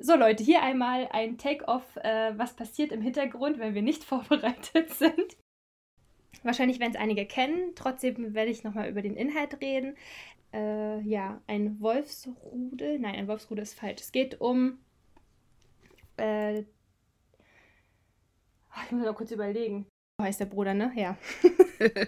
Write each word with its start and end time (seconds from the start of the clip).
So 0.00 0.14
Leute, 0.14 0.44
hier 0.44 0.62
einmal 0.62 1.08
ein 1.10 1.38
Take-off, 1.38 1.96
äh, 1.96 2.32
was 2.38 2.54
passiert 2.54 2.92
im 2.92 3.02
Hintergrund, 3.02 3.58
wenn 3.58 3.74
wir 3.74 3.82
nicht 3.82 4.04
vorbereitet 4.04 4.94
sind. 4.94 5.36
Wahrscheinlich 6.44 6.78
werden 6.78 6.92
es 6.92 7.00
einige 7.00 7.26
kennen, 7.26 7.72
trotzdem 7.74 8.32
werde 8.32 8.52
ich 8.52 8.62
nochmal 8.62 8.88
über 8.88 9.02
den 9.02 9.16
Inhalt 9.16 9.60
reden. 9.60 9.96
Äh, 10.52 11.00
ja, 11.00 11.42
ein 11.48 11.80
Wolfsrudel, 11.80 13.00
nein, 13.00 13.16
ein 13.16 13.26
Wolfsrudel 13.26 13.62
ist 13.62 13.78
falsch. 13.78 14.02
Es 14.02 14.12
geht 14.12 14.40
um... 14.40 14.78
Äh, 16.16 16.60
ich 16.60 16.66
muss 18.92 19.04
mal 19.04 19.14
kurz 19.14 19.32
überlegen. 19.32 19.86
Oh, 20.18 20.24
heißt 20.24 20.38
der 20.38 20.46
Bruder, 20.46 20.74
ne? 20.74 20.92
Ja. 20.94 21.18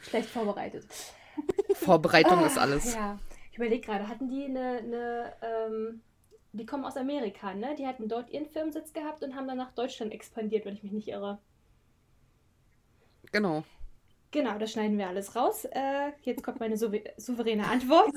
Schlecht 0.00 0.28
vorbereitet. 0.28 0.86
Vorbereitung 1.74 2.42
oh, 2.42 2.46
ist 2.46 2.58
alles. 2.58 2.94
Ja, 2.94 3.18
ich 3.50 3.56
überlege 3.56 3.84
gerade, 3.84 4.06
hatten 4.06 4.28
die 4.28 4.44
eine, 4.44 4.78
eine 4.78 5.34
ähm, 5.42 6.02
die 6.52 6.66
kommen 6.66 6.84
aus 6.84 6.96
Amerika, 6.96 7.54
ne? 7.54 7.74
Die 7.76 7.86
hatten 7.86 8.08
dort 8.08 8.30
ihren 8.30 8.46
Firmensitz 8.46 8.92
gehabt 8.92 9.24
und 9.24 9.34
haben 9.34 9.48
dann 9.48 9.56
nach 9.56 9.72
Deutschland 9.72 10.12
expandiert, 10.12 10.66
wenn 10.66 10.74
ich 10.74 10.82
mich 10.82 10.92
nicht 10.92 11.08
irre. 11.08 11.38
Genau. 13.32 13.64
Genau, 14.30 14.58
das 14.58 14.72
schneiden 14.72 14.98
wir 14.98 15.08
alles 15.08 15.34
raus. 15.34 15.64
Äh, 15.64 16.12
jetzt 16.22 16.42
kommt 16.42 16.60
meine 16.60 16.76
souver 16.76 16.98
souveräne 17.16 17.66
Antwort. 17.66 18.10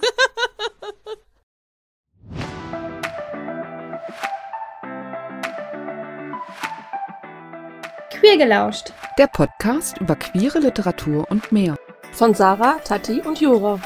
Queer 8.12 8.38
gelauscht. 8.38 8.94
Der 9.18 9.28
Podcast 9.28 10.00
über 10.00 10.16
queere 10.16 10.60
Literatur 10.60 11.30
und 11.30 11.52
mehr. 11.52 11.76
Von 12.14 12.34
Sarah, 12.34 12.80
Tati 12.80 13.22
und 13.22 13.40
Jura. 13.42 13.80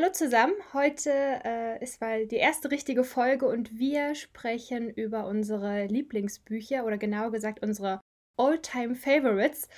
Hallo 0.00 0.12
zusammen, 0.12 0.54
heute 0.72 1.10
äh, 1.10 1.84
ist 1.84 2.00
mal 2.00 2.26
die 2.26 2.36
erste 2.36 2.70
richtige 2.70 3.04
Folge 3.04 3.46
und 3.46 3.78
wir 3.78 4.14
sprechen 4.14 4.88
über 4.88 5.26
unsere 5.26 5.88
Lieblingsbücher 5.88 6.86
oder 6.86 6.96
genauer 6.96 7.32
gesagt 7.32 7.62
unsere 7.62 8.00
All-Time 8.38 8.94
Favorites. 8.94 9.68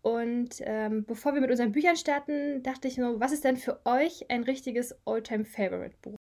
Und 0.00 0.50
ähm, 0.60 1.04
bevor 1.04 1.34
wir 1.34 1.40
mit 1.40 1.50
unseren 1.50 1.72
Büchern 1.72 1.96
starten, 1.96 2.62
dachte 2.62 2.86
ich 2.86 2.96
nur, 2.96 3.18
was 3.18 3.32
ist 3.32 3.42
denn 3.42 3.56
für 3.56 3.84
euch 3.84 4.30
ein 4.30 4.44
richtiges 4.44 4.94
All-Time 5.04 5.44
Favorite 5.44 5.96
Buch? 6.00 6.16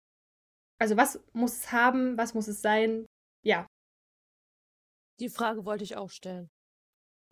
Also 0.79 0.97
was 0.97 1.23
muss 1.33 1.53
es 1.57 1.71
haben, 1.71 2.17
was 2.17 2.33
muss 2.33 2.47
es 2.47 2.63
sein? 2.63 3.05
Ja. 3.45 3.67
Die 5.19 5.29
Frage 5.29 5.65
wollte 5.65 5.83
ich 5.83 5.97
auch 5.97 6.09
stellen. 6.09 6.49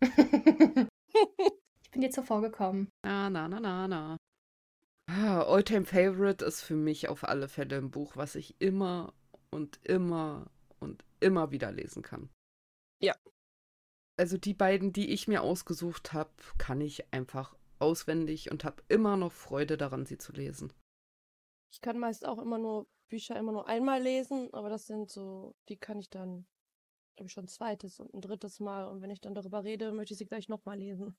ich 0.00 1.90
bin 1.90 2.02
dir 2.02 2.10
zuvor 2.10 2.40
gekommen. 2.40 2.88
Na, 3.04 3.28
na, 3.28 3.48
na, 3.48 3.58
na, 3.58 3.88
na. 3.88 4.16
Ah, 5.12 5.42
Alltime 5.42 5.84
Favorite 5.84 6.44
ist 6.44 6.62
für 6.62 6.76
mich 6.76 7.08
auf 7.08 7.24
alle 7.24 7.48
Fälle 7.48 7.78
ein 7.78 7.90
Buch, 7.90 8.16
was 8.16 8.36
ich 8.36 8.60
immer 8.60 9.12
und 9.50 9.80
immer 9.82 10.48
und 10.78 11.04
immer 11.18 11.50
wieder 11.50 11.72
lesen 11.72 12.02
kann. 12.02 12.30
Ja. 13.00 13.16
Also 14.16 14.38
die 14.38 14.54
beiden, 14.54 14.92
die 14.92 15.10
ich 15.10 15.26
mir 15.26 15.42
ausgesucht 15.42 16.12
habe, 16.12 16.30
kann 16.58 16.80
ich 16.80 17.12
einfach 17.12 17.56
auswendig 17.80 18.52
und 18.52 18.62
habe 18.62 18.84
immer 18.86 19.16
noch 19.16 19.32
Freude 19.32 19.76
daran, 19.76 20.06
sie 20.06 20.16
zu 20.16 20.32
lesen. 20.32 20.72
Ich 21.72 21.80
kann 21.80 21.98
meist 21.98 22.24
auch 22.24 22.38
immer 22.38 22.58
nur 22.58 22.86
Bücher 23.08 23.36
immer 23.36 23.50
nur 23.50 23.66
einmal 23.66 24.00
lesen, 24.00 24.54
aber 24.54 24.68
das 24.68 24.86
sind 24.86 25.10
so, 25.10 25.56
die 25.68 25.76
kann 25.76 25.98
ich 25.98 26.08
dann, 26.08 26.46
glaube 27.16 27.26
ich, 27.26 27.32
schon 27.32 27.46
ein 27.46 27.48
zweites 27.48 27.98
und 27.98 28.14
ein 28.14 28.20
drittes 28.20 28.60
Mal. 28.60 28.86
Und 28.86 29.02
wenn 29.02 29.10
ich 29.10 29.20
dann 29.20 29.34
darüber 29.34 29.64
rede, 29.64 29.90
möchte 29.90 30.14
ich 30.14 30.18
sie 30.18 30.26
gleich 30.26 30.48
nochmal 30.48 30.78
lesen. 30.78 31.16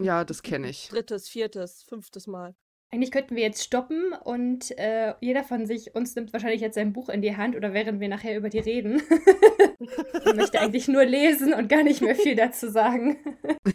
ja, 0.00 0.24
das 0.24 0.42
kenne 0.42 0.70
ich. 0.70 0.88
Drittes, 0.88 1.28
viertes, 1.28 1.84
fünftes 1.84 2.26
Mal. 2.26 2.56
Eigentlich 2.90 3.10
könnten 3.10 3.34
wir 3.34 3.42
jetzt 3.42 3.64
stoppen 3.64 4.12
und 4.12 4.70
äh, 4.78 5.14
jeder 5.20 5.42
von 5.42 5.66
sich, 5.66 5.94
uns 5.94 6.14
nimmt 6.14 6.32
wahrscheinlich 6.32 6.60
jetzt 6.60 6.76
sein 6.76 6.92
Buch 6.92 7.08
in 7.08 7.20
die 7.20 7.36
Hand 7.36 7.56
oder 7.56 7.72
während 7.74 8.00
wir 8.00 8.08
nachher 8.08 8.36
über 8.36 8.48
die 8.48 8.60
reden. 8.60 9.02
ich 9.80 10.34
möchte 10.34 10.60
eigentlich 10.60 10.86
nur 10.86 11.04
lesen 11.04 11.52
und 11.52 11.68
gar 11.68 11.82
nicht 11.82 12.00
mehr 12.00 12.14
viel 12.14 12.36
dazu 12.36 12.70
sagen. 12.70 13.18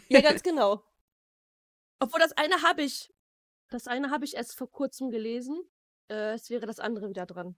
ja, 0.08 0.22
ganz 0.22 0.44
genau. 0.44 0.84
Obwohl 2.00 2.20
das 2.22 2.32
eine 2.34 2.62
habe 2.64 2.84
ich. 2.84 3.14
Das 3.70 3.88
eine 3.88 4.12
habe 4.12 4.26
ich 4.26 4.36
erst 4.36 4.58
vor 4.58 4.72
kurzem 4.72 5.12
gelesen. 5.12 5.62
Äh, 6.10 6.34
es 6.34 6.50
wäre 6.50 6.66
das 6.66 6.80
andere 6.80 7.10
wieder 7.10 7.26
dran. 7.26 7.56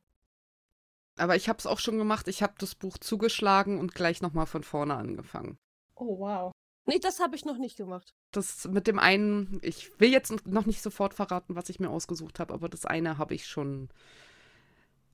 Aber 1.18 1.36
ich 1.36 1.48
habe 1.50 1.60
es 1.60 1.68
auch 1.68 1.80
schon 1.80 1.98
gemacht. 1.98 2.28
Ich 2.28 2.42
habe 2.42 2.54
das 2.58 2.74
Buch 2.74 2.98
zugeschlagen 2.98 3.80
und 3.80 3.94
gleich 3.94 4.22
nochmal 4.22 4.48
von 4.48 4.64
vorne 4.64 4.96
angefangen. 4.96 5.60
Oh, 5.96 6.20
wow. 6.20 6.52
Nee, 6.86 7.00
das 7.00 7.20
habe 7.20 7.36
ich 7.36 7.46
noch 7.46 7.58
nicht 7.58 7.78
gemacht. 7.78 8.14
Das 8.32 8.68
mit 8.68 8.88
dem 8.88 9.00
einen, 9.00 9.60
ich 9.62 10.00
will 10.00 10.12
jetzt 10.12 10.46
noch 10.46 10.66
nicht 10.66 10.82
sofort 10.82 11.14
verraten, 11.14 11.56
was 11.56 11.70
ich 11.70 11.80
mir 11.80 11.90
ausgesucht 11.90 12.40
habe, 12.40 12.54
aber 12.54 12.68
das 12.68 12.86
eine 12.86 13.18
habe 13.18 13.34
ich 13.34 13.46
schon 13.46 13.90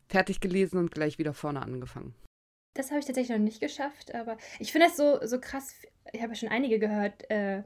fertig 0.08 0.40
gelesen 0.40 0.78
und 0.80 0.92
gleich 0.92 1.20
wieder 1.20 1.34
vorne 1.34 1.62
angefangen. 1.62 2.16
Das 2.74 2.90
habe 2.90 3.00
ich 3.00 3.06
tatsächlich 3.06 3.38
noch 3.38 3.44
nicht 3.44 3.62
geschafft, 3.62 4.16
aber 4.16 4.38
ich 4.60 4.72
finde 4.72 4.88
es 4.88 4.98
so, 4.98 5.20
so 5.26 5.40
krass. 5.40 5.76
Ich 6.12 6.22
habe 6.22 6.32
ja 6.32 6.36
schon 6.36 6.50
einige 6.50 6.80
gehört, 6.80 7.30
äh, 7.30 7.64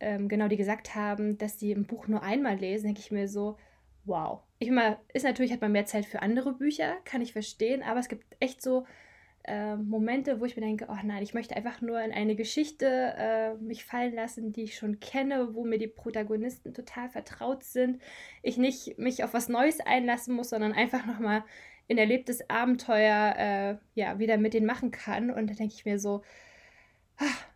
ähm, 0.00 0.28
genau, 0.28 0.48
die 0.48 0.56
gesagt 0.56 0.94
haben, 0.94 1.38
dass 1.38 1.58
sie 1.58 1.72
ein 1.72 1.86
Buch 1.86 2.08
nur 2.08 2.22
einmal 2.22 2.56
lesen. 2.56 2.86
Denke 2.86 3.00
ich 3.00 3.12
mir 3.12 3.28
so, 3.28 3.58
wow. 4.04 4.42
Ich 4.58 4.70
meine, 4.70 4.98
ist 5.12 5.24
natürlich, 5.24 5.52
hat 5.52 5.60
man 5.60 5.72
mehr 5.72 5.86
Zeit 5.86 6.06
für 6.06 6.22
andere 6.22 6.54
Bücher, 6.54 6.96
kann 7.04 7.22
ich 7.22 7.32
verstehen, 7.32 7.82
aber 7.82 8.00
es 8.00 8.08
gibt 8.08 8.24
echt 8.40 8.62
so 8.62 8.86
äh, 9.44 9.76
Momente, 9.76 10.40
wo 10.40 10.44
ich 10.44 10.56
mir 10.56 10.62
denke, 10.62 10.86
oh 10.88 10.96
nein, 11.04 11.22
ich 11.22 11.34
möchte 11.34 11.56
einfach 11.56 11.80
nur 11.80 12.00
in 12.00 12.12
eine 12.12 12.34
Geschichte 12.34 12.86
äh, 13.16 13.54
mich 13.54 13.84
fallen 13.84 14.14
lassen, 14.14 14.52
die 14.52 14.64
ich 14.64 14.76
schon 14.76 15.00
kenne, 15.00 15.54
wo 15.54 15.64
mir 15.64 15.78
die 15.78 15.86
Protagonisten 15.86 16.74
total 16.74 17.08
vertraut 17.08 17.62
sind. 17.62 18.00
Ich 18.42 18.56
nicht 18.56 18.98
mich 18.98 19.22
auf 19.22 19.34
was 19.34 19.48
Neues 19.48 19.80
einlassen 19.80 20.34
muss, 20.34 20.50
sondern 20.50 20.72
einfach 20.72 21.06
nochmal 21.06 21.44
ein 21.88 21.98
erlebtes 21.98 22.48
Abenteuer 22.48 23.34
äh, 23.36 23.76
ja, 23.94 24.18
wieder 24.18 24.38
mit 24.38 24.54
denen 24.54 24.66
machen 24.66 24.90
kann. 24.90 25.30
Und 25.30 25.50
da 25.50 25.54
denke 25.54 25.74
ich 25.74 25.84
mir 25.84 25.98
so, 25.98 26.22
ach, 27.18 27.46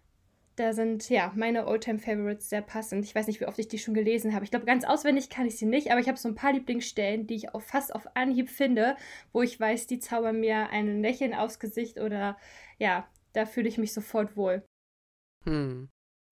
da 0.59 0.73
sind 0.73 1.09
ja 1.09 1.33
meine 1.37 1.67
Oldtime 1.67 1.99
Favorites 1.99 2.49
sehr 2.49 2.63
passend. 2.63 3.05
Ich 3.05 3.15
weiß 3.15 3.27
nicht, 3.27 3.41
wie 3.41 3.47
oft 3.47 3.59
ich 3.59 3.69
die 3.69 3.79
schon 3.79 3.95
gelesen 3.95 4.35
habe. 4.35 4.45
Ich 4.45 4.51
glaube, 4.51 4.67
ganz 4.67 4.85
auswendig 4.85 5.31
kann 5.31 5.47
ich 5.47 5.57
sie 5.57 5.67
nicht, 5.67 5.91
aber 5.91 6.01
ich 6.01 6.09
habe 6.09 6.19
so 6.19 6.29
ein 6.29 6.35
paar 6.35 6.53
Lieblingsstellen, 6.53 7.27
die 7.27 7.37
ich 7.37 7.55
auch 7.55 7.63
fast 7.63 7.95
auf 7.95 8.17
Anhieb 8.17 8.51
finde, 8.51 8.97
wo 9.33 9.43
ich 9.43 9.59
weiß, 9.59 9.87
die 9.87 10.01
zaubern 10.01 10.41
mir 10.41 10.71
ein 10.71 11.01
Lächeln 11.01 11.35
aufs 11.35 11.61
Gesicht 11.61 12.01
oder 12.01 12.37
ja, 12.79 13.09
da 13.33 13.47
fühle 13.47 13.69
ich 13.69 13.79
mich 13.79 13.93
sofort 13.93 14.37
wohl. 14.37 14.65
Hm. 15.45 15.89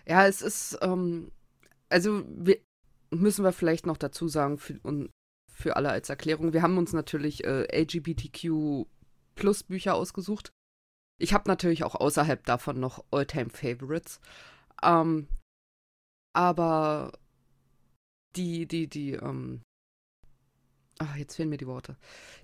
Ja, 0.06 0.26
es 0.26 0.42
ist, 0.42 0.78
ähm, 0.82 1.30
also 1.88 2.24
wir, 2.28 2.58
müssen 3.10 3.44
wir 3.44 3.52
vielleicht 3.52 3.86
noch 3.86 3.96
dazu 3.96 4.28
sagen, 4.28 4.58
für, 4.58 4.78
und 4.82 5.10
für 5.52 5.76
alle 5.76 5.90
als 5.90 6.08
Erklärung, 6.08 6.52
wir 6.52 6.62
haben 6.62 6.78
uns 6.78 6.92
natürlich 6.92 7.44
äh, 7.44 7.66
LGBTQ 7.82 8.86
Plus 9.36 9.62
Bücher 9.62 9.94
ausgesucht. 9.94 10.50
Ich 11.18 11.32
habe 11.32 11.48
natürlich 11.48 11.84
auch 11.84 11.94
außerhalb 11.94 12.44
davon 12.44 12.78
noch 12.78 13.04
Alltime 13.10 13.50
favorites 13.50 14.20
Ähm, 14.82 15.28
aber 16.34 17.12
die, 18.36 18.66
die, 18.66 18.86
die, 18.86 19.12
ähm, 19.12 19.62
ach, 20.98 21.16
jetzt 21.16 21.36
fehlen 21.36 21.48
mir 21.48 21.56
die 21.56 21.66
Worte. 21.66 21.96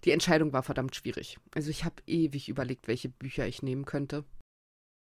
Die 0.05 0.11
Entscheidung 0.11 0.53
war 0.55 0.63
verdammt 0.63 0.97
schwierig. 0.97 1.39
Also 1.55 1.71
ich 1.71 1.85
habe 1.85 2.03
ewig 2.07 2.49
überlegt, 2.49 2.89
welche 2.89 3.11
Bücher 3.11 3.47
ich 3.47 3.63
nehmen 3.63 3.85
könnte. 3.85 4.25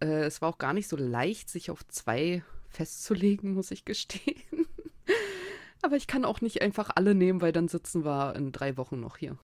Äh, 0.04 0.24
es 0.24 0.42
war 0.42 0.50
auch 0.50 0.58
gar 0.58 0.74
nicht 0.74 0.88
so 0.88 0.98
leicht, 0.98 1.50
sich 1.50 1.70
auf 1.70 1.86
zwei 1.88 2.44
festzulegen, 2.70 3.54
muss 3.54 3.70
ich 3.70 3.86
gestehen. 3.86 4.42
aber 5.84 5.96
ich 5.96 6.08
kann 6.08 6.26
auch 6.26 6.42
nicht 6.42 6.64
einfach 6.64 6.90
alle 6.96 7.14
nehmen, 7.14 7.42
weil 7.42 7.52
dann 7.52 7.68
sitzen 7.68 8.04
wir 8.04 8.36
in 8.36 8.52
drei 8.52 8.78
Wochen 8.78 9.00
noch 9.00 9.18
hier. 9.18 9.38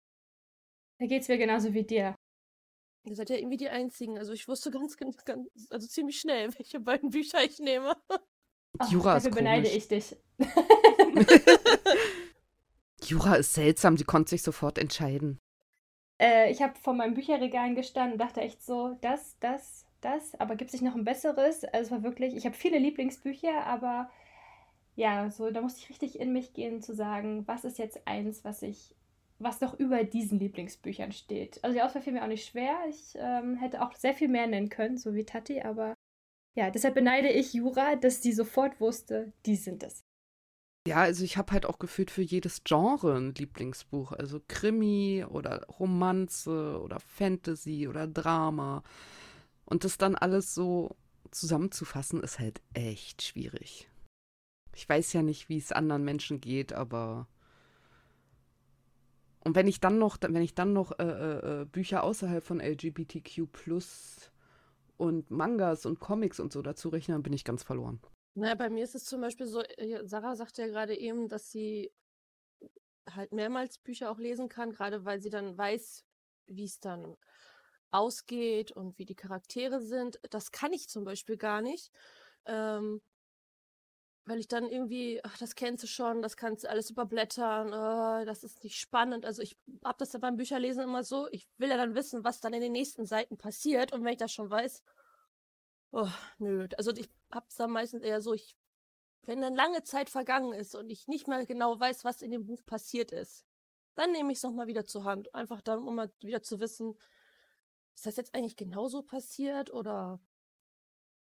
Da 0.98 1.06
geht's 1.06 1.28
mir 1.28 1.36
genauso 1.36 1.74
wie 1.74 1.84
dir. 1.84 2.14
Ihr 3.08 3.16
seid 3.16 3.30
ja 3.30 3.36
irgendwie 3.36 3.56
die 3.56 3.68
Einzigen. 3.68 4.18
Also 4.18 4.32
ich 4.32 4.48
wusste 4.48 4.70
ganz, 4.70 4.96
ganz, 4.96 5.24
ganz 5.24 5.48
also 5.70 5.86
ziemlich 5.86 6.20
schnell, 6.20 6.52
welche 6.58 6.80
beiden 6.80 7.10
Bücher 7.10 7.42
ich 7.42 7.58
nehme. 7.58 7.96
Ach, 8.78 8.90
Jura 8.90 9.16
ist 9.16 9.24
komisch. 9.24 9.36
beneide 9.36 9.68
ich 9.68 9.88
dich. 9.88 10.16
Jura 13.02 13.36
ist 13.36 13.54
seltsam, 13.54 13.96
sie 13.96 14.04
konnte 14.04 14.30
sich 14.30 14.42
sofort 14.42 14.78
entscheiden. 14.78 15.38
Äh, 16.20 16.50
ich 16.50 16.62
habe 16.62 16.74
vor 16.78 16.94
meinem 16.94 17.14
Bücherregal 17.14 17.74
gestanden 17.74 18.12
und 18.12 18.18
dachte 18.18 18.40
echt 18.40 18.62
so, 18.62 18.96
das, 19.00 19.36
das, 19.40 19.86
das, 20.00 20.34
aber 20.40 20.56
gibt 20.56 20.72
es 20.72 20.80
nicht 20.80 20.88
noch 20.88 20.96
ein 20.96 21.04
besseres? 21.04 21.64
Also 21.64 21.86
es 21.86 21.90
war 21.90 22.02
wirklich, 22.02 22.36
ich 22.36 22.44
habe 22.44 22.56
viele 22.56 22.78
Lieblingsbücher, 22.78 23.66
aber 23.66 24.10
ja, 24.96 25.30
so, 25.30 25.50
da 25.50 25.60
musste 25.60 25.80
ich 25.80 25.90
richtig 25.90 26.18
in 26.18 26.32
mich 26.32 26.52
gehen 26.52 26.82
zu 26.82 26.92
sagen, 26.94 27.46
was 27.46 27.64
ist 27.64 27.78
jetzt 27.78 28.06
eins, 28.06 28.44
was 28.44 28.62
ich 28.62 28.96
was 29.38 29.58
doch 29.58 29.78
über 29.78 30.04
diesen 30.04 30.38
Lieblingsbüchern 30.38 31.12
steht. 31.12 31.62
Also 31.62 31.74
die 31.74 31.82
Auswahl 31.82 32.02
fiel 32.02 32.12
mir 32.12 32.22
auch 32.22 32.28
nicht 32.28 32.48
schwer. 32.48 32.76
Ich 32.88 33.14
ähm, 33.16 33.56
hätte 33.56 33.82
auch 33.82 33.94
sehr 33.94 34.14
viel 34.14 34.28
mehr 34.28 34.46
nennen 34.46 34.68
können, 34.68 34.98
so 34.98 35.14
wie 35.14 35.24
Tati, 35.24 35.60
aber 35.60 35.94
ja, 36.54 36.70
deshalb 36.70 36.94
beneide 36.94 37.28
ich 37.28 37.54
Jura, 37.54 37.96
dass 37.96 38.22
sie 38.22 38.32
sofort 38.32 38.80
wusste, 38.80 39.32
die 39.46 39.56
sind 39.56 39.84
es. 39.84 40.02
Ja, 40.88 40.96
also 40.96 41.22
ich 41.22 41.36
habe 41.36 41.52
halt 41.52 41.66
auch 41.66 41.78
gefühlt 41.78 42.10
für 42.10 42.22
jedes 42.22 42.64
Genre 42.64 43.14
ein 43.16 43.34
Lieblingsbuch. 43.34 44.12
Also 44.12 44.40
Krimi 44.48 45.24
oder 45.28 45.66
Romanze 45.66 46.80
oder 46.82 46.98
Fantasy 46.98 47.86
oder 47.86 48.06
Drama. 48.06 48.82
Und 49.66 49.84
das 49.84 49.98
dann 49.98 50.14
alles 50.14 50.54
so 50.54 50.96
zusammenzufassen, 51.30 52.22
ist 52.22 52.38
halt 52.38 52.62
echt 52.72 53.22
schwierig. 53.22 53.88
Ich 54.74 54.88
weiß 54.88 55.12
ja 55.12 55.22
nicht, 55.22 55.48
wie 55.48 55.58
es 55.58 55.72
anderen 55.72 56.04
Menschen 56.04 56.40
geht, 56.40 56.72
aber 56.72 57.28
Und 59.40 59.54
wenn 59.54 59.68
ich 59.68 59.80
dann 59.80 59.98
noch, 59.98 60.18
wenn 60.20 60.42
ich 60.42 60.54
dann 60.54 60.72
noch 60.72 60.98
äh, 60.98 61.04
äh, 61.04 61.62
äh 61.62 61.64
Bücher 61.64 62.04
außerhalb 62.04 62.42
von 62.42 62.60
LGBTQ 62.60 63.48
und 64.96 65.30
Mangas 65.30 65.86
und 65.86 66.00
Comics 66.00 66.40
und 66.40 66.52
so 66.52 66.62
dazu 66.62 66.88
rechne, 66.88 67.14
dann 67.14 67.22
bin 67.22 67.32
ich 67.32 67.44
ganz 67.44 67.62
verloren. 67.62 68.00
Na, 68.34 68.54
bei 68.54 68.68
mir 68.68 68.84
ist 68.84 68.94
es 68.94 69.04
zum 69.04 69.20
Beispiel 69.20 69.46
so, 69.46 69.62
äh, 69.62 70.06
Sarah 70.06 70.36
sagte 70.36 70.62
ja 70.62 70.68
gerade 70.68 70.96
eben, 70.96 71.28
dass 71.28 71.50
sie 71.50 71.90
halt 73.14 73.32
mehrmals 73.32 73.78
Bücher 73.78 74.10
auch 74.10 74.18
lesen 74.18 74.48
kann, 74.48 74.72
gerade 74.72 75.04
weil 75.04 75.20
sie 75.20 75.30
dann 75.30 75.56
weiß, 75.56 76.04
wie 76.46 76.64
es 76.64 76.80
dann 76.80 77.16
ausgeht 77.90 78.72
und 78.72 78.98
wie 78.98 79.06
die 79.06 79.14
Charaktere 79.14 79.80
sind. 79.80 80.20
Das 80.30 80.52
kann 80.52 80.72
ich 80.72 80.88
zum 80.88 81.04
Beispiel 81.04 81.36
gar 81.36 81.62
nicht. 81.62 81.90
Ähm, 82.44 83.00
weil 84.28 84.40
ich 84.40 84.48
dann 84.48 84.68
irgendwie, 84.68 85.20
ach, 85.24 85.38
das 85.38 85.54
kennst 85.54 85.82
du 85.82 85.86
schon, 85.86 86.20
das 86.20 86.36
kannst 86.36 86.64
du 86.64 86.68
alles 86.68 86.90
überblättern, 86.90 87.68
oh, 87.68 88.26
das 88.26 88.44
ist 88.44 88.62
nicht 88.62 88.78
spannend. 88.78 89.24
Also 89.24 89.40
ich 89.40 89.56
habe 89.82 89.96
das 89.98 90.12
ja 90.12 90.18
beim 90.18 90.36
Bücherlesen 90.36 90.82
immer 90.82 91.02
so, 91.02 91.28
ich 91.30 91.48
will 91.56 91.70
ja 91.70 91.78
dann 91.78 91.94
wissen, 91.94 92.24
was 92.24 92.40
dann 92.40 92.52
in 92.52 92.60
den 92.60 92.72
nächsten 92.72 93.06
Seiten 93.06 93.38
passiert. 93.38 93.90
Und 93.92 94.04
wenn 94.04 94.12
ich 94.12 94.18
das 94.18 94.30
schon 94.30 94.50
weiß, 94.50 94.82
oh, 95.92 96.10
nö. 96.36 96.68
Also 96.76 96.92
ich 96.92 97.08
hab's 97.32 97.56
dann 97.56 97.70
meistens 97.70 98.02
eher 98.02 98.20
so, 98.20 98.34
ich, 98.34 98.54
wenn 99.22 99.40
dann 99.40 99.54
lange 99.54 99.82
Zeit 99.82 100.10
vergangen 100.10 100.52
ist 100.52 100.74
und 100.74 100.90
ich 100.90 101.08
nicht 101.08 101.26
mehr 101.26 101.46
genau 101.46 101.80
weiß, 101.80 102.04
was 102.04 102.20
in 102.20 102.30
dem 102.30 102.44
Buch 102.44 102.62
passiert 102.66 103.12
ist, 103.12 103.46
dann 103.94 104.12
nehme 104.12 104.30
ich 104.30 104.38
es 104.38 104.44
nochmal 104.44 104.66
wieder 104.66 104.84
zur 104.84 105.04
Hand. 105.04 105.34
Einfach 105.34 105.62
dann, 105.62 105.78
um 105.78 105.94
mal 105.94 106.12
wieder 106.20 106.42
zu 106.42 106.60
wissen, 106.60 106.98
ist 107.94 108.04
das 108.04 108.16
jetzt 108.16 108.34
eigentlich 108.34 108.56
genauso 108.56 109.02
passiert 109.02 109.72
oder 109.72 110.20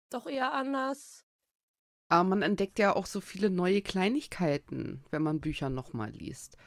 doch 0.09 0.25
eher 0.25 0.53
anders? 0.53 1.23
Aber 2.07 2.23
man 2.23 2.41
entdeckt 2.43 2.77
ja 2.77 2.95
auch 2.95 3.07
so 3.07 3.19
viele 3.19 3.49
neue 3.49 3.81
Kleinigkeiten, 3.81 5.03
wenn 5.09 5.23
man 5.23 5.41
Bücher 5.41 5.69
nochmal 5.69 6.11
liest. 6.11 6.57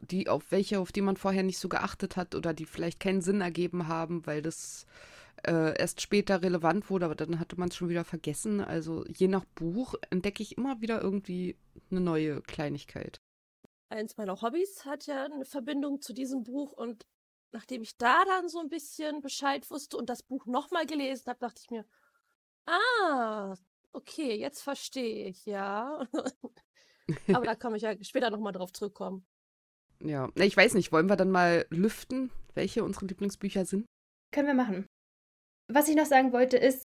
Die, 0.00 0.28
auf 0.28 0.50
welche, 0.50 0.80
auf 0.80 0.90
die 0.90 1.02
man 1.02 1.16
vorher 1.16 1.42
nicht 1.42 1.58
so 1.58 1.68
geachtet 1.68 2.16
hat 2.16 2.34
oder 2.34 2.54
die 2.54 2.64
vielleicht 2.64 2.98
keinen 2.98 3.20
Sinn 3.20 3.42
ergeben 3.42 3.88
haben, 3.88 4.26
weil 4.26 4.40
das 4.40 4.86
äh, 5.46 5.78
erst 5.78 6.00
später 6.00 6.42
relevant 6.42 6.88
wurde, 6.88 7.04
aber 7.04 7.14
dann 7.14 7.38
hatte 7.38 7.58
man 7.58 7.68
es 7.68 7.76
schon 7.76 7.90
wieder 7.90 8.04
vergessen. 8.04 8.60
Also 8.60 9.04
je 9.06 9.28
nach 9.28 9.44
Buch 9.44 9.94
entdecke 10.10 10.42
ich 10.42 10.56
immer 10.56 10.80
wieder 10.80 11.02
irgendwie 11.02 11.56
eine 11.90 12.00
neue 12.00 12.40
Kleinigkeit. 12.42 13.20
Eins 13.88 14.16
meiner 14.16 14.40
Hobbys 14.40 14.84
hat 14.84 15.06
ja 15.06 15.24
eine 15.26 15.44
Verbindung 15.44 16.00
zu 16.00 16.12
diesem 16.12 16.42
Buch 16.42 16.72
und 16.72 17.06
nachdem 17.52 17.82
ich 17.82 17.96
da 17.96 18.24
dann 18.24 18.48
so 18.48 18.60
ein 18.60 18.68
bisschen 18.68 19.20
Bescheid 19.20 19.70
wusste 19.70 19.96
und 19.96 20.08
das 20.08 20.22
Buch 20.22 20.46
nochmal 20.46 20.86
gelesen 20.86 21.26
habe, 21.26 21.38
dachte 21.38 21.60
ich 21.62 21.70
mir, 21.70 21.84
ah, 22.66 23.54
okay, 23.96 24.36
jetzt 24.36 24.62
verstehe 24.62 25.28
ich, 25.28 25.46
ja. 25.46 26.06
Aber 27.32 27.44
da 27.44 27.54
kann 27.56 27.74
ich 27.74 27.82
ja 27.82 27.94
später 28.02 28.30
nochmal 28.30 28.52
drauf 28.52 28.72
zurückkommen. 28.72 29.26
Ja, 30.00 30.30
ich 30.34 30.56
weiß 30.56 30.74
nicht, 30.74 30.92
wollen 30.92 31.08
wir 31.08 31.16
dann 31.16 31.30
mal 31.30 31.66
lüften, 31.70 32.30
welche 32.54 32.84
unsere 32.84 33.06
Lieblingsbücher 33.06 33.64
sind? 33.64 33.86
Können 34.32 34.48
wir 34.48 34.54
machen. 34.54 34.86
Was 35.72 35.88
ich 35.88 35.96
noch 35.96 36.04
sagen 36.04 36.32
wollte, 36.32 36.58
ist, 36.58 36.84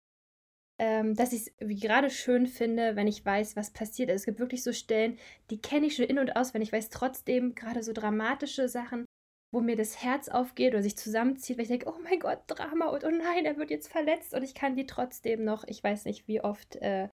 ähm, 0.80 1.16
dass 1.16 1.34
ich 1.34 1.48
es 1.48 1.82
gerade 1.82 2.10
schön 2.12 2.46
finde, 2.48 2.96
wenn 2.96 3.08
ich 3.08 3.26
weiß, 3.26 3.56
was 3.56 3.74
passiert. 3.74 4.10
Also 4.10 4.22
es 4.22 4.26
gibt 4.26 4.40
wirklich 4.40 4.64
so 4.64 4.72
Stellen, 4.72 5.18
die 5.50 5.60
kenne 5.60 5.88
ich 5.88 5.96
schon 5.96 6.06
in- 6.06 6.20
und 6.20 6.36
aus, 6.36 6.54
wenn 6.54 6.62
ich 6.62 6.72
weiß 6.72 6.90
trotzdem 6.90 7.56
gerade 7.56 7.82
so 7.82 7.92
dramatische 7.92 8.70
Sachen, 8.70 9.06
wo 9.52 9.62
mir 9.62 9.76
das 9.76 10.02
Herz 10.04 10.30
aufgeht 10.30 10.74
oder 10.74 10.84
sich 10.84 10.98
zusammenzieht, 10.98 11.58
weil 11.58 11.64
ich 11.64 11.70
denke, 11.70 11.90
oh 11.90 12.00
mein 12.04 12.20
Gott, 12.20 12.44
Drama 12.48 12.88
und 12.88 13.04
oh 13.04 13.10
nein, 13.10 13.46
er 13.46 13.58
wird 13.58 13.72
jetzt 13.72 13.92
verletzt 13.92 14.34
und 14.34 14.44
ich 14.44 14.54
kann 14.54 14.76
die 14.76 14.86
trotzdem 14.86 15.44
noch, 15.44 15.64
ich 15.68 15.84
weiß 15.84 16.06
nicht 16.06 16.28
wie 16.28 16.42
oft, 16.42 16.76
äh, 16.78 17.10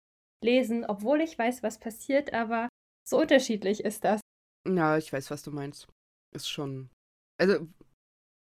lesen, 0.42 0.84
obwohl 0.84 1.20
ich 1.20 1.38
weiß, 1.38 1.62
was 1.62 1.78
passiert, 1.78 2.32
aber 2.32 2.68
so 3.06 3.20
unterschiedlich 3.20 3.84
ist 3.84 4.04
das. 4.04 4.20
Ja, 4.66 4.96
ich 4.96 5.12
weiß, 5.12 5.30
was 5.30 5.42
du 5.42 5.50
meinst. 5.50 5.88
Ist 6.34 6.48
schon. 6.48 6.90
Also, 7.38 7.66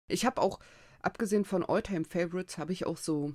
ich 0.08 0.24
habe 0.24 0.40
auch, 0.40 0.60
abgesehen 1.00 1.44
von 1.44 1.64
Alltime 1.64 2.04
Favorites, 2.04 2.58
habe 2.58 2.72
ich 2.72 2.86
auch 2.86 2.96
so, 2.96 3.34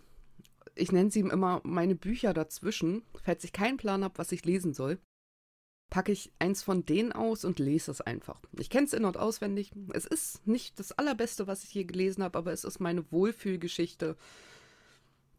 ich 0.75 0.91
nenne 0.91 1.11
sie 1.11 1.19
immer 1.19 1.61
meine 1.63 1.95
Bücher 1.95 2.33
dazwischen, 2.33 3.03
falls 3.23 3.43
ich 3.43 3.51
keinen 3.51 3.77
Plan 3.77 4.03
habe, 4.03 4.17
was 4.17 4.31
ich 4.31 4.45
lesen 4.45 4.73
soll 4.73 4.99
packe 5.89 6.11
ich 6.11 6.31
eins 6.39 6.63
von 6.63 6.85
denen 6.85 7.11
aus 7.11 7.45
und 7.45 7.59
lese 7.59 7.91
es 7.91 8.01
einfach. 8.01 8.41
Ich 8.57 8.69
kenne 8.69 8.85
es 8.85 8.93
in- 8.93 9.05
und 9.05 9.17
auswendig. 9.17 9.71
Es 9.93 10.05
ist 10.05 10.45
nicht 10.45 10.79
das 10.79 10.91
Allerbeste, 10.91 11.47
was 11.47 11.63
ich 11.63 11.73
je 11.73 11.85
gelesen 11.85 12.23
habe, 12.23 12.37
aber 12.37 12.51
es 12.51 12.63
ist 12.63 12.79
meine 12.79 13.09
Wohlfühlgeschichte, 13.11 14.17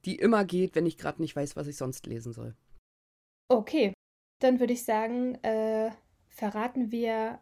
die 0.05 0.17
immer 0.17 0.45
geht, 0.45 0.75
wenn 0.75 0.87
ich 0.87 0.97
gerade 0.97 1.21
nicht 1.21 1.37
weiß, 1.37 1.57
was 1.57 1.67
ich 1.67 1.77
sonst 1.77 2.07
lesen 2.07 2.33
soll. 2.33 2.55
Okay, 3.51 3.93
dann 4.41 4.61
würde 4.61 4.73
ich 4.73 4.85
sagen, 4.85 5.35
äh, 5.43 5.91
verraten 6.29 6.93
wir, 6.93 7.41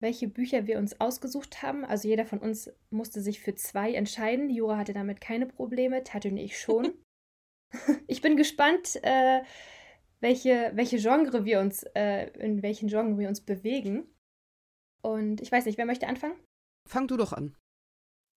welche 0.00 0.28
Bücher 0.28 0.66
wir 0.66 0.78
uns 0.78 1.00
ausgesucht 1.00 1.62
haben. 1.62 1.84
Also 1.84 2.08
jeder 2.08 2.26
von 2.26 2.38
uns 2.38 2.70
musste 2.90 3.20
sich 3.20 3.40
für 3.40 3.54
zwei 3.54 3.94
entscheiden. 3.94 4.50
Jura 4.50 4.76
hatte 4.76 4.92
damit 4.92 5.20
keine 5.20 5.46
Probleme, 5.46 6.02
Tate 6.02 6.28
und 6.28 6.36
ich 6.36 6.58
schon. 6.58 6.92
ich 8.08 8.20
bin 8.20 8.36
gespannt, 8.36 8.98
äh, 9.02 9.42
welche, 10.22 10.70
welche 10.74 10.98
Genre 10.98 11.44
wir 11.44 11.60
uns, 11.60 11.82
äh, 11.94 12.28
in 12.38 12.62
welchen 12.62 12.88
Genre 12.88 13.18
wir 13.18 13.28
uns 13.28 13.40
bewegen. 13.40 14.06
Und 15.02 15.40
ich 15.40 15.50
weiß 15.50 15.66
nicht, 15.66 15.78
wer 15.78 15.84
möchte 15.84 16.06
anfangen? 16.06 16.38
Fang 16.88 17.08
du 17.08 17.16
doch 17.16 17.32
an. 17.32 17.56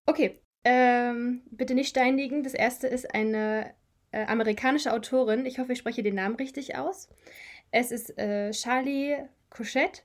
Okay, 0.07 0.41
ähm, 0.63 1.43
bitte 1.51 1.75
nicht 1.75 1.89
steinigen. 1.89 2.43
Das 2.43 2.55
erste 2.55 2.87
ist 2.87 3.13
eine 3.13 3.73
äh, 4.11 4.25
amerikanische 4.25 4.91
Autorin. 4.91 5.45
Ich 5.45 5.59
hoffe, 5.59 5.73
ich 5.73 5.79
spreche 5.79 6.01
den 6.01 6.15
Namen 6.15 6.35
richtig 6.35 6.75
aus. 6.75 7.07
Es 7.71 7.91
ist 7.91 8.17
äh, 8.17 8.51
Charlie 8.51 9.17
Couchette 9.51 10.01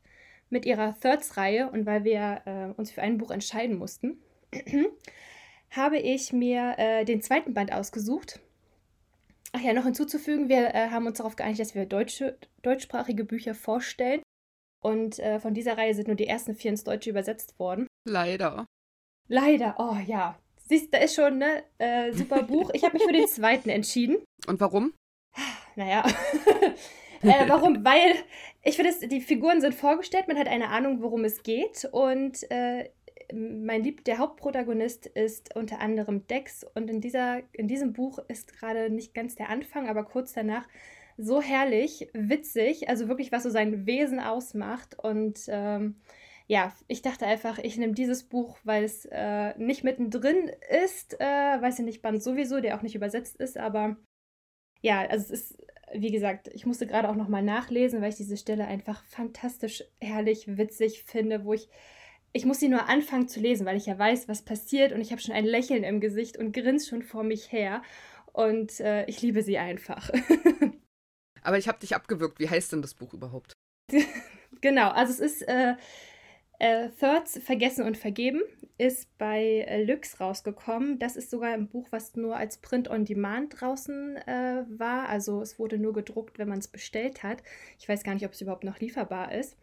mit 0.51 0.67
ihrer 0.67 0.99
Thirds-Reihe. 1.01 1.71
Und 1.71 1.87
weil 1.87 2.05
wir 2.05 2.43
äh, 2.45 2.79
uns 2.79 2.91
für 2.91 3.01
ein 3.01 3.17
Buch 3.17 3.31
entscheiden 3.31 3.77
mussten, 3.77 4.23
habe 5.71 5.99
ich 5.99 6.33
mir 6.33 6.75
äh, 6.77 7.05
den 7.07 7.23
zweiten 7.23 7.55
Band 7.55 7.73
ausgesucht. 7.73 8.41
Ach 9.53 9.61
ja, 9.61 9.73
noch 9.73 9.85
hinzuzufügen, 9.85 10.49
wir 10.49 10.75
äh, 10.75 10.91
haben 10.91 11.07
uns 11.07 11.19
darauf 11.19 11.37
geeinigt, 11.37 11.61
dass 11.61 11.75
wir 11.75 11.87
deutsche, 11.87 12.39
deutschsprachige 12.63 13.25
Bücher 13.25 13.55
vorstellen. 13.55 14.23
Und 14.83 15.19
äh, 15.19 15.41
von 15.41 15.55
dieser 15.55 15.77
Reihe 15.77 15.95
sind 15.95 16.07
nur 16.07 16.17
die 16.17 16.27
ersten 16.27 16.55
vier 16.55 16.71
ins 16.71 16.85
Deutsche 16.85 17.11
übersetzt 17.11 17.59
worden. 17.59 17.87
Leider. 18.09 18.67
Leider, 19.29 19.75
oh 19.79 19.97
ja. 20.07 20.39
Siehst, 20.69 20.95
da 20.95 20.99
ist 20.99 21.15
schon 21.15 21.39
ne 21.39 21.65
äh, 21.79 22.13
super 22.13 22.43
Buch. 22.45 22.71
Ich 22.73 22.85
habe 22.85 22.95
mich 22.95 23.03
für 23.03 23.13
den 23.13 23.29
zweiten 23.29 23.69
entschieden. 23.69 24.19
Und 24.47 24.61
warum? 24.61 24.95
Naja. 25.77 26.05
äh, 27.23 27.49
warum? 27.49 27.85
Weil 27.85 28.15
ich 28.63 28.77
finde, 28.77 29.09
die 29.09 29.21
Figuren 29.21 29.61
sind 29.61 29.75
vorgestellt, 29.75 30.29
man 30.29 30.39
hat 30.39 30.49
eine 30.49 30.69
Ahnung, 30.69 31.03
worum 31.03 31.25
es 31.25 31.43
geht. 31.43 31.89
Und 31.93 32.51
äh, 32.51 32.91
mein 33.33 33.83
Lieb, 33.83 34.05
der 34.05 34.19
Hauptprotagonist 34.19 35.07
ist 35.07 35.55
unter 35.57 35.81
anderem 35.81 36.27
Dex 36.27 36.65
und 36.75 36.91
in, 36.91 37.01
dieser, 37.01 37.43
in 37.53 37.69
diesem 37.69 37.93
Buch 37.93 38.19
ist 38.29 38.53
gerade 38.53 38.91
nicht 38.91 39.15
ganz 39.15 39.35
der 39.35 39.49
Anfang, 39.49 39.89
aber 39.89 40.05
kurz 40.05 40.33
danach 40.33 40.67
so 41.17 41.43
herrlich, 41.43 42.09
witzig, 42.13 42.89
also 42.89 43.09
wirklich, 43.09 43.33
was 43.33 43.43
so 43.43 43.51
sein 43.51 43.87
Wesen 43.87 44.21
ausmacht. 44.21 44.99
Und 44.99 45.41
ähm, 45.49 45.97
ja, 46.47 46.73
ich 46.89 47.03
dachte 47.03 47.27
einfach, 47.27 47.59
ich 47.59 47.77
nehme 47.77 47.93
dieses 47.93 48.25
Buch, 48.25 48.59
weil 48.65 48.85
es 48.85 49.07
äh, 49.11 49.57
nicht 49.59 49.85
mittendrin 49.85 50.51
ist, 50.85 51.21
äh, 51.21 51.25
weiß 51.25 51.79
ich 51.79 51.85
nicht, 51.85 52.03
Band 52.03 52.23
sowieso, 52.23 52.61
der 52.61 52.77
auch 52.77 52.83
nicht 52.83 52.95
übersetzt 52.95 53.37
ist, 53.37 53.59
aber 53.59 53.97
ja, 54.81 55.01
also 55.01 55.33
es 55.33 55.41
ist, 55.43 55.63
wie 55.93 56.11
gesagt, 56.11 56.49
ich 56.49 56.67
musste 56.67 56.87
gerade 56.87 57.09
auch 57.09 57.17
nochmal 57.17 57.43
nachlesen, 57.43 58.01
weil 58.01 58.11
ich 58.11 58.17
diese 58.17 58.37
Stelle 58.37 58.67
einfach 58.67 59.05
fantastisch 59.05 59.85
herrlich, 60.01 60.57
witzig 60.57 61.05
finde, 61.05 61.45
wo 61.45 61.53
ich 61.53 61.69
ich 62.33 62.45
muss 62.45 62.61
sie 62.61 62.69
nur 62.69 62.89
anfangen 62.89 63.29
zu 63.29 63.41
lesen, 63.41 63.67
weil 63.67 63.77
ich 63.77 63.87
ja 63.87 63.99
weiß, 63.99 64.29
was 64.29 64.43
passiert 64.43 64.93
und 64.93 65.01
ich 65.01 65.11
habe 65.11 65.21
schon 65.21 65.35
ein 65.35 65.45
Lächeln 65.45 65.85
im 65.85 66.01
Gesicht 66.01 66.37
und 66.37 66.53
grinse 66.53 66.89
schon 66.89 67.03
vor 67.03 67.25
mich 67.25 67.51
her. 67.53 67.83
Und 68.33 68.79
äh, 68.81 69.05
ich 69.07 69.21
liebe 69.23 69.43
sie 69.43 69.59
einfach. 69.59 70.11
Aber 71.43 71.59
ich 71.59 71.67
habe 71.67 71.81
dich 71.81 71.95
abgewürgt. 71.95 72.39
Wie 72.39 72.49
heißt 72.49 72.73
denn 72.73 72.83
das 72.83 72.95
Buch 72.95 73.13
überhaupt? 73.13 73.55
genau, 74.61 74.91
also 74.91 75.13
es 75.13 75.19
ist 75.21 75.43
äh, 75.49 75.75
äh, 76.61 76.91
Thirds 76.91 77.41
Vergessen 77.43 77.85
und 77.85 77.97
Vergeben, 77.97 78.43
ist 78.79 79.17
bei 79.19 79.65
äh, 79.67 79.83
Lux 79.83 80.21
rausgekommen. 80.21 80.99
Das 80.99 81.17
ist 81.17 81.31
sogar 81.31 81.53
ein 81.53 81.69
Buch, 81.69 81.89
was 81.91 82.15
nur 82.17 82.37
als 82.37 82.59
Print 82.59 82.89
on 82.89 83.05
Demand 83.05 83.61
draußen 83.61 84.17
äh, 84.17 84.65
war. 84.69 85.09
Also 85.09 85.43
es 85.43 85.59
wurde 85.59 85.79
nur 85.79 85.93
gedruckt, 85.93 86.39
wenn 86.39 86.49
man 86.49 86.59
es 86.59 86.69
bestellt 86.69 87.23
hat. 87.23 87.43
Ich 87.79 87.89
weiß 87.89 88.05
gar 88.05 88.15
nicht, 88.15 88.25
ob 88.27 88.33
es 88.33 88.41
überhaupt 88.41 88.65
noch 88.65 88.79
lieferbar 88.79 89.33
ist. 89.33 89.57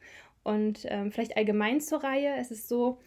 Und 0.47 0.85
ähm, 0.85 1.11
vielleicht 1.11 1.35
allgemein 1.35 1.81
zur 1.81 2.05
Reihe. 2.05 2.37
Es 2.37 2.51
ist 2.51 2.69
so, 2.69 2.99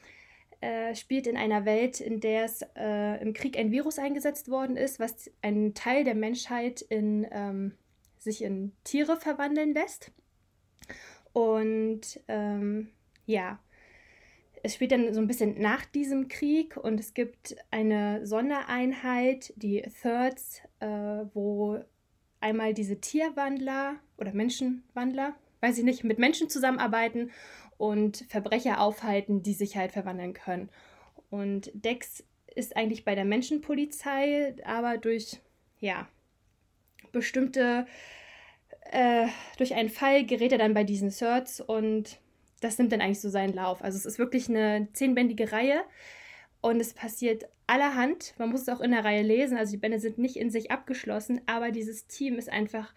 äh, 0.60 0.94
spielt 0.94 1.26
in 1.26 1.38
einer 1.38 1.64
Welt, 1.64 1.98
in 1.98 2.20
der 2.20 2.44
es 2.44 2.60
äh, 2.76 3.18
im 3.22 3.32
Krieg 3.32 3.58
ein 3.58 3.70
Virus 3.70 3.98
eingesetzt 3.98 4.50
worden 4.50 4.76
ist, 4.76 5.00
was 5.00 5.30
einen 5.40 5.72
Teil 5.72 6.04
der 6.04 6.14
Menschheit 6.14 6.82
in, 6.82 7.26
ähm, 7.30 7.72
sich 8.18 8.42
in 8.42 8.72
Tiere 8.84 9.16
verwandeln 9.16 9.72
lässt. 9.72 10.12
Und 11.32 12.20
ähm, 12.28 12.90
ja, 13.24 13.58
es 14.62 14.74
spielt 14.74 14.92
dann 14.92 15.14
so 15.14 15.20
ein 15.22 15.26
bisschen 15.26 15.58
nach 15.62 15.86
diesem 15.86 16.28
Krieg 16.28 16.76
und 16.76 17.00
es 17.00 17.14
gibt 17.14 17.56
eine 17.70 18.26
Sondereinheit, 18.26 19.54
die 19.56 19.80
Thirds, 20.02 20.60
äh, 20.80 21.24
wo 21.32 21.82
einmal 22.40 22.74
diese 22.74 23.00
Tierwandler 23.00 23.96
oder 24.18 24.34
Menschenwandler, 24.34 25.34
weiß 25.60 25.78
ich 25.78 25.84
nicht, 25.84 26.04
mit 26.04 26.18
Menschen 26.18 26.48
zusammenarbeiten 26.48 27.30
und 27.76 28.24
Verbrecher 28.28 28.80
aufhalten, 28.80 29.42
die 29.42 29.54
sich 29.54 29.76
halt 29.76 29.92
verwandeln 29.92 30.34
können. 30.34 30.68
Und 31.30 31.70
Dex 31.74 32.24
ist 32.54 32.76
eigentlich 32.76 33.04
bei 33.04 33.14
der 33.14 33.24
Menschenpolizei, 33.24 34.54
aber 34.64 34.98
durch, 34.98 35.40
ja, 35.78 36.08
bestimmte, 37.12 37.86
äh, 38.90 39.26
durch 39.56 39.74
einen 39.74 39.88
Fall 39.88 40.26
gerät 40.26 40.52
er 40.52 40.58
dann 40.58 40.74
bei 40.74 40.84
diesen 40.84 41.10
Certs 41.10 41.60
und 41.60 42.20
das 42.60 42.78
nimmt 42.78 42.92
dann 42.92 43.00
eigentlich 43.00 43.20
so 43.20 43.30
seinen 43.30 43.54
Lauf. 43.54 43.82
Also 43.82 43.96
es 43.96 44.04
ist 44.04 44.18
wirklich 44.18 44.48
eine 44.48 44.88
zehnbändige 44.92 45.52
Reihe 45.52 45.82
und 46.60 46.80
es 46.80 46.92
passiert 46.92 47.44
allerhand. 47.66 48.34
Man 48.38 48.50
muss 48.50 48.62
es 48.62 48.68
auch 48.68 48.80
in 48.80 48.90
der 48.90 49.04
Reihe 49.04 49.22
lesen, 49.22 49.56
also 49.56 49.72
die 49.72 49.78
Bände 49.78 50.00
sind 50.00 50.18
nicht 50.18 50.36
in 50.36 50.50
sich 50.50 50.70
abgeschlossen, 50.70 51.40
aber 51.46 51.70
dieses 51.70 52.06
Team 52.06 52.36
ist 52.36 52.50
einfach 52.50 52.92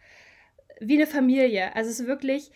wie 0.88 0.96
eine 0.96 1.08
Familie. 1.08 1.76
Also 1.76 1.90
es 1.90 2.00
ist 2.00 2.08
wirklich, 2.08 2.52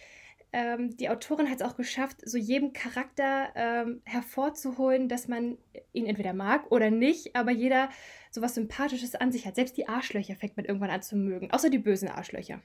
ähm, 0.53 0.95
die 0.97 1.09
Autorin 1.09 1.49
hat 1.49 1.61
es 1.61 1.61
auch 1.61 1.75
geschafft, 1.75 2.17
so 2.23 2.37
jedem 2.37 2.73
Charakter 2.73 3.49
ähm, 3.55 4.01
hervorzuholen, 4.05 5.09
dass 5.09 5.27
man 5.27 5.57
ihn 5.93 6.05
entweder 6.05 6.33
mag 6.33 6.71
oder 6.71 6.89
nicht, 6.89 7.35
aber 7.35 7.51
jeder 7.51 7.89
so 8.31 8.41
was 8.41 8.55
Sympathisches 8.55 9.15
an 9.15 9.31
sich 9.31 9.45
hat. 9.45 9.55
Selbst 9.55 9.77
die 9.77 9.87
Arschlöcher 9.87 10.35
fängt 10.35 10.55
man 10.57 10.65
irgendwann 10.65 10.89
an 10.89 11.01
zu 11.01 11.15
mögen, 11.15 11.51
außer 11.51 11.69
die 11.69 11.79
bösen 11.79 12.07
Arschlöcher. 12.07 12.61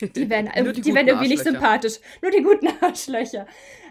Die 0.00 0.28
werden, 0.28 0.50
die, 0.74 0.80
die 0.80 0.94
werden 0.94 1.08
irgendwie 1.08 1.28
nicht 1.28 1.44
sympathisch. 1.44 1.98
Nur 2.22 2.30
die 2.30 2.42
guten 2.42 2.68
Arschlöcher. 2.80 3.46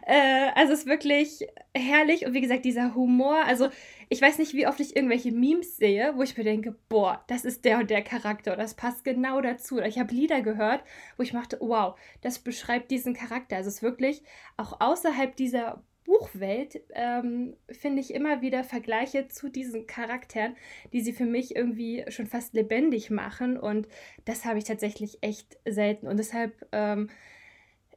Äh, 0.06 0.50
also 0.56 0.74
es 0.74 0.80
ist 0.80 0.88
wirklich 0.88 1.48
herrlich 1.74 2.26
und 2.26 2.34
wie 2.34 2.42
gesagt, 2.42 2.66
dieser 2.66 2.96
Humor. 2.96 3.44
Also 3.46 3.70
ich 4.10 4.22
weiß 4.22 4.38
nicht, 4.40 4.54
wie 4.54 4.68
oft 4.68 4.80
ich 4.80 4.96
irgendwelche 4.96 5.32
Memes 5.32 5.78
sehe, 5.78 6.14
wo 6.16 6.24
ich 6.24 6.38
mir 6.38 6.44
denke, 6.44 6.76
boah, 6.88 7.24
das 7.28 7.44
ist 7.44 7.66
der 7.66 7.80
und 7.80 7.90
der 7.90 8.02
Charakter 8.02 8.56
das 8.56 8.76
passt 8.76 9.04
genau 9.04 9.42
dazu. 9.42 9.76
Oder 9.76 9.88
ich 9.88 10.00
habe 10.00 10.14
Lieder 10.14 10.42
gehört, 10.42 10.84
wo 11.18 11.24
ich 11.24 11.34
machte, 11.34 11.58
wow, 11.60 11.98
das 12.22 12.40
beschreibt 12.40 12.92
diesen 12.92 13.14
Charakter. 13.14 13.58
Also 13.58 13.70
es 13.70 13.76
ist 13.76 13.84
wirklich 13.84 14.24
auch 14.56 14.80
außerhalb 14.80 15.36
dieser 15.36 15.84
Buchwelt 16.08 16.80
ähm, 16.94 17.58
finde 17.70 18.00
ich 18.00 18.14
immer 18.14 18.42
wieder 18.42 18.64
Vergleiche 18.64 19.28
zu 19.28 19.50
diesen 19.50 19.88
Charakteren, 19.88 20.56
die 20.94 21.02
sie 21.02 21.12
für 21.12 21.26
mich 21.26 21.56
irgendwie 21.56 22.06
schon 22.08 22.28
fast 22.28 22.54
lebendig 22.54 23.10
machen. 23.10 23.58
Und 23.58 23.90
das 24.24 24.46
habe 24.46 24.58
ich 24.58 24.64
tatsächlich 24.64 25.18
echt 25.20 25.58
selten. 25.66 26.08
Und 26.08 26.18
deshalb, 26.18 26.66
ähm, 26.72 27.10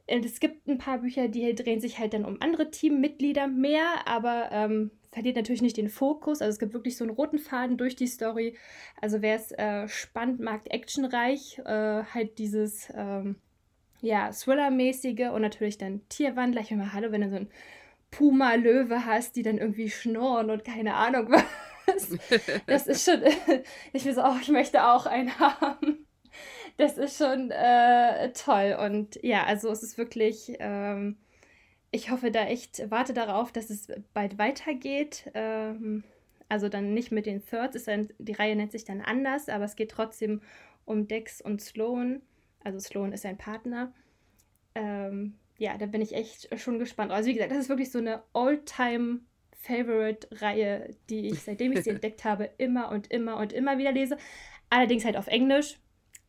es 0.07 0.41
gibt 0.41 0.67
ein 0.67 0.77
paar 0.77 0.97
Bücher, 0.97 1.29
die 1.29 1.55
drehen 1.55 1.79
sich 1.79 1.99
halt 1.99 2.13
dann 2.13 2.25
um 2.25 2.41
andere 2.41 2.69
Teammitglieder 2.69 3.47
mehr, 3.47 4.05
aber 4.05 4.49
ähm, 4.51 4.91
verliert 5.11 5.35
natürlich 5.35 5.61
nicht 5.61 5.77
den 5.77 5.89
Fokus. 5.89 6.41
Also 6.41 6.51
es 6.51 6.59
gibt 6.59 6.73
wirklich 6.73 6.97
so 6.97 7.03
einen 7.03 7.13
roten 7.13 7.39
Faden 7.39 7.77
durch 7.77 7.95
die 7.95 8.07
Story. 8.07 8.57
Also 9.01 9.21
wer 9.21 9.35
es 9.35 9.51
äh, 9.51 9.87
spannend 9.87 10.39
mag, 10.39 10.61
actionreich, 10.69 11.59
äh, 11.59 12.03
halt 12.03 12.37
dieses 12.37 12.89
ähm, 12.95 13.35
ja, 14.01 14.31
Thriller-mäßige 14.31 15.29
und 15.33 15.41
natürlich 15.41 15.77
dann 15.77 16.01
Tierwandler. 16.09 16.61
Ich 16.61 16.71
meine, 16.71 16.93
hallo, 16.93 17.11
wenn 17.11 17.21
du 17.21 17.29
so 17.29 17.35
ein 17.35 17.49
Puma-Löwe 18.09 19.05
hast, 19.05 19.35
die 19.35 19.43
dann 19.43 19.57
irgendwie 19.57 19.89
schnurren 19.89 20.49
und 20.49 20.63
keine 20.63 20.95
Ahnung 20.95 21.31
was. 21.85 22.17
Das 22.67 22.87
ist 22.87 23.05
schon, 23.05 23.21
ich 23.93 24.05
will 24.05 24.13
so, 24.13 24.23
oh, 24.23 24.37
ich 24.41 24.49
möchte 24.49 24.85
auch 24.85 25.05
einen 25.05 25.37
haben. 25.39 26.05
Das 26.77 26.97
ist 26.97 27.17
schon 27.17 27.51
äh, 27.51 28.31
toll. 28.33 28.77
Und 28.81 29.19
ja, 29.23 29.43
also 29.43 29.69
es 29.69 29.83
ist 29.83 29.97
wirklich, 29.97 30.53
ähm, 30.59 31.17
ich 31.91 32.09
hoffe 32.09 32.31
da 32.31 32.45
echt, 32.45 32.89
warte 32.89 33.13
darauf, 33.13 33.51
dass 33.51 33.69
es 33.69 33.89
bald 34.13 34.37
weitergeht. 34.37 35.29
Ähm, 35.33 36.05
also 36.47 36.69
dann 36.69 36.93
nicht 36.93 37.11
mit 37.11 37.25
den 37.25 37.45
Thirds, 37.45 37.75
ist 37.75 37.87
dann, 37.87 38.07
die 38.17 38.31
Reihe 38.33 38.55
nennt 38.55 38.71
sich 38.71 38.85
dann 38.85 39.01
anders, 39.01 39.49
aber 39.49 39.65
es 39.65 39.75
geht 39.75 39.91
trotzdem 39.91 40.41
um 40.85 41.07
Dex 41.07 41.41
und 41.41 41.61
Sloan. 41.61 42.21
Also 42.63 42.79
Sloan 42.79 43.13
ist 43.13 43.23
sein 43.23 43.37
Partner. 43.37 43.93
Ähm, 44.75 45.33
ja, 45.57 45.77
da 45.77 45.85
bin 45.85 46.01
ich 46.01 46.13
echt 46.13 46.47
schon 46.59 46.79
gespannt. 46.79 47.11
Also 47.11 47.29
wie 47.29 47.33
gesagt, 47.33 47.51
das 47.51 47.59
ist 47.59 47.69
wirklich 47.69 47.91
so 47.91 47.99
eine 47.99 48.23
All-Time-Favorite-Reihe, 48.33 50.95
die 51.09 51.27
ich, 51.27 51.43
seitdem 51.43 51.73
ich 51.73 51.83
sie 51.83 51.89
entdeckt 51.91 52.23
habe, 52.23 52.49
immer 52.57 52.89
und 52.89 53.11
immer 53.11 53.37
und 53.37 53.53
immer 53.53 53.77
wieder 53.77 53.91
lese. 53.91 54.17
Allerdings 54.69 55.05
halt 55.05 55.17
auf 55.17 55.27
Englisch, 55.27 55.77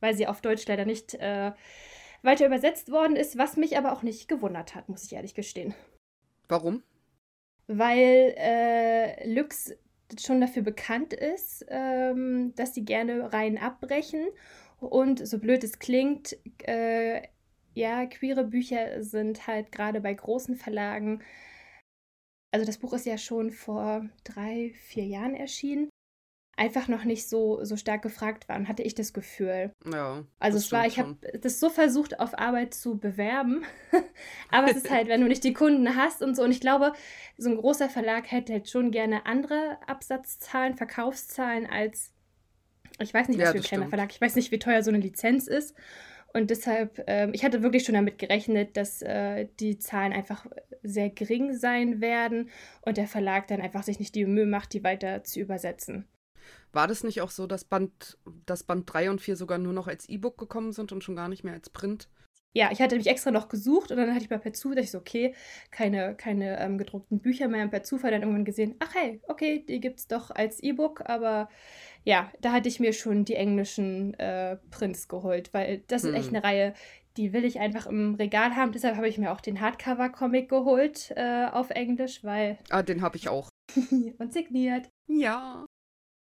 weil 0.01 0.15
sie 0.15 0.27
auf 0.27 0.41
Deutsch 0.41 0.67
leider 0.67 0.85
nicht 0.85 1.15
äh, 1.15 1.53
weiter 2.23 2.47
übersetzt 2.47 2.91
worden 2.91 3.17
ist, 3.17 3.37
was 3.39 3.57
mich 3.57 3.77
aber 3.77 3.93
auch 3.93 4.03
nicht 4.03 4.29
gewundert 4.29 4.75
hat, 4.75 4.89
muss 4.89 5.05
ich 5.05 5.13
ehrlich 5.13 5.35
gestehen. 5.35 5.75
Warum? 6.49 6.83
Weil 7.67 8.35
äh, 8.37 9.33
Lux 9.33 9.73
schon 10.21 10.41
dafür 10.41 10.63
bekannt 10.63 11.13
ist, 11.13 11.65
ähm, 11.69 12.55
dass 12.55 12.75
sie 12.75 12.85
gerne 12.85 13.33
Reihen 13.33 13.59
abbrechen. 13.59 14.27
Und 14.81 15.27
so 15.27 15.39
blöd 15.39 15.65
es 15.65 15.79
klingt, 15.79 16.37
äh, 16.65 17.23
ja, 17.75 18.05
queere 18.07 18.45
Bücher 18.45 19.03
sind 19.03 19.47
halt 19.47 19.73
gerade 19.73 20.01
bei 20.01 20.13
großen 20.13 20.57
Verlagen. 20.57 21.23
Also 22.51 22.67
das 22.67 22.79
Buch 22.79 22.93
ist 22.93 23.07
ja 23.07 23.17
schon 23.17 23.51
vor 23.51 24.09
drei, 24.25 24.73
vier 24.75 25.07
Jahren 25.07 25.35
erschienen. 25.35 25.89
Einfach 26.55 26.87
noch 26.87 27.05
nicht 27.05 27.29
so, 27.29 27.65
so 27.65 27.77
stark 27.77 28.03
gefragt 28.03 28.49
waren, 28.49 28.69
hatte 28.69 28.83
ich 28.83 28.95
das 28.95 29.15
Gefühl. 29.15 29.73
Ja. 29.91 30.23
Also 30.39 30.59
es 30.59 30.71
war, 30.71 30.87
ich 30.87 30.99
habe 30.99 31.17
das 31.41 31.59
so 31.59 31.71
versucht, 31.71 32.21
auf 32.21 32.39
Arbeit 32.39 32.75
zu 32.75 32.99
bewerben. 32.99 33.65
Aber 34.51 34.71
es 34.71 34.77
ist 34.77 34.91
halt, 34.91 35.09
wenn 35.09 35.23
du 35.23 35.29
nicht 35.29 35.45
die 35.45 35.55
Kunden 35.55 35.97
hast 35.97 36.23
und 36.23 36.37
so. 36.37 36.43
Und 36.43 36.51
ich 36.51 36.61
glaube, 36.61 36.93
so 37.39 37.49
ein 37.49 37.57
großer 37.57 37.89
Verlag 37.89 38.31
hätte 38.31 38.53
halt 38.53 38.69
schon 38.69 38.91
gerne 38.91 39.25
andere 39.25 39.79
Absatzzahlen, 39.87 40.75
Verkaufszahlen 40.75 41.67
als, 41.67 42.13
ich 43.01 43.15
weiß 43.15 43.29
nicht, 43.29 43.39
was 43.39 43.47
ja, 43.47 43.53
für 43.53 43.59
ein 43.59 43.65
kleiner 43.65 43.89
Verlag, 43.89 44.13
ich 44.13 44.21
weiß 44.21 44.37
nicht, 44.37 44.51
wie 44.51 44.59
teuer 44.59 44.83
so 44.83 44.91
eine 44.91 45.01
Lizenz 45.01 45.47
ist. 45.47 45.75
Und 46.35 46.51
deshalb, 46.51 47.03
äh, 47.09 47.31
ich 47.33 47.45
hatte 47.45 47.63
wirklich 47.63 47.85
schon 47.85 47.95
damit 47.95 48.19
gerechnet, 48.19 48.77
dass 48.77 49.03
äh, 49.03 49.49
die 49.61 49.79
Zahlen 49.79 50.13
einfach 50.13 50.47
sehr 50.83 51.11
gering 51.11 51.55
sein 51.55 52.01
werden 52.01 52.51
und 52.83 52.97
der 52.97 53.07
Verlag 53.07 53.49
dann 53.49 53.61
einfach 53.61 53.83
sich 53.83 53.99
nicht 53.99 54.15
die 54.15 54.25
Mühe 54.25 54.47
macht, 54.47 54.73
die 54.73 54.83
weiter 54.83 55.25
zu 55.25 55.41
übersetzen. 55.41 56.07
War 56.73 56.89
das 56.89 57.05
nicht 57.05 57.21
auch 57.21 57.31
so, 57.31 57.47
dass 57.47 57.65
Band, 57.65 58.19
dass 58.47 58.65
Band 58.65 58.93
3 58.93 59.11
und 59.11 59.21
4 59.21 59.37
sogar 59.37 59.59
nur 59.59 59.73
noch 59.73 59.89
als 59.89 60.09
E-Book 60.09 60.39
gekommen 60.39 60.73
sind 60.73 60.93
und 60.93 61.05
schon 61.05 61.17
gar 61.17 61.29
nicht 61.29 61.45
mehr 61.45 61.55
als 61.55 61.71
Print? 61.71 62.09
Ja, 62.55 62.71
ich 62.71 62.83
hatte 62.83 62.97
mich 62.97 63.07
extra 63.07 63.31
noch 63.31 63.49
gesucht 63.49 63.91
und 63.91 63.97
dann 63.97 64.11
hatte 64.11 64.25
ich 64.25 64.31
mal 64.31 64.39
per 64.39 64.53
Zufall, 64.53 64.79
ich 64.79 64.91
so, 64.91 64.99
okay, 64.99 65.35
keine, 65.71 66.15
keine 66.15 66.61
ähm, 66.61 66.77
gedruckten 66.77 67.21
Bücher 67.21 67.49
mehr 67.49 67.65
und 67.65 67.71
per 67.71 67.83
Zufall 67.83 68.11
dann 68.11 68.21
irgendwann 68.23 68.45
gesehen, 68.45 68.75
ach 68.79 68.95
hey, 68.95 69.23
okay, 69.27 69.65
die 69.67 69.81
gibt 69.81 70.01
es 70.01 70.07
doch 70.07 70.31
als 70.31 70.63
E-Book, 70.63 71.09
aber 71.09 71.49
ja, 72.05 72.31
da 72.43 72.53
hatte 72.53 72.69
ich 72.69 72.79
mir 72.79 72.93
schon 72.93 73.25
die 73.25 73.37
englischen 73.37 74.13
äh, 74.15 74.57
Prints 74.71 75.09
geholt, 75.09 75.55
weil 75.55 75.83
das 75.87 76.03
hm. 76.03 76.11
ist 76.11 76.17
echt 76.17 76.29
hm. 76.29 76.37
eine 76.37 76.45
Reihe, 76.45 76.75
die 77.17 77.33
will 77.33 77.45
ich 77.45 77.59
einfach 77.59 77.87
im 77.87 78.15
Regal 78.15 78.57
haben. 78.57 78.73
Deshalb 78.73 78.97
habe 78.97 79.09
ich 79.09 79.19
mir 79.19 79.33
auch 79.33 79.41
den 79.41 79.61
Hardcover-Comic 79.61 80.49
geholt 80.49 81.13
äh, 81.17 81.47
auf 81.51 81.71
Englisch, 81.71 82.25
weil. 82.25 82.59
Ah, 82.71 82.83
den 82.83 83.03
habe 83.03 83.17
ich 83.17 83.29
auch. 83.29 83.49
und 84.19 84.33
signiert. 84.33 84.89
Ja, 85.07 85.67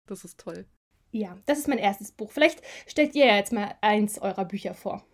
das 0.06 0.25
ist 0.25 0.38
toll. 0.38 0.66
Ja, 1.11 1.38
das 1.46 1.58
ist 1.58 1.68
mein 1.68 1.78
erstes 1.78 2.11
Buch. 2.11 2.32
Vielleicht 2.32 2.62
stellt 2.87 3.14
ihr 3.14 3.26
ja 3.26 3.37
jetzt 3.37 3.52
mal 3.52 3.76
eins 3.80 4.18
eurer 4.18 4.44
Bücher 4.44 4.75
vor. 4.75 5.06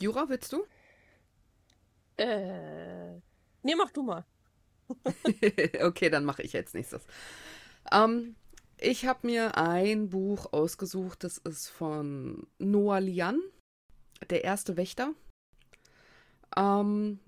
Jura, 0.00 0.28
willst 0.28 0.52
du? 0.52 0.64
Äh. 2.16 3.20
Nee, 3.62 3.74
mach 3.76 3.92
du 3.92 4.02
mal. 4.02 4.24
okay, 5.82 6.10
dann 6.10 6.24
mache 6.24 6.42
ich 6.42 6.52
jetzt 6.52 6.74
nächstes. 6.74 7.04
Ähm, 7.92 8.34
ich 8.78 9.06
habe 9.06 9.26
mir 9.26 9.56
ein 9.56 10.08
Buch 10.10 10.52
ausgesucht, 10.52 11.22
das 11.22 11.38
ist 11.38 11.68
von 11.68 12.46
Noah 12.58 13.00
Lian, 13.00 13.40
Der 14.28 14.42
erste 14.42 14.76
Wächter. 14.76 15.14
Ähm, 16.56 17.20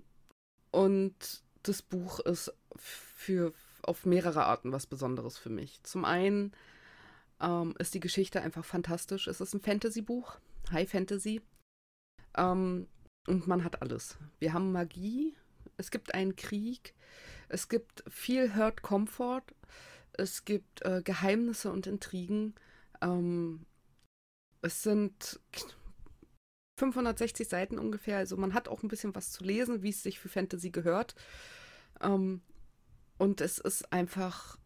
und 0.73 1.43
das 1.63 1.81
Buch 1.83 2.19
ist 2.21 2.53
für 2.77 3.53
auf 3.83 4.05
mehrere 4.05 4.47
Arten 4.47 4.73
was 4.73 4.87
Besonderes 4.87 5.39
für 5.39 5.51
mich. 5.51 5.83
Zum 5.85 6.05
einen 6.05 6.53
ähm, 7.41 7.75
ist 7.79 7.95
die 7.95 8.01
Geschichte 8.01 8.41
einfach 8.41 8.65
fantastisch. 8.65 9.27
Es 9.27 9.41
ist 9.41 9.55
ein 9.55 9.61
Fantasy-Buch, 9.61 10.39
High 10.71 10.91
Fantasy. 10.91 11.41
Ähm, 12.37 12.89
und 13.27 13.47
man 13.47 13.65
hat 13.65 13.83
alles. 13.83 14.19
Wir 14.39 14.53
haben 14.53 14.73
Magie, 14.73 15.35
es 15.77 15.91
gibt 15.91 16.15
einen 16.15 16.37
Krieg, 16.37 16.95
es 17.49 17.69
gibt 17.69 18.05
viel 18.09 18.55
Hurt 18.55 18.83
Comfort, 18.83 19.45
es 20.13 20.45
gibt 20.45 20.83
äh, 20.83 21.03
Geheimnisse 21.03 21.71
und 21.71 21.87
Intrigen. 21.87 22.55
Ähm, 23.01 23.67
es 24.63 24.83
sind 24.83 25.41
560 26.79 27.49
Seiten 27.49 27.79
ungefähr, 27.79 28.19
also 28.19 28.37
man 28.37 28.55
hat 28.55 28.69
auch 28.69 28.83
ein 28.83 28.89
bisschen 28.89 29.15
was 29.15 29.31
zu 29.31 29.45
lesen, 29.45 29.83
wie 29.83 29.91
es 29.91 30.03
sich 30.03 30.19
für 30.19 30.29
Fantasy 30.29 30.71
gehört. 30.71 31.15
Ähm, 32.01 32.43
und 33.19 33.41
es 33.41 33.59
ist 33.59 33.93
einfach, 33.93 34.59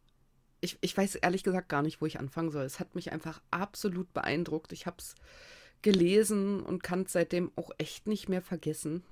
ich, 0.60 0.78
ich 0.80 0.96
weiß 0.96 1.16
ehrlich 1.16 1.44
gesagt 1.44 1.68
gar 1.68 1.82
nicht, 1.82 2.00
wo 2.00 2.06
ich 2.06 2.18
anfangen 2.18 2.50
soll. 2.50 2.64
Es 2.64 2.80
hat 2.80 2.94
mich 2.94 3.12
einfach 3.12 3.40
absolut 3.50 4.12
beeindruckt. 4.12 4.72
Ich 4.72 4.86
habe 4.86 4.96
es 4.98 5.14
gelesen 5.82 6.62
und 6.62 6.82
kann 6.82 7.02
es 7.02 7.12
seitdem 7.12 7.52
auch 7.56 7.70
echt 7.78 8.06
nicht 8.06 8.28
mehr 8.28 8.42
vergessen. 8.42 9.04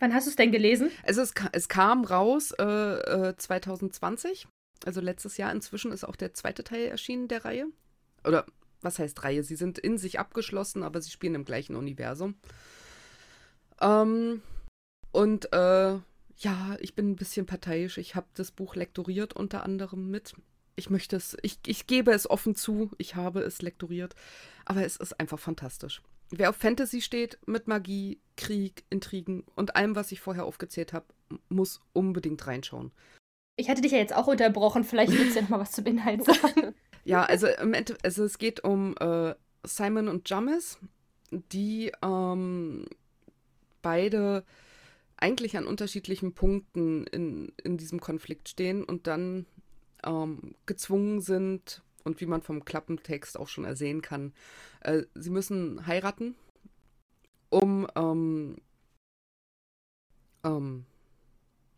Wann 0.00 0.14
hast 0.14 0.26
du 0.26 0.30
es 0.30 0.36
denn 0.36 0.52
gelesen? 0.52 0.90
Also 1.04 1.20
es, 1.20 1.34
es 1.52 1.68
kam 1.68 2.04
raus 2.04 2.52
äh, 2.52 2.64
äh, 2.64 3.36
2020 3.36 4.48
also 4.84 5.00
letztes 5.00 5.36
Jahr 5.36 5.52
inzwischen 5.52 5.92
ist 5.92 6.04
auch 6.04 6.16
der 6.16 6.34
zweite 6.34 6.64
Teil 6.64 6.86
erschienen 6.86 7.28
der 7.28 7.44
Reihe. 7.44 7.66
Oder 8.24 8.46
was 8.80 8.98
heißt 8.98 9.22
Reihe? 9.24 9.42
Sie 9.42 9.56
sind 9.56 9.78
in 9.78 9.98
sich 9.98 10.18
abgeschlossen, 10.18 10.82
aber 10.82 11.00
sie 11.00 11.10
spielen 11.10 11.34
im 11.34 11.44
gleichen 11.44 11.76
Universum. 11.76 12.36
Ähm, 13.80 14.42
und 15.10 15.52
äh, 15.52 15.98
ja, 16.38 16.76
ich 16.80 16.94
bin 16.94 17.10
ein 17.10 17.16
bisschen 17.16 17.46
parteiisch. 17.46 17.98
Ich 17.98 18.14
habe 18.14 18.26
das 18.34 18.52
Buch 18.52 18.76
lektoriert 18.76 19.34
unter 19.34 19.64
anderem 19.64 20.10
mit. 20.10 20.34
Ich 20.76 20.90
möchte 20.90 21.16
es, 21.16 21.36
ich, 21.42 21.58
ich 21.66 21.86
gebe 21.86 22.12
es 22.12 22.30
offen 22.30 22.54
zu, 22.54 22.90
ich 22.98 23.16
habe 23.16 23.40
es 23.40 23.62
lektoriert, 23.62 24.14
aber 24.64 24.84
es 24.84 24.96
ist 24.96 25.18
einfach 25.18 25.38
fantastisch. 25.38 26.02
Wer 26.30 26.50
auf 26.50 26.56
Fantasy 26.56 27.00
steht, 27.00 27.38
mit 27.46 27.66
Magie, 27.66 28.20
Krieg, 28.36 28.84
Intrigen 28.88 29.44
und 29.56 29.74
allem, 29.74 29.96
was 29.96 30.12
ich 30.12 30.20
vorher 30.20 30.44
aufgezählt 30.44 30.92
habe, 30.92 31.06
muss 31.48 31.80
unbedingt 31.92 32.46
reinschauen. 32.46 32.92
Ich 33.56 33.68
hatte 33.68 33.80
dich 33.80 33.90
ja 33.90 33.98
jetzt 33.98 34.14
auch 34.14 34.28
unterbrochen, 34.28 34.84
vielleicht 34.84 35.12
willst 35.12 35.34
du 35.34 35.40
ja 35.40 35.42
noch 35.42 35.48
mal 35.48 35.60
was 35.60 35.72
zum 35.72 35.86
Inhalt 35.86 36.24
sagen. 36.24 36.74
ja, 37.04 37.24
also 37.24 37.48
also 38.04 38.24
es 38.24 38.38
geht 38.38 38.62
um 38.62 38.94
äh, 39.00 39.34
Simon 39.64 40.06
und 40.06 40.30
Jamis, 40.30 40.78
die 41.32 41.90
ähm, 42.02 42.86
beide 43.82 44.44
eigentlich 45.18 45.56
an 45.56 45.66
unterschiedlichen 45.66 46.34
Punkten 46.34 47.06
in, 47.06 47.52
in 47.62 47.76
diesem 47.76 48.00
Konflikt 48.00 48.48
stehen 48.48 48.84
und 48.84 49.06
dann 49.06 49.46
ähm, 50.04 50.54
gezwungen 50.66 51.20
sind, 51.20 51.82
und 52.04 52.20
wie 52.20 52.26
man 52.26 52.42
vom 52.42 52.64
Klappentext 52.64 53.38
auch 53.38 53.48
schon 53.48 53.64
ersehen 53.64 54.02
kann, 54.02 54.32
äh, 54.80 55.02
sie 55.14 55.30
müssen 55.30 55.86
heiraten, 55.86 56.34
um 57.50 57.86
ähm, 57.94 58.56
ähm, 60.44 60.86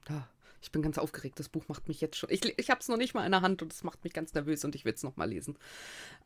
ah, 0.08 0.26
ich 0.62 0.72
bin 0.72 0.82
ganz 0.82 0.98
aufgeregt. 0.98 1.38
Das 1.38 1.48
Buch 1.48 1.68
macht 1.68 1.88
mich 1.88 2.00
jetzt 2.00 2.16
schon. 2.16 2.30
Ich, 2.30 2.44
ich 2.58 2.70
habe 2.70 2.80
es 2.80 2.88
noch 2.88 2.96
nicht 2.96 3.14
mal 3.14 3.24
in 3.24 3.32
der 3.32 3.42
Hand 3.42 3.62
und 3.62 3.72
es 3.72 3.82
macht 3.82 4.04
mich 4.04 4.12
ganz 4.12 4.34
nervös 4.34 4.64
und 4.64 4.74
ich 4.74 4.84
will 4.84 4.92
es 4.92 5.02
noch 5.02 5.16
mal 5.16 5.28
lesen. 5.28 5.58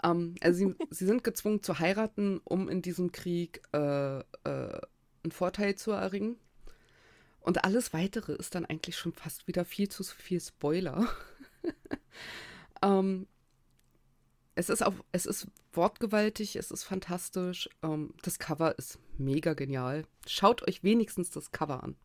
Ähm, 0.02 0.34
also 0.40 0.58
sie, 0.58 0.74
sie, 0.90 1.06
sind 1.06 1.24
gezwungen 1.24 1.62
zu 1.62 1.78
heiraten, 1.78 2.40
um 2.44 2.68
in 2.68 2.82
diesem 2.82 3.12
Krieg 3.12 3.62
äh, 3.72 4.18
äh, 4.18 4.22
einen 4.44 5.32
Vorteil 5.32 5.76
zu 5.76 5.92
erringen. 5.92 6.36
Und 7.44 7.62
alles 7.62 7.92
weitere 7.92 8.32
ist 8.32 8.54
dann 8.54 8.64
eigentlich 8.64 8.96
schon 8.96 9.12
fast 9.12 9.46
wieder 9.46 9.66
viel 9.66 9.90
zu 9.90 10.02
viel 10.02 10.40
Spoiler. 10.40 11.06
ähm, 12.82 13.26
es 14.54 14.70
ist 14.70 14.82
auch, 14.82 14.94
es 15.12 15.26
ist 15.26 15.48
wortgewaltig, 15.74 16.56
es 16.56 16.70
ist 16.70 16.84
fantastisch. 16.84 17.68
Ähm, 17.82 18.14
das 18.22 18.38
Cover 18.38 18.78
ist 18.78 18.98
mega 19.18 19.52
genial. 19.52 20.06
Schaut 20.26 20.66
euch 20.66 20.82
wenigstens 20.82 21.30
das 21.32 21.52
Cover 21.52 21.82
an. 21.82 21.96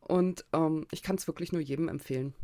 Und 0.00 0.44
ähm, 0.52 0.86
ich 0.90 1.02
kann 1.02 1.16
es 1.16 1.26
wirklich 1.26 1.50
nur 1.50 1.62
jedem 1.62 1.88
empfehlen. 1.88 2.34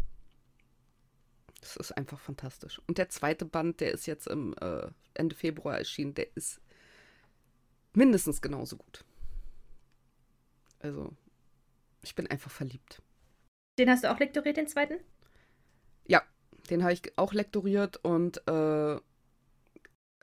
Es 1.60 1.76
ist 1.76 1.92
einfach 1.92 2.20
fantastisch. 2.20 2.80
Und 2.86 2.96
der 2.96 3.10
zweite 3.10 3.44
Band, 3.44 3.80
der 3.80 3.92
ist 3.92 4.06
jetzt 4.06 4.28
im 4.28 4.54
äh, 4.62 4.86
Ende 5.12 5.36
Februar 5.36 5.76
erschienen, 5.76 6.14
der 6.14 6.34
ist 6.34 6.58
mindestens 7.92 8.40
genauso 8.40 8.78
gut. 8.78 9.04
Also, 10.78 11.14
ich 12.04 12.14
bin 12.14 12.26
einfach 12.26 12.50
verliebt. 12.50 13.02
Den 13.78 13.90
hast 13.90 14.04
du 14.04 14.10
auch 14.10 14.18
lektoriert, 14.18 14.56
den 14.56 14.68
zweiten? 14.68 14.94
Ja, 16.06 16.22
den 16.70 16.82
habe 16.82 16.92
ich 16.92 17.18
auch 17.18 17.32
lektoriert 17.32 17.98
und 18.04 18.46
äh, 18.48 18.98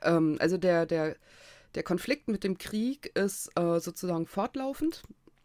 ähm, 0.02 0.36
also 0.40 0.56
der, 0.56 0.86
der, 0.86 1.16
der 1.74 1.82
Konflikt 1.82 2.28
mit 2.28 2.44
dem 2.44 2.58
Krieg 2.58 3.14
ist 3.16 3.50
äh, 3.58 3.78
sozusagen 3.80 4.26
fortlaufend. 4.26 5.02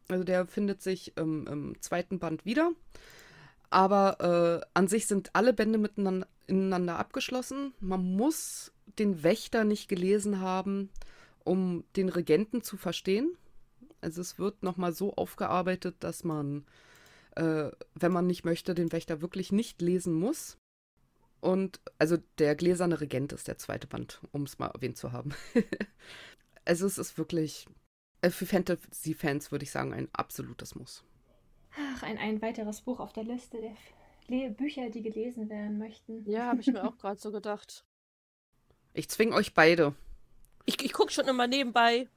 Also 0.07 0.23
der 0.23 0.47
findet 0.47 0.81
sich 0.81 1.17
im, 1.17 1.45
im 1.47 1.81
zweiten 1.81 2.19
Band 2.19 2.45
wieder. 2.45 2.71
Aber 3.69 4.63
äh, 4.63 4.67
an 4.73 4.87
sich 4.87 5.07
sind 5.07 5.35
alle 5.35 5.51
Bände 5.53 5.77
miteinander 5.77 6.27
ineinander 6.47 6.97
abgeschlossen. 6.97 7.73
Man 7.79 8.15
muss 8.15 8.71
den 8.97 9.23
Wächter 9.23 9.65
nicht 9.65 9.89
gelesen 9.89 10.39
haben, 10.39 10.89
um 11.43 11.83
den 11.95 12.09
Regenten 12.09 12.63
zu 12.63 12.77
verstehen. 12.77 13.37
Also 14.07 14.21
es 14.21 14.39
wird 14.39 14.63
nochmal 14.63 14.93
so 14.93 15.13
aufgearbeitet, 15.15 15.97
dass 15.99 16.23
man, 16.23 16.65
äh, 17.35 17.71
wenn 17.93 18.13
man 18.13 18.25
nicht 18.25 18.45
möchte, 18.45 18.73
den 18.73 18.93
Wächter 18.93 19.19
wirklich 19.19 19.51
nicht 19.51 19.81
lesen 19.81 20.13
muss. 20.13 20.57
Und 21.41 21.81
also 21.99 22.15
der 22.37 22.55
gläserne 22.55 23.01
Regent 23.01 23.33
ist 23.33 23.49
der 23.49 23.57
zweite 23.57 23.85
Band, 23.85 24.21
um 24.31 24.43
es 24.43 24.59
mal 24.59 24.67
erwähnt 24.67 24.95
zu 24.95 25.11
haben. 25.11 25.35
also 26.65 26.85
es 26.85 26.97
ist 26.97 27.17
wirklich, 27.17 27.67
äh, 28.21 28.29
für 28.29 28.45
Fantasy-Fans 28.45 29.51
würde 29.51 29.63
ich 29.63 29.71
sagen, 29.71 29.93
ein 29.93 30.07
absolutes 30.13 30.75
Muss. 30.75 31.03
Ach, 31.77 32.03
ein, 32.03 32.17
ein 32.17 32.41
weiteres 32.41 32.79
Buch 32.79 33.01
auf 33.01 33.11
der 33.11 33.25
Liste 33.25 33.59
der 33.59 33.75
Le 34.29 34.51
Bücher, 34.51 34.89
die 34.89 35.01
gelesen 35.01 35.49
werden 35.49 35.77
möchten. 35.77 36.23
Ja, 36.29 36.45
habe 36.45 36.61
ich 36.61 36.67
mir 36.67 36.85
auch 36.85 36.97
gerade 36.97 37.19
so 37.19 37.33
gedacht. 37.33 37.83
Ich 38.93 39.09
zwing 39.09 39.33
euch 39.33 39.53
beide. 39.53 39.95
Ich, 40.63 40.81
ich 40.81 40.93
gucke 40.93 41.11
schon 41.11 41.27
immer 41.27 41.47
nebenbei. 41.47 42.07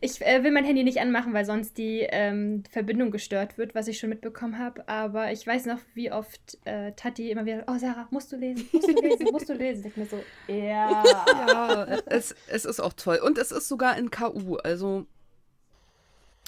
Ich 0.00 0.20
äh, 0.20 0.44
will 0.44 0.50
mein 0.50 0.64
Handy 0.64 0.84
nicht 0.84 1.00
anmachen, 1.00 1.32
weil 1.32 1.46
sonst 1.46 1.78
die 1.78 2.00
ähm, 2.00 2.64
Verbindung 2.70 3.10
gestört 3.10 3.56
wird, 3.56 3.74
was 3.74 3.88
ich 3.88 3.98
schon 3.98 4.10
mitbekommen 4.10 4.58
habe. 4.58 4.86
Aber 4.88 5.32
ich 5.32 5.46
weiß 5.46 5.64
noch, 5.66 5.78
wie 5.94 6.12
oft 6.12 6.58
äh, 6.66 6.92
Tati 6.92 7.30
immer 7.30 7.46
wieder, 7.46 7.64
oh 7.66 7.78
Sarah, 7.78 8.06
musst 8.10 8.30
du 8.30 8.36
lesen, 8.36 8.68
musst 8.72 8.88
du 8.88 8.92
lesen, 8.92 9.26
musst 9.32 9.48
du 9.48 9.54
lesen. 9.54 9.86
Ich 9.86 9.96
mir 9.96 10.06
so, 10.06 10.22
ja. 10.52 11.02
Ja, 11.02 11.84
es, 12.06 12.34
es 12.46 12.66
ist 12.66 12.80
auch 12.80 12.92
toll. 12.92 13.20
Und 13.24 13.38
es 13.38 13.50
ist 13.52 13.68
sogar 13.68 13.96
in 13.96 14.10
KU, 14.10 14.56
also. 14.56 15.06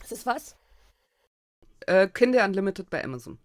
Es 0.04 0.12
ist 0.12 0.26
was? 0.26 0.54
Äh, 1.86 2.06
Kinder 2.08 2.44
Unlimited 2.44 2.90
bei 2.90 3.02
Amazon. 3.02 3.38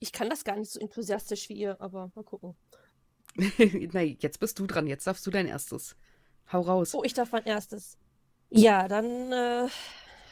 Ich 0.00 0.12
kann 0.12 0.28
das 0.28 0.44
gar 0.44 0.56
nicht 0.56 0.70
so 0.70 0.80
enthusiastisch 0.80 1.48
wie 1.48 1.54
ihr, 1.54 1.80
aber 1.80 2.12
mal 2.14 2.24
gucken. 2.24 2.56
Nein, 3.36 4.18
jetzt 4.20 4.38
bist 4.38 4.58
du 4.58 4.66
dran. 4.66 4.86
Jetzt 4.86 5.06
darfst 5.06 5.26
du 5.26 5.30
dein 5.30 5.46
erstes. 5.46 5.96
Hau 6.52 6.60
raus. 6.60 6.94
Oh, 6.94 7.02
ich 7.04 7.14
darf 7.14 7.32
mein 7.32 7.44
erstes. 7.44 7.96
Ja, 8.50 8.88
dann 8.88 9.30
äh, 9.32 9.68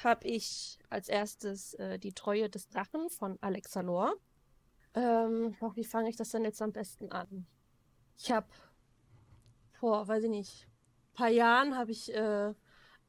habe 0.02 0.26
ich 0.26 0.79
als 0.88 1.09
erstes 1.09 1.74
äh, 1.74 1.98
die 1.98 2.12
Treue 2.12 2.48
des 2.48 2.68
Drachen 2.68 3.11
von 3.11 3.38
Alexa 3.42 3.83
Lohr. 3.83 4.14
Ähm, 4.94 5.55
wie 5.74 5.85
fange 5.85 6.09
ich 6.09 6.16
das 6.16 6.31
denn 6.31 6.44
jetzt 6.44 6.62
am 6.62 6.72
besten 6.72 7.12
an? 7.12 7.46
Ich 8.16 8.33
habe 8.33 8.48
vor, 9.72 10.09
weiß 10.09 10.24
ich 10.24 10.31
nicht, 10.31 10.68
paar 11.12 11.29
Jahren 11.29 11.76
habe 11.76 11.90
ich 11.90 12.14
äh, 12.14 12.55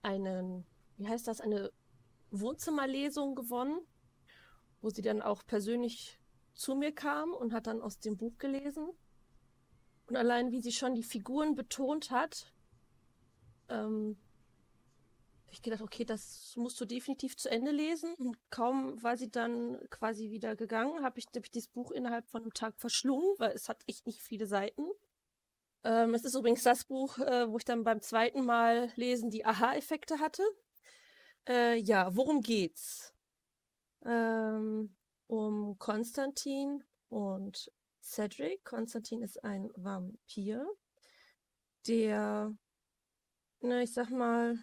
einen, 0.01 0.65
wie 0.97 1.07
heißt 1.07 1.27
das, 1.27 1.39
eine 1.39 1.71
Wohnzimmerlesung 2.31 3.35
gewonnen, 3.35 3.79
wo 4.81 4.89
sie 4.89 5.01
dann 5.01 5.21
auch 5.21 5.45
persönlich 5.45 6.19
zu 6.53 6.75
mir 6.75 6.93
kam 6.93 7.33
und 7.33 7.53
hat 7.53 7.67
dann 7.67 7.81
aus 7.81 7.99
dem 7.99 8.17
Buch 8.17 8.37
gelesen. 8.37 8.89
Und 10.07 10.15
allein 10.15 10.51
wie 10.51 10.61
sie 10.61 10.71
schon 10.71 10.95
die 10.95 11.03
Figuren 11.03 11.55
betont 11.55 12.11
hat, 12.11 12.53
ähm, 13.69 14.17
ich 15.57 15.63
gedacht, 15.63 15.81
okay, 15.81 16.05
das 16.05 16.53
musst 16.55 16.79
du 16.79 16.85
definitiv 16.85 17.35
zu 17.37 17.49
Ende 17.49 17.71
lesen. 17.71 18.13
Und 18.15 18.37
kaum 18.49 19.01
war 19.03 19.17
sie 19.17 19.29
dann 19.29 19.79
quasi 19.89 20.31
wieder 20.31 20.55
gegangen, 20.55 21.03
habe 21.03 21.19
ich, 21.19 21.27
hab 21.35 21.43
ich 21.43 21.51
dieses 21.51 21.69
Buch 21.69 21.91
innerhalb 21.91 22.27
von 22.27 22.41
einem 22.41 22.53
Tag 22.53 22.79
verschlungen, 22.79 23.35
weil 23.37 23.51
es 23.51 23.69
hat 23.69 23.83
echt 23.87 24.05
nicht 24.07 24.21
viele 24.21 24.47
Seiten. 24.47 24.83
Ähm, 25.83 26.13
es 26.13 26.23
ist 26.25 26.35
übrigens 26.35 26.63
das 26.63 26.85
Buch, 26.85 27.17
äh, 27.19 27.49
wo 27.49 27.57
ich 27.57 27.65
dann 27.65 27.83
beim 27.83 28.01
zweiten 28.01 28.45
Mal 28.45 28.91
lesen 28.95 29.29
die 29.29 29.45
Aha-Effekte 29.45 30.19
hatte. 30.19 30.43
Äh, 31.47 31.77
ja, 31.77 32.15
worum 32.15 32.41
geht's? 32.41 33.13
Ähm, 34.05 34.95
um 35.27 35.77
Konstantin 35.79 36.83
und 37.09 37.71
Cedric. 38.01 38.63
Konstantin 38.63 39.21
ist 39.21 39.43
ein 39.43 39.69
Vampir, 39.75 40.65
der, 41.87 42.55
na, 43.61 43.81
ich 43.81 43.93
sag 43.93 44.09
mal, 44.09 44.57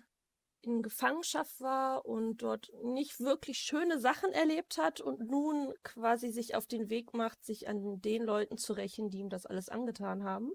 in 0.64 0.83
Gefangenschaft 0.83 1.61
war 1.61 2.05
und 2.07 2.38
dort 2.38 2.72
nicht 2.83 3.20
wirklich 3.20 3.59
schöne 3.59 3.98
Sachen 3.98 4.33
erlebt 4.33 4.79
hat 4.79 5.00
und 5.00 5.20
nun 5.20 5.72
quasi 5.83 6.31
sich 6.31 6.55
auf 6.55 6.66
den 6.66 6.88
Weg 6.90 7.14
macht, 7.14 7.44
sich 7.44 7.68
an 7.68 8.00
den 8.00 8.22
Leuten 8.22 8.57
zu 8.57 8.72
rächen, 8.72 9.11
die 9.11 9.18
ihm 9.18 9.31
das 9.31 9.46
alles 9.46 9.68
angetan 9.68 10.24
haben. 10.24 10.53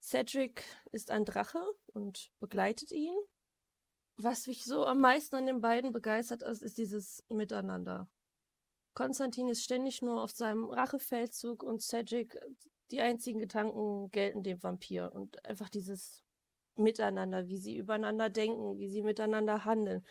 Cedric 0.00 0.64
ist 0.92 1.10
ein 1.10 1.24
Drache 1.24 1.62
und 1.92 2.30
begleitet 2.40 2.92
ihn. 2.92 3.14
Was 4.16 4.46
mich 4.46 4.64
so 4.64 4.86
am 4.86 5.00
meisten 5.00 5.36
an 5.36 5.46
den 5.46 5.60
beiden 5.60 5.92
begeistert 5.92 6.42
ist, 6.42 6.62
ist 6.62 6.78
dieses 6.78 7.24
Miteinander. 7.28 8.08
Konstantin 8.94 9.48
ist 9.48 9.62
ständig 9.62 10.00
nur 10.00 10.22
auf 10.22 10.30
seinem 10.30 10.64
Rachefeldzug 10.64 11.62
und 11.62 11.82
Cedric, 11.82 12.38
die 12.90 13.00
einzigen 13.00 13.40
Gedanken 13.40 14.10
gelten 14.10 14.42
dem 14.42 14.62
Vampir 14.62 15.12
und 15.12 15.44
einfach 15.44 15.68
dieses 15.68 16.25
miteinander, 16.78 17.48
wie 17.48 17.58
sie 17.58 17.76
übereinander 17.76 18.30
denken, 18.30 18.78
wie 18.78 18.88
sie 18.88 19.02
miteinander 19.02 19.64
handeln. 19.64 20.04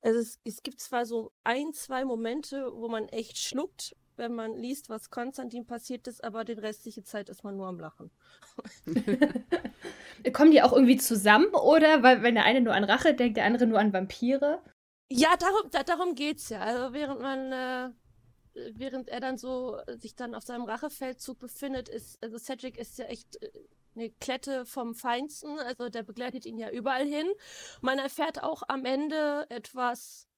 Also 0.00 0.20
es, 0.20 0.38
es 0.44 0.62
gibt 0.62 0.80
zwar 0.80 1.06
so 1.06 1.32
ein, 1.44 1.72
zwei 1.72 2.04
Momente, 2.04 2.70
wo 2.72 2.88
man 2.88 3.08
echt 3.08 3.38
schluckt, 3.38 3.96
wenn 4.16 4.34
man 4.34 4.56
liest, 4.56 4.88
was 4.88 5.10
Konstantin 5.10 5.66
passiert 5.66 6.06
ist, 6.06 6.22
aber 6.22 6.44
die 6.44 6.52
restliche 6.52 7.02
Zeit 7.04 7.28
ist 7.28 7.44
man 7.44 7.56
nur 7.56 7.68
am 7.68 7.78
Lachen. 7.78 8.10
Kommen 10.32 10.50
die 10.50 10.62
auch 10.62 10.72
irgendwie 10.72 10.96
zusammen 10.96 11.54
oder 11.54 12.02
weil 12.02 12.22
wenn 12.22 12.34
der 12.34 12.44
eine 12.44 12.60
nur 12.60 12.74
an 12.74 12.84
Rache 12.84 13.14
denkt, 13.14 13.36
der 13.36 13.44
andere 13.44 13.66
nur 13.66 13.78
an 13.78 13.92
Vampire? 13.92 14.60
Ja, 15.10 15.36
darum, 15.36 15.70
da, 15.70 15.84
darum 15.84 16.14
geht's 16.14 16.48
ja. 16.48 16.60
Also 16.60 16.92
während 16.92 17.20
man, 17.20 17.52
äh, 17.52 17.90
während 18.74 19.08
er 19.08 19.20
dann 19.20 19.38
so 19.38 19.78
sich 19.96 20.16
dann 20.16 20.34
auf 20.34 20.42
seinem 20.42 20.64
Rachefeldzug 20.64 21.38
befindet, 21.38 21.88
ist, 21.88 22.22
also 22.22 22.38
Cedric 22.38 22.76
ist 22.76 22.98
ja 22.98 23.06
echt 23.06 23.40
äh, 23.42 23.50
eine 23.98 24.10
Klette 24.10 24.64
vom 24.64 24.94
Feinsten, 24.94 25.58
also 25.58 25.88
der 25.88 26.02
begleitet 26.02 26.46
ihn 26.46 26.58
ja 26.58 26.70
überall 26.70 27.04
hin. 27.04 27.26
Man 27.80 27.98
erfährt 27.98 28.42
auch 28.42 28.62
am 28.68 28.84
Ende 28.84 29.46
etwas 29.50 30.28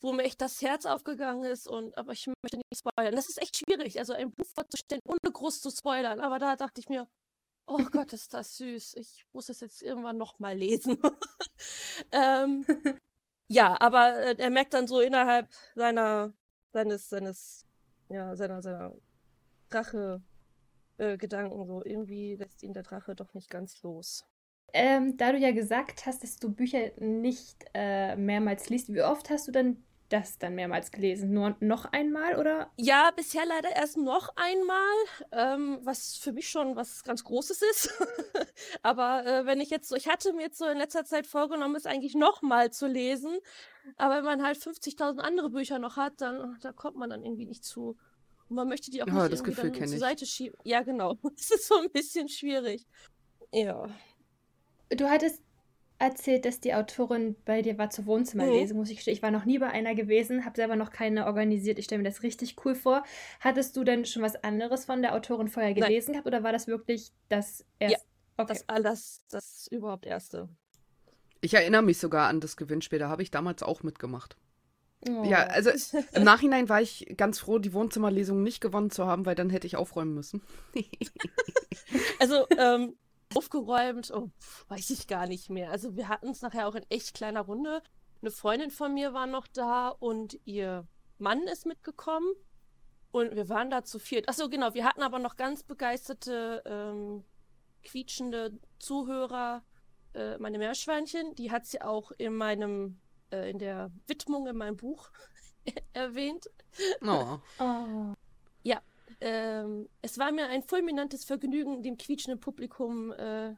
wo 0.00 0.12
mir 0.12 0.24
echt 0.24 0.40
das 0.40 0.60
Herz 0.62 0.86
aufgegangen 0.86 1.44
ist 1.44 1.66
und 1.66 1.96
aber 1.96 2.12
ich 2.12 2.26
möchte 2.26 2.58
nicht 2.58 2.78
spoilern. 2.78 3.16
Das 3.16 3.28
ist 3.28 3.40
echt 3.40 3.56
schwierig, 3.56 3.98
also 3.98 4.12
ein 4.12 4.30
Buch 4.30 4.46
vorzustellen, 4.54 5.02
ohne 5.06 5.32
groß 5.32 5.60
zu 5.60 5.70
spoilern. 5.70 6.20
Aber 6.20 6.38
da 6.38 6.54
dachte 6.56 6.80
ich 6.80 6.88
mir, 6.88 7.08
oh 7.66 7.82
Gott, 7.90 8.12
ist 8.12 8.34
das 8.34 8.56
süß. 8.56 8.94
Ich 8.96 9.24
muss 9.32 9.48
es 9.48 9.60
jetzt 9.60 9.82
irgendwann 9.82 10.18
nochmal 10.18 10.56
lesen. 10.56 10.98
ähm, 12.12 12.64
ja, 13.48 13.76
aber 13.80 14.16
äh, 14.16 14.36
er 14.38 14.50
merkt 14.50 14.74
dann 14.74 14.86
so 14.86 15.00
innerhalb 15.00 15.48
seiner, 15.74 16.32
seines, 16.72 17.08
seines, 17.08 17.66
ja, 18.08 18.36
seiner, 18.36 18.62
seiner 18.62 18.94
Drache 19.70 20.22
äh, 20.98 21.16
Gedanken 21.16 21.66
so, 21.66 21.82
irgendwie 21.84 22.36
lässt 22.36 22.62
ihn 22.62 22.72
der 22.72 22.82
Drache 22.82 23.14
doch 23.14 23.34
nicht 23.34 23.50
ganz 23.50 23.82
los. 23.82 24.24
Ähm, 24.72 25.16
da 25.16 25.32
du 25.32 25.38
ja 25.38 25.52
gesagt 25.52 26.06
hast, 26.06 26.22
dass 26.22 26.36
du 26.36 26.52
Bücher 26.52 26.90
nicht 26.98 27.64
äh, 27.74 28.16
mehrmals 28.16 28.68
liest, 28.68 28.92
wie 28.92 29.02
oft 29.02 29.30
hast 29.30 29.48
du 29.48 29.52
dann 29.52 29.82
das 30.08 30.38
dann 30.38 30.54
mehrmals 30.54 30.90
gelesen? 30.92 31.32
Nur 31.32 31.56
noch 31.60 31.86
einmal 31.86 32.36
oder? 32.36 32.70
Ja, 32.76 33.10
bisher 33.14 33.44
leider 33.46 33.74
erst 33.74 33.96
noch 33.96 34.32
einmal, 34.36 34.94
ähm, 35.32 35.78
was 35.82 36.16
für 36.16 36.32
mich 36.32 36.48
schon 36.48 36.76
was 36.76 37.02
ganz 37.04 37.24
Großes 37.24 37.62
ist. 37.62 37.94
aber 38.82 39.26
äh, 39.26 39.46
wenn 39.46 39.60
ich 39.60 39.70
jetzt 39.70 39.88
so, 39.88 39.96
ich 39.96 40.08
hatte 40.08 40.32
mir 40.32 40.42
jetzt 40.42 40.58
so 40.58 40.66
in 40.66 40.78
letzter 40.78 41.04
Zeit 41.04 41.26
vorgenommen, 41.26 41.76
es 41.76 41.86
eigentlich 41.86 42.14
nochmal 42.14 42.70
zu 42.70 42.86
lesen. 42.86 43.38
Aber 43.96 44.16
wenn 44.16 44.24
man 44.24 44.42
halt 44.42 44.58
50.000 44.58 45.18
andere 45.18 45.50
Bücher 45.50 45.78
noch 45.78 45.96
hat, 45.96 46.20
dann 46.20 46.58
da 46.60 46.72
kommt 46.72 46.96
man 46.96 47.10
dann 47.10 47.24
irgendwie 47.24 47.46
nicht 47.46 47.64
zu. 47.64 47.96
Und 48.48 48.56
man 48.56 48.68
möchte 48.68 48.90
die 48.90 49.02
auch 49.02 49.06
Ja, 49.06 49.14
nicht 49.14 49.32
das 49.32 49.44
Gefühl 49.44 49.72
zur 49.72 49.84
ich. 49.84 49.98
Seite 49.98 50.26
schieben. 50.26 50.56
Ja, 50.64 50.82
genau. 50.82 51.16
Das 51.36 51.50
ist 51.50 51.66
so 51.68 51.76
ein 51.76 51.90
bisschen 51.90 52.28
schwierig. 52.28 52.86
Ja. 53.52 53.88
Du 54.90 55.06
hattest 55.10 55.42
erzählt, 55.98 56.44
dass 56.44 56.60
die 56.60 56.74
Autorin 56.74 57.36
bei 57.44 57.62
dir 57.62 57.78
war 57.78 57.90
zur 57.90 58.04
Mhm. 58.04 58.08
Wohnzimmerlesung, 58.08 58.76
muss 58.76 58.90
ich 58.90 58.96
gestehen. 58.96 59.14
Ich 59.14 59.22
war 59.22 59.30
noch 59.30 59.46
nie 59.46 59.58
bei 59.58 59.68
einer 59.68 59.94
gewesen, 59.94 60.44
habe 60.44 60.54
selber 60.56 60.76
noch 60.76 60.90
keine 60.90 61.26
organisiert. 61.26 61.78
Ich 61.78 61.86
stelle 61.86 62.02
mir 62.02 62.08
das 62.08 62.22
richtig 62.22 62.56
cool 62.64 62.74
vor. 62.74 63.02
Hattest 63.40 63.76
du 63.76 63.82
denn 63.82 64.04
schon 64.04 64.22
was 64.22 64.36
anderes 64.36 64.84
von 64.84 65.00
der 65.02 65.14
Autorin 65.14 65.48
vorher 65.48 65.72
Nein. 65.72 65.82
gelesen 65.82 66.12
gehabt 66.12 66.26
oder 66.26 66.42
war 66.42 66.52
das 66.52 66.66
wirklich 66.66 67.12
das 67.28 67.64
erste? 67.78 68.04
okay. 68.36 68.48
Das 68.52 68.68
alles, 68.68 69.22
das 69.30 69.66
überhaupt 69.70 70.04
Erste. 70.06 70.48
Ich 71.40 71.54
erinnere 71.54 71.82
mich 71.82 71.98
sogar 71.98 72.28
an 72.28 72.40
das 72.40 72.56
Gewinnspiel, 72.56 72.98
da 72.98 73.08
habe 73.08 73.22
ich 73.22 73.30
damals 73.30 73.62
auch 73.62 73.82
mitgemacht. 73.82 74.36
Oh. 75.08 75.24
Ja, 75.24 75.44
also 75.44 75.70
im 76.12 76.24
Nachhinein 76.24 76.68
war 76.68 76.80
ich 76.80 77.14
ganz 77.16 77.38
froh, 77.38 77.58
die 77.58 77.72
Wohnzimmerlesung 77.72 78.42
nicht 78.42 78.60
gewonnen 78.60 78.90
zu 78.90 79.06
haben, 79.06 79.26
weil 79.26 79.34
dann 79.34 79.50
hätte 79.50 79.66
ich 79.66 79.76
aufräumen 79.76 80.14
müssen. 80.14 80.42
Also, 82.18 82.46
ähm, 82.56 82.96
aufgeräumt, 83.34 84.10
oh, 84.10 84.30
weiß 84.68 84.90
ich 84.90 85.06
gar 85.06 85.26
nicht 85.26 85.50
mehr. 85.50 85.70
Also, 85.70 85.96
wir 85.96 86.08
hatten 86.08 86.30
es 86.30 86.42
nachher 86.42 86.66
auch 86.66 86.74
in 86.74 86.84
echt 86.88 87.14
kleiner 87.14 87.42
Runde. 87.42 87.82
Eine 88.22 88.30
Freundin 88.30 88.70
von 88.70 88.92
mir 88.94 89.12
war 89.12 89.26
noch 89.26 89.46
da 89.46 89.88
und 89.88 90.38
ihr 90.44 90.88
Mann 91.18 91.42
ist 91.42 91.66
mitgekommen. 91.66 92.26
Und 93.12 93.34
wir 93.34 93.48
waren 93.48 93.70
da 93.70 93.84
zu 93.84 93.98
viert. 93.98 94.28
Achso, 94.28 94.48
genau, 94.48 94.74
wir 94.74 94.84
hatten 94.84 95.02
aber 95.02 95.18
noch 95.18 95.36
ganz 95.36 95.62
begeisterte, 95.62 96.62
ähm, 96.66 97.24
quietschende 97.82 98.58
Zuhörer, 98.78 99.62
äh, 100.14 100.36
meine 100.38 100.58
Meerschweinchen. 100.58 101.34
Die 101.34 101.50
hat 101.50 101.66
sie 101.66 101.80
auch 101.80 102.10
in 102.18 102.34
meinem, 102.34 103.00
äh, 103.30 103.50
in 103.50 103.58
der 103.58 103.90
Widmung 104.06 104.46
in 104.46 104.56
meinem 104.56 104.76
Buch 104.76 105.10
erwähnt. 105.92 106.50
Oh. 107.02 107.38
Oh. 107.58 108.14
Ähm, 109.20 109.88
es 110.02 110.18
war 110.18 110.32
mir 110.32 110.48
ein 110.48 110.62
fulminantes 110.62 111.24
Vergnügen, 111.24 111.82
dem 111.82 111.96
quietschenden 111.96 112.40
Publikum, 112.40 113.12
äh, 113.12 113.50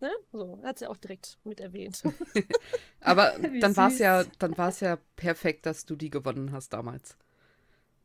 ne? 0.00 0.10
So, 0.32 0.60
hat 0.62 0.78
sie 0.78 0.86
auch 0.86 0.96
direkt 0.96 1.38
mit 1.44 1.60
erwähnt. 1.60 2.02
Aber 3.00 3.34
dann 3.60 3.76
war 3.76 3.88
es 3.88 3.98
ja, 3.98 4.24
dann 4.38 4.56
war 4.56 4.68
es 4.68 4.80
ja 4.80 4.96
perfekt, 5.16 5.66
dass 5.66 5.84
du 5.84 5.96
die 5.96 6.10
gewonnen 6.10 6.52
hast 6.52 6.72
damals. 6.72 7.18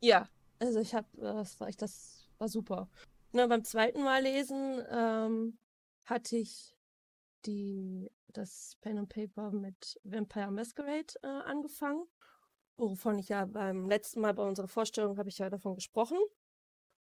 ja, 0.00 0.28
also 0.58 0.80
ich 0.80 0.94
hab, 0.94 1.06
äh, 1.18 1.22
das 1.22 1.58
war 1.60 1.68
echt, 1.68 1.80
das 1.82 2.28
war 2.38 2.48
super. 2.48 2.88
Ne, 3.32 3.48
beim 3.48 3.64
zweiten 3.64 4.02
Mal 4.02 4.22
lesen 4.22 4.82
ähm, 4.90 5.58
hatte 6.04 6.36
ich 6.36 6.76
die, 7.46 8.10
das 8.28 8.76
Pen 8.80 8.98
and 8.98 9.08
Paper 9.08 9.50
mit 9.50 10.00
Vampire 10.04 10.50
Masquerade 10.50 11.14
äh, 11.22 11.26
angefangen, 11.26 12.04
wovon 12.76 13.18
ich 13.18 13.28
ja 13.28 13.44
beim 13.44 13.88
letzten 13.88 14.20
Mal 14.20 14.34
bei 14.34 14.46
unserer 14.46 14.68
Vorstellung 14.68 15.18
habe 15.18 15.28
ich 15.28 15.38
ja 15.38 15.50
davon 15.50 15.74
gesprochen. 15.74 16.18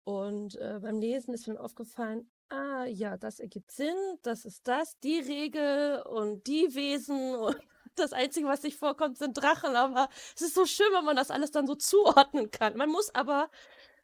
Und 0.04 0.56
äh, 0.56 0.80
beim 0.82 1.00
Lesen 1.00 1.32
ist 1.32 1.48
mir 1.48 1.58
aufgefallen, 1.58 2.30
ah 2.50 2.84
ja, 2.84 3.16
das 3.16 3.40
ergibt 3.40 3.70
Sinn, 3.70 3.96
das 4.22 4.44
ist 4.44 4.68
das, 4.68 4.98
die 5.00 5.18
Regel 5.18 6.02
und 6.02 6.46
die 6.46 6.74
Wesen 6.74 7.34
und 7.36 7.56
das 7.94 8.12
Einzige, 8.12 8.46
was 8.46 8.62
nicht 8.62 8.78
vorkommt, 8.78 9.18
sind 9.18 9.34
Drachen, 9.34 9.76
aber 9.76 10.08
es 10.34 10.42
ist 10.42 10.54
so 10.54 10.66
schön, 10.66 10.92
wenn 10.92 11.04
man 11.04 11.16
das 11.16 11.30
alles 11.30 11.52
dann 11.52 11.66
so 11.66 11.74
zuordnen 11.74 12.50
kann. 12.50 12.76
Man 12.76 12.90
muss 12.90 13.14
aber 13.14 13.50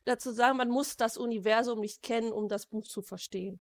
dazu 0.05 0.33
sagen, 0.33 0.57
man 0.57 0.71
muss 0.71 0.97
das 0.97 1.16
Universum 1.16 1.81
nicht 1.81 2.03
kennen, 2.03 2.33
um 2.33 2.49
das 2.49 2.66
Buch 2.66 2.87
zu 2.87 3.03
verstehen. 3.03 3.61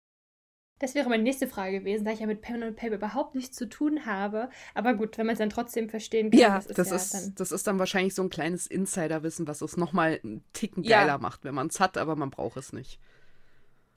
Das 0.79 0.95
wäre 0.95 1.09
meine 1.09 1.23
nächste 1.23 1.47
Frage 1.49 1.79
gewesen, 1.81 2.05
da 2.05 2.11
ich 2.13 2.21
ja 2.21 2.27
mit 2.27 2.43
Pen 2.43 2.63
and 2.63 2.77
Paper 2.77 2.97
überhaupt 2.97 3.35
nichts 3.35 3.57
zu 3.57 3.67
tun 3.67 4.05
habe. 4.05 4.51
Aber 4.75 4.93
gut, 4.93 5.17
wenn 5.17 5.25
man 5.25 5.33
es 5.33 5.39
dann 5.39 5.49
trotzdem 5.49 5.89
verstehen 5.89 6.31
kann, 6.31 6.39
Ja, 6.39 6.57
das 6.57 6.67
ist 6.67 6.79
Das 6.79 6.91
ja 6.91 6.97
ist, 6.97 7.15
dann. 7.15 7.35
das 7.37 7.53
ist 7.53 7.67
dann 7.67 7.79
wahrscheinlich 7.79 8.15
so 8.15 8.23
ein 8.23 8.29
kleines 8.29 8.67
Insiderwissen, 8.67 9.47
was 9.47 9.63
es 9.63 9.79
nochmal 9.79 10.21
einen 10.23 10.45
Ticken 10.53 10.83
Ja. 10.85 11.01
geiler 11.01 11.19
macht, 11.19 11.45
wenn 11.45 11.55
man 11.55 11.69
es 11.69 11.81
hat, 11.81 11.97
aber 11.97 12.15
man 12.15 12.31
braucht 12.31 12.59
es 12.59 12.75
nicht. 12.75 12.99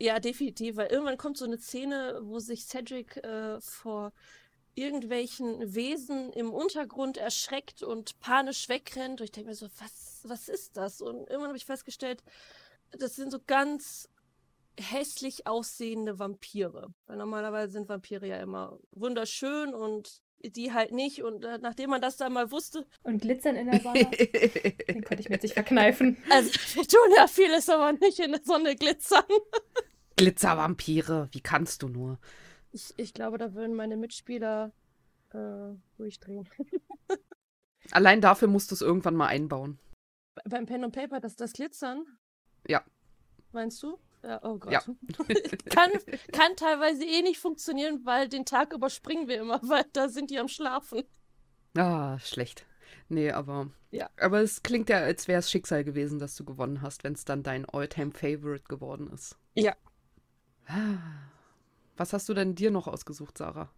Ja, 0.01 0.19
definitiv, 0.19 0.77
weil 0.77 0.87
irgendwann 0.87 1.17
kommt 1.17 1.37
so 1.37 1.43
eine 1.43 1.57
Szene, 1.57 2.19
wo 2.23 2.39
sich 2.39 2.65
Cedric 2.65 3.17
äh, 3.17 3.59
vor 3.59 4.13
irgendwelchen 4.75 5.75
Wesen 5.75 6.31
im 6.31 6.53
Untergrund 6.53 7.17
erschreckt 7.17 7.83
und 7.83 8.17
panisch 8.21 8.69
wegrennt. 8.69 9.19
Und 9.19 9.25
ich 9.25 9.31
denke 9.31 9.49
mir 9.49 9.55
so, 9.55 9.67
was, 9.79 10.21
was 10.23 10.47
ist 10.47 10.77
das? 10.77 11.01
Und 11.01 11.27
irgendwann 11.27 11.49
habe 11.49 11.57
ich 11.57 11.65
festgestellt, 11.65 12.23
das 12.91 13.17
sind 13.17 13.31
so 13.31 13.39
ganz 13.45 14.07
hässlich 14.79 15.45
aussehende 15.47 16.19
Vampire. 16.19 16.93
Weil 17.05 17.17
normalerweise 17.17 17.73
sind 17.73 17.89
Vampire 17.89 18.25
ja 18.27 18.37
immer 18.41 18.79
wunderschön 18.91 19.73
und 19.73 20.21
die 20.41 20.71
halt 20.73 20.91
nicht. 20.93 21.21
Und 21.23 21.43
äh, 21.43 21.57
nachdem 21.59 21.89
man 21.89 22.01
das 22.01 22.15
dann 22.17 22.31
mal 22.33 22.49
wusste, 22.51 22.85
Und 23.03 23.21
glitzern 23.21 23.55
in 23.57 23.69
der 23.69 23.81
Sonne, 23.81 24.05
den 24.87 25.03
konnte 25.03 25.21
ich 25.21 25.29
mir 25.29 25.35
jetzt 25.35 25.43
nicht 25.43 25.53
verkneifen. 25.53 26.17
also 26.29 26.49
wir 26.75 26.87
tun 26.87 27.13
ja 27.17 27.27
vieles, 27.27 27.67
aber 27.69 27.91
nicht 27.93 28.19
in 28.19 28.31
der 28.31 28.41
Sonne 28.43 28.75
glitzern. 28.75 29.23
Glitzervampire, 30.15 31.29
wie 31.31 31.41
kannst 31.41 31.81
du 31.81 31.87
nur? 31.87 32.19
Ich, 32.71 32.93
ich 32.97 33.13
glaube, 33.13 33.37
da 33.37 33.53
würden 33.53 33.73
meine 33.75 33.95
Mitspieler 33.97 34.73
äh, 35.33 35.73
durchdrehen. 35.97 36.47
Allein 37.91 38.21
dafür 38.21 38.47
musst 38.47 38.69
du 38.71 38.75
es 38.75 38.81
irgendwann 38.81 39.15
mal 39.15 39.27
einbauen. 39.27 39.79
Be- 40.35 40.41
Beim 40.49 40.65
Pen 40.65 40.83
und 40.83 40.91
Paper, 40.93 41.19
das, 41.19 41.35
das 41.35 41.53
Glitzern? 41.53 42.05
Ja. 42.67 42.83
Meinst 43.51 43.81
du? 43.81 43.97
Ja, 44.23 44.39
oh 44.43 44.57
Gott. 44.57 44.71
Ja. 44.71 44.81
kann, 45.69 45.91
kann 46.31 46.55
teilweise 46.55 47.05
eh 47.05 47.21
nicht 47.21 47.39
funktionieren, 47.39 48.01
weil 48.05 48.27
den 48.27 48.45
Tag 48.45 48.73
überspringen 48.73 49.27
wir 49.27 49.39
immer, 49.39 49.59
weil 49.63 49.85
da 49.93 50.09
sind 50.09 50.29
die 50.29 50.39
am 50.39 50.47
Schlafen. 50.47 51.03
Ah, 51.77 52.19
schlecht. 52.19 52.65
Nee, 53.07 53.31
aber. 53.31 53.69
Ja. 53.91 54.09
Aber 54.19 54.41
es 54.41 54.61
klingt 54.61 54.89
ja, 54.89 54.97
als 54.97 55.27
wäre 55.27 55.39
es 55.39 55.49
Schicksal 55.49 55.83
gewesen, 55.83 56.19
dass 56.19 56.35
du 56.35 56.45
gewonnen 56.45 56.81
hast, 56.81 57.03
wenn 57.03 57.13
es 57.13 57.25
dann 57.25 57.43
dein 57.43 57.65
All-Time-Favorite 57.65 58.65
geworden 58.67 59.09
ist. 59.11 59.37
Ja. 59.55 59.75
Ah. 60.67 60.97
Was 61.97 62.13
hast 62.13 62.29
du 62.29 62.33
denn 62.33 62.55
dir 62.55 62.71
noch 62.71 62.87
ausgesucht, 62.87 63.37
Sarah? 63.37 63.69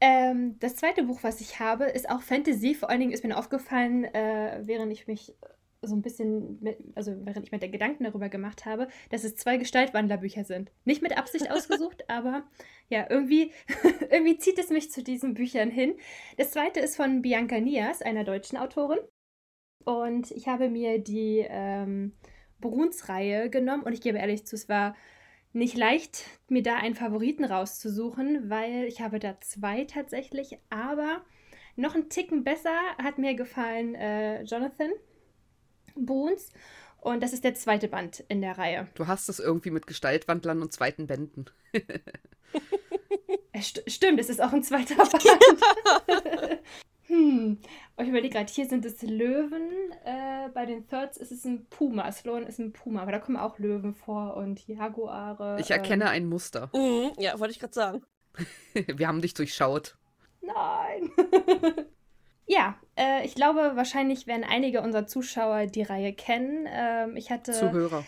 Ähm, 0.00 0.58
das 0.60 0.76
zweite 0.76 1.04
Buch, 1.04 1.22
was 1.22 1.40
ich 1.40 1.58
habe, 1.58 1.84
ist 1.84 2.08
auch 2.08 2.22
Fantasy. 2.22 2.74
Vor 2.74 2.90
allen 2.90 3.00
Dingen 3.00 3.12
ist 3.12 3.24
mir 3.24 3.36
aufgefallen, 3.36 4.04
äh, 4.04 4.60
während 4.62 4.92
ich 4.92 5.06
mich 5.06 5.34
so 5.82 5.94
ein 5.94 6.02
bisschen, 6.02 6.58
mit, 6.60 6.78
also 6.94 7.14
während 7.24 7.46
ich 7.46 7.52
mir 7.52 7.58
Gedanken 7.58 8.04
darüber 8.04 8.28
gemacht 8.28 8.66
habe, 8.66 8.88
dass 9.10 9.24
es 9.24 9.36
zwei 9.36 9.56
Gestaltwandlerbücher 9.58 10.44
sind. 10.44 10.72
Nicht 10.84 11.02
mit 11.02 11.16
Absicht 11.16 11.50
ausgesucht, 11.50 12.08
aber 12.08 12.44
ja, 12.88 13.06
irgendwie, 13.08 13.52
irgendwie 14.10 14.38
zieht 14.38 14.58
es 14.58 14.70
mich 14.70 14.90
zu 14.90 15.02
diesen 15.02 15.34
Büchern 15.34 15.70
hin. 15.70 15.94
Das 16.36 16.50
zweite 16.50 16.80
ist 16.80 16.96
von 16.96 17.22
Bianca 17.22 17.60
Nias, 17.60 18.02
einer 18.02 18.24
deutschen 18.24 18.58
Autorin. 18.58 18.98
Und 19.84 20.32
ich 20.32 20.48
habe 20.48 20.68
mir 20.68 20.98
die 20.98 21.46
ähm, 21.48 22.12
Bruns-Reihe 22.60 23.48
genommen 23.48 23.84
und 23.84 23.92
ich 23.92 24.00
gebe 24.00 24.18
ehrlich 24.18 24.46
zu, 24.46 24.56
es 24.56 24.68
war 24.68 24.96
nicht 25.52 25.76
leicht, 25.76 26.24
mir 26.48 26.62
da 26.62 26.76
einen 26.76 26.94
Favoriten 26.94 27.44
rauszusuchen, 27.44 28.50
weil 28.50 28.84
ich 28.84 29.00
habe 29.00 29.18
da 29.18 29.40
zwei 29.40 29.84
tatsächlich, 29.84 30.58
aber 30.68 31.24
noch 31.76 31.94
einen 31.94 32.10
Ticken 32.10 32.44
besser 32.44 32.76
hat 33.02 33.18
mir 33.18 33.34
gefallen 33.34 33.94
äh, 33.94 34.42
Jonathan 34.42 34.90
Boons 36.06 36.50
und 37.00 37.22
das 37.22 37.32
ist 37.32 37.44
der 37.44 37.54
zweite 37.54 37.88
Band 37.88 38.24
in 38.28 38.40
der 38.40 38.58
Reihe. 38.58 38.88
Du 38.94 39.06
hast 39.06 39.28
es 39.28 39.38
irgendwie 39.38 39.70
mit 39.70 39.86
Gestaltwandlern 39.86 40.62
und 40.62 40.72
zweiten 40.72 41.06
Bänden. 41.06 41.46
Äh, 43.52 43.62
st 43.62 43.82
stimmt, 43.86 44.20
es 44.20 44.28
ist 44.28 44.42
auch 44.42 44.52
ein 44.52 44.62
zweiter 44.62 44.96
Band. 44.96 45.22
hm. 47.06 47.58
Und 47.96 48.04
ich 48.04 48.08
überlege 48.08 48.34
gerade, 48.34 48.50
hier 48.50 48.66
sind 48.66 48.84
es 48.84 49.02
Löwen, 49.02 49.92
äh, 50.04 50.48
bei 50.52 50.66
den 50.66 50.86
Thirds 50.86 51.16
ist 51.16 51.32
es 51.32 51.44
ein 51.44 51.66
Puma. 51.66 52.10
Sloan 52.12 52.46
ist 52.46 52.58
ein 52.58 52.72
Puma, 52.72 53.02
aber 53.02 53.12
da 53.12 53.18
kommen 53.18 53.36
auch 53.36 53.58
Löwen 53.58 53.94
vor 53.94 54.36
und 54.36 54.66
Jaguare. 54.66 55.58
Ich 55.60 55.70
erkenne 55.70 56.04
ähm, 56.04 56.10
ein 56.10 56.26
Muster. 56.26 56.70
Mhm, 56.74 57.12
ja, 57.18 57.38
wollte 57.38 57.52
ich 57.52 57.60
gerade 57.60 57.74
sagen. 57.74 58.02
Wir 58.74 59.08
haben 59.08 59.20
dich 59.20 59.34
durchschaut. 59.34 59.96
Nein. 60.40 61.10
Ja, 62.48 62.76
äh, 62.96 63.24
ich 63.26 63.34
glaube, 63.34 63.72
wahrscheinlich 63.74 64.26
werden 64.26 64.42
einige 64.42 64.80
unserer 64.80 65.06
Zuschauer 65.06 65.66
die 65.66 65.82
Reihe 65.82 66.14
kennen. 66.14 66.66
Ähm, 66.70 67.14
ich 67.16 67.30
hatte 67.30 67.52
Zuhörer. 67.52 68.04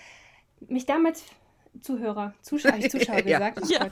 mich 0.66 0.86
damals 0.86 1.24
Zuhörer, 1.82 2.32
Zuschauer, 2.40 2.76
ich 2.78 2.90
Zuschauer 2.90 3.20
Ja. 3.26 3.50
gesagt. 3.50 3.70
Ja. 3.70 3.86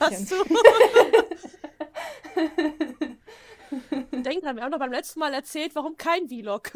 Denk 4.13 4.43
dran, 4.43 4.57
wir 4.57 4.63
haben 4.63 4.73
doch 4.73 4.79
beim 4.79 4.93
letzten 4.93 5.21
Mal 5.21 5.35
erzählt, 5.35 5.75
warum 5.75 5.97
kein 5.97 6.29
Vlog. 6.29 6.73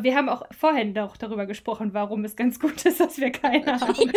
Wir 0.00 0.14
haben 0.16 0.28
auch 0.28 0.44
vorhin 0.52 0.94
doch 0.94 1.16
darüber 1.16 1.46
gesprochen, 1.46 1.94
warum 1.94 2.24
es 2.24 2.36
ganz 2.36 2.58
gut 2.60 2.84
ist, 2.84 3.00
dass 3.00 3.18
wir 3.18 3.30
keine 3.30 3.80
haben. 3.80 4.12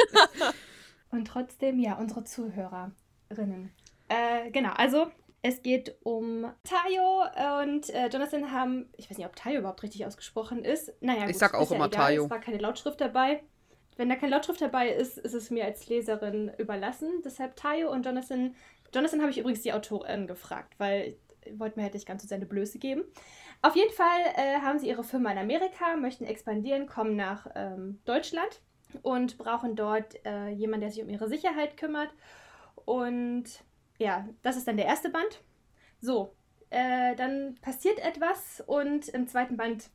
Und 1.12 1.26
trotzdem, 1.26 1.80
ja, 1.80 1.96
unsere 1.98 2.24
Zuhörerinnen. 2.24 3.72
Äh, 4.10 4.52
genau, 4.52 4.72
also 4.74 5.08
es 5.42 5.62
geht 5.62 5.96
um 6.04 6.52
Tayo 6.64 7.62
und 7.64 7.90
äh, 7.90 8.08
Jonathan 8.08 8.52
haben, 8.52 8.90
ich 8.98 9.10
weiß 9.10 9.18
nicht, 9.18 9.28
ob 9.28 9.36
Tayo 9.36 9.60
überhaupt 9.60 9.84
richtig 9.84 10.06
ausgesprochen 10.06 10.66
ist. 10.66 10.94
Naja, 11.02 11.22
Ich 11.22 11.34
gut, 11.34 11.36
sag 11.36 11.54
auch 11.54 11.64
ist 11.64 11.70
ja 11.70 11.76
immer 11.76 11.88
egal, 11.88 12.06
Tayo. 12.06 12.24
Es 12.26 12.30
war 12.30 12.40
keine 12.40 12.58
Lautschrift 12.58 13.00
dabei. 13.00 13.44
Wenn 13.96 14.10
da 14.10 14.16
keine 14.16 14.32
Lautschrift 14.32 14.62
dabei 14.62 14.90
ist, 14.90 15.18
ist 15.18 15.34
es 15.34 15.50
mir 15.50 15.66
als 15.66 15.88
Leserin 15.88 16.52
überlassen. 16.58 17.22
Deshalb 17.24 17.56
Tayo 17.56 17.92
und 17.92 18.06
Jonathan. 18.06 18.56
Jonathan 18.94 19.22
habe 19.22 19.32
ich 19.32 19.38
übrigens 19.38 19.62
die 19.62 19.74
Autorin 19.74 20.28
gefragt, 20.28 20.76
weil 20.78 21.18
ich 21.44 21.60
wollte 21.60 21.78
mir 21.78 21.84
halt 21.84 21.94
nicht 21.94 22.08
ganz 22.08 22.22
so 22.24 22.28
seine 22.28 22.46
Blöße 22.46 22.80
geben. 22.80 23.04
Auf 23.62 23.76
jeden 23.76 23.94
Fall 23.94 24.20
äh, 24.36 24.60
haben 24.62 24.80
sie 24.80 24.88
ihre 24.88 25.04
Firma 25.04 25.32
in 25.32 25.38
Amerika, 25.38 25.96
möchten 25.96 26.26
expandieren, 26.26 26.88
kommen 26.88 27.16
nach 27.16 27.48
ähm, 27.56 28.00
Deutschland 28.06 28.62
und 29.02 29.38
brauchen 29.38 29.76
dort 29.76 30.24
äh, 30.26 30.50
jemanden, 30.50 30.82
der 30.82 30.92
sich 30.92 31.02
um 31.02 31.10
ihre 31.10 31.28
Sicherheit 31.28 31.76
kümmert. 31.76 32.10
Und 32.86 33.46
ja, 33.98 34.28
das 34.42 34.58
ist 34.58 34.68
dann 34.68 34.78
der 34.78 34.86
erste 34.86 35.10
Band. 35.10 35.42
So, 36.00 36.36
äh, 36.70 37.16
dann 37.16 37.56
passiert 37.62 38.00
etwas 38.00 38.64
und 38.66 39.08
im 39.10 39.28
zweiten 39.28 39.58
Band 39.58 39.90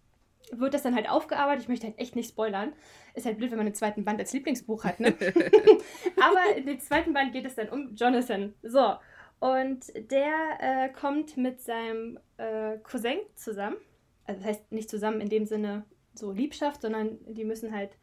wird 0.50 0.74
das 0.74 0.82
dann 0.82 0.94
halt 0.94 1.08
aufgearbeitet. 1.08 1.62
Ich 1.62 1.68
möchte 1.68 1.86
halt 1.86 1.98
echt 1.98 2.16
nicht 2.16 2.30
spoilern. 2.30 2.72
Ist 3.14 3.26
halt 3.26 3.38
blöd, 3.38 3.50
wenn 3.50 3.58
man 3.58 3.66
den 3.66 3.74
zweiten 3.74 4.04
Band 4.04 4.20
als 4.20 4.32
Lieblingsbuch 4.32 4.84
hat, 4.84 5.00
ne? 5.00 5.14
Aber 6.20 6.56
in 6.56 6.66
dem 6.66 6.80
zweiten 6.80 7.12
Band 7.12 7.32
geht 7.32 7.46
es 7.46 7.54
dann 7.54 7.68
um 7.68 7.94
Jonathan. 7.94 8.54
So. 8.62 8.96
Und 9.40 9.92
der 10.10 10.58
äh, 10.60 10.88
kommt 10.88 11.36
mit 11.36 11.60
seinem 11.60 12.18
äh, 12.36 12.78
Cousin 12.78 13.18
zusammen. 13.34 13.76
Also 14.24 14.40
das 14.40 14.48
heißt 14.48 14.72
nicht 14.72 14.88
zusammen 14.88 15.20
in 15.20 15.28
dem 15.28 15.46
Sinne 15.46 15.84
so 16.14 16.32
Liebschaft, 16.32 16.82
sondern 16.82 17.18
die 17.26 17.44
müssen 17.44 17.74
halt 17.74 17.96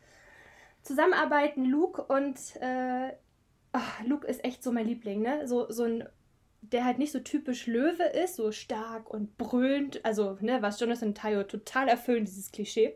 zusammenarbeiten. 0.82 1.66
Luke 1.66 2.04
und 2.04 2.38
äh, 2.62 3.14
ach, 3.72 4.04
Luke 4.04 4.28
ist 4.28 4.44
echt 4.44 4.64
so 4.64 4.72
mein 4.72 4.88
Liebling, 4.88 5.22
ne? 5.22 5.48
So, 5.48 5.72
so 5.72 5.84
ein, 5.84 6.08
der 6.62 6.86
halt 6.86 7.00
nicht 7.00 7.12
so 7.12 7.20
typisch 7.20 7.68
Löwe 7.68 8.04
ist, 8.04 8.36
so 8.36 8.52
stark 8.52 9.10
und 9.10 9.38
brüllend. 9.38 10.04
Also, 10.06 10.38
ne, 10.42 10.62
was 10.62 10.80
Jonathan 10.80 11.16
Tayo 11.16 11.44
total 11.44 11.88
erfüllen, 11.88 12.26
dieses 12.26 12.52
Klischee. 12.52 12.96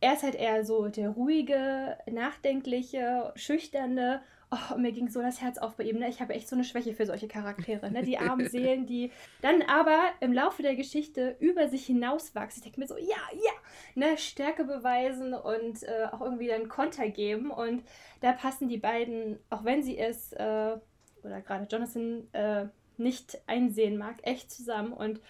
Er 0.00 0.14
ist 0.14 0.22
halt 0.22 0.34
eher 0.34 0.64
so 0.64 0.88
der 0.88 1.10
ruhige, 1.10 1.98
nachdenkliche, 2.10 3.32
schüchterne. 3.36 4.22
Oh, 4.52 4.76
mir 4.76 4.90
ging 4.90 5.08
so 5.08 5.22
das 5.22 5.40
Herz 5.40 5.58
auf 5.58 5.76
bei 5.76 5.84
ihm. 5.84 5.98
Ne? 6.00 6.08
Ich 6.08 6.20
habe 6.20 6.34
echt 6.34 6.48
so 6.48 6.56
eine 6.56 6.64
Schwäche 6.64 6.92
für 6.92 7.06
solche 7.06 7.28
Charaktere. 7.28 7.88
Ne? 7.90 8.02
Die 8.02 8.18
armen 8.18 8.48
Seelen, 8.50 8.84
die 8.84 9.12
dann 9.42 9.62
aber 9.62 10.00
im 10.18 10.32
Laufe 10.32 10.62
der 10.62 10.74
Geschichte 10.74 11.36
über 11.38 11.68
sich 11.68 11.86
hinauswachsen. 11.86 12.58
Ich 12.58 12.64
denke 12.64 12.80
mir 12.80 12.88
so, 12.88 12.96
ja, 12.96 13.16
ja, 13.32 13.52
ne? 13.94 14.18
Stärke 14.18 14.64
beweisen 14.64 15.34
und 15.34 15.84
äh, 15.84 16.06
auch 16.10 16.20
irgendwie 16.20 16.48
dann 16.48 16.68
Konter 16.68 17.08
geben. 17.10 17.52
Und 17.52 17.84
da 18.22 18.32
passen 18.32 18.68
die 18.68 18.78
beiden, 18.78 19.38
auch 19.50 19.64
wenn 19.64 19.84
sie 19.84 19.98
es, 19.98 20.32
äh, 20.32 20.76
oder 21.22 21.40
gerade 21.42 21.68
Jonathan, 21.70 22.26
äh, 22.32 22.66
nicht 22.96 23.40
einsehen 23.46 23.98
mag, 23.98 24.16
echt 24.22 24.50
zusammen. 24.50 24.92
Und 24.92 25.20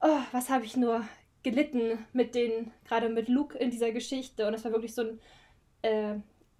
oh, 0.00 0.20
was 0.32 0.48
habe 0.48 0.64
ich 0.64 0.76
nur 0.76 1.04
gelitten 1.42 2.06
mit 2.12 2.34
den, 2.34 2.72
gerade 2.84 3.08
mit 3.08 3.28
Luke 3.28 3.56
in 3.56 3.70
dieser 3.70 3.92
Geschichte. 3.92 4.46
Und 4.46 4.52
das 4.52 4.64
war 4.64 4.72
wirklich 4.72 4.94
so 4.94 5.02
ein, 5.02 5.20
äh, 5.82 6.14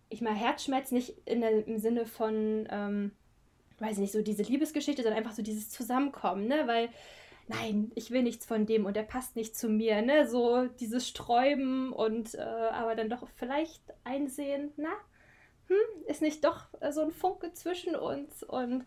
ich 0.08 0.20
mal 0.20 0.34
Herzschmerz, 0.34 0.90
nicht 0.90 1.14
in 1.24 1.40
der, 1.40 1.66
im 1.66 1.78
Sinne 1.78 2.06
von, 2.06 2.66
ähm, 2.70 3.12
weiß 3.78 3.92
ich 3.92 3.98
nicht, 3.98 4.12
so 4.12 4.22
diese 4.22 4.42
Liebesgeschichte, 4.42 5.02
sondern 5.02 5.18
einfach 5.18 5.34
so 5.34 5.42
dieses 5.42 5.70
Zusammenkommen, 5.70 6.46
ne? 6.46 6.66
Weil, 6.66 6.88
nein, 7.46 7.92
ich 7.94 8.10
will 8.10 8.22
nichts 8.22 8.46
von 8.46 8.66
dem 8.66 8.86
und 8.86 8.96
der 8.96 9.02
passt 9.02 9.36
nicht 9.36 9.56
zu 9.56 9.68
mir, 9.68 10.02
ne? 10.02 10.28
So 10.28 10.66
dieses 10.66 11.08
Sträuben 11.08 11.92
und 11.92 12.34
äh, 12.34 12.40
aber 12.40 12.94
dann 12.94 13.10
doch 13.10 13.28
vielleicht 13.36 13.82
einsehen, 14.04 14.72
na, 14.76 14.92
hm, 15.68 16.04
ist 16.06 16.22
nicht 16.22 16.44
doch 16.44 16.66
äh, 16.80 16.92
so 16.92 17.02
ein 17.02 17.10
Funke 17.10 17.52
zwischen 17.52 17.94
uns 17.94 18.42
und 18.42 18.84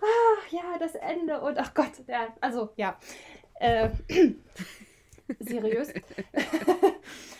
ah, 0.00 0.50
ja, 0.50 0.78
das 0.78 0.94
Ende 0.94 1.40
und 1.40 1.58
ach 1.58 1.74
Gott, 1.74 1.92
ja, 2.06 2.28
also 2.40 2.70
ja. 2.76 2.98
Äh, 3.60 3.90
seriös. 5.40 5.92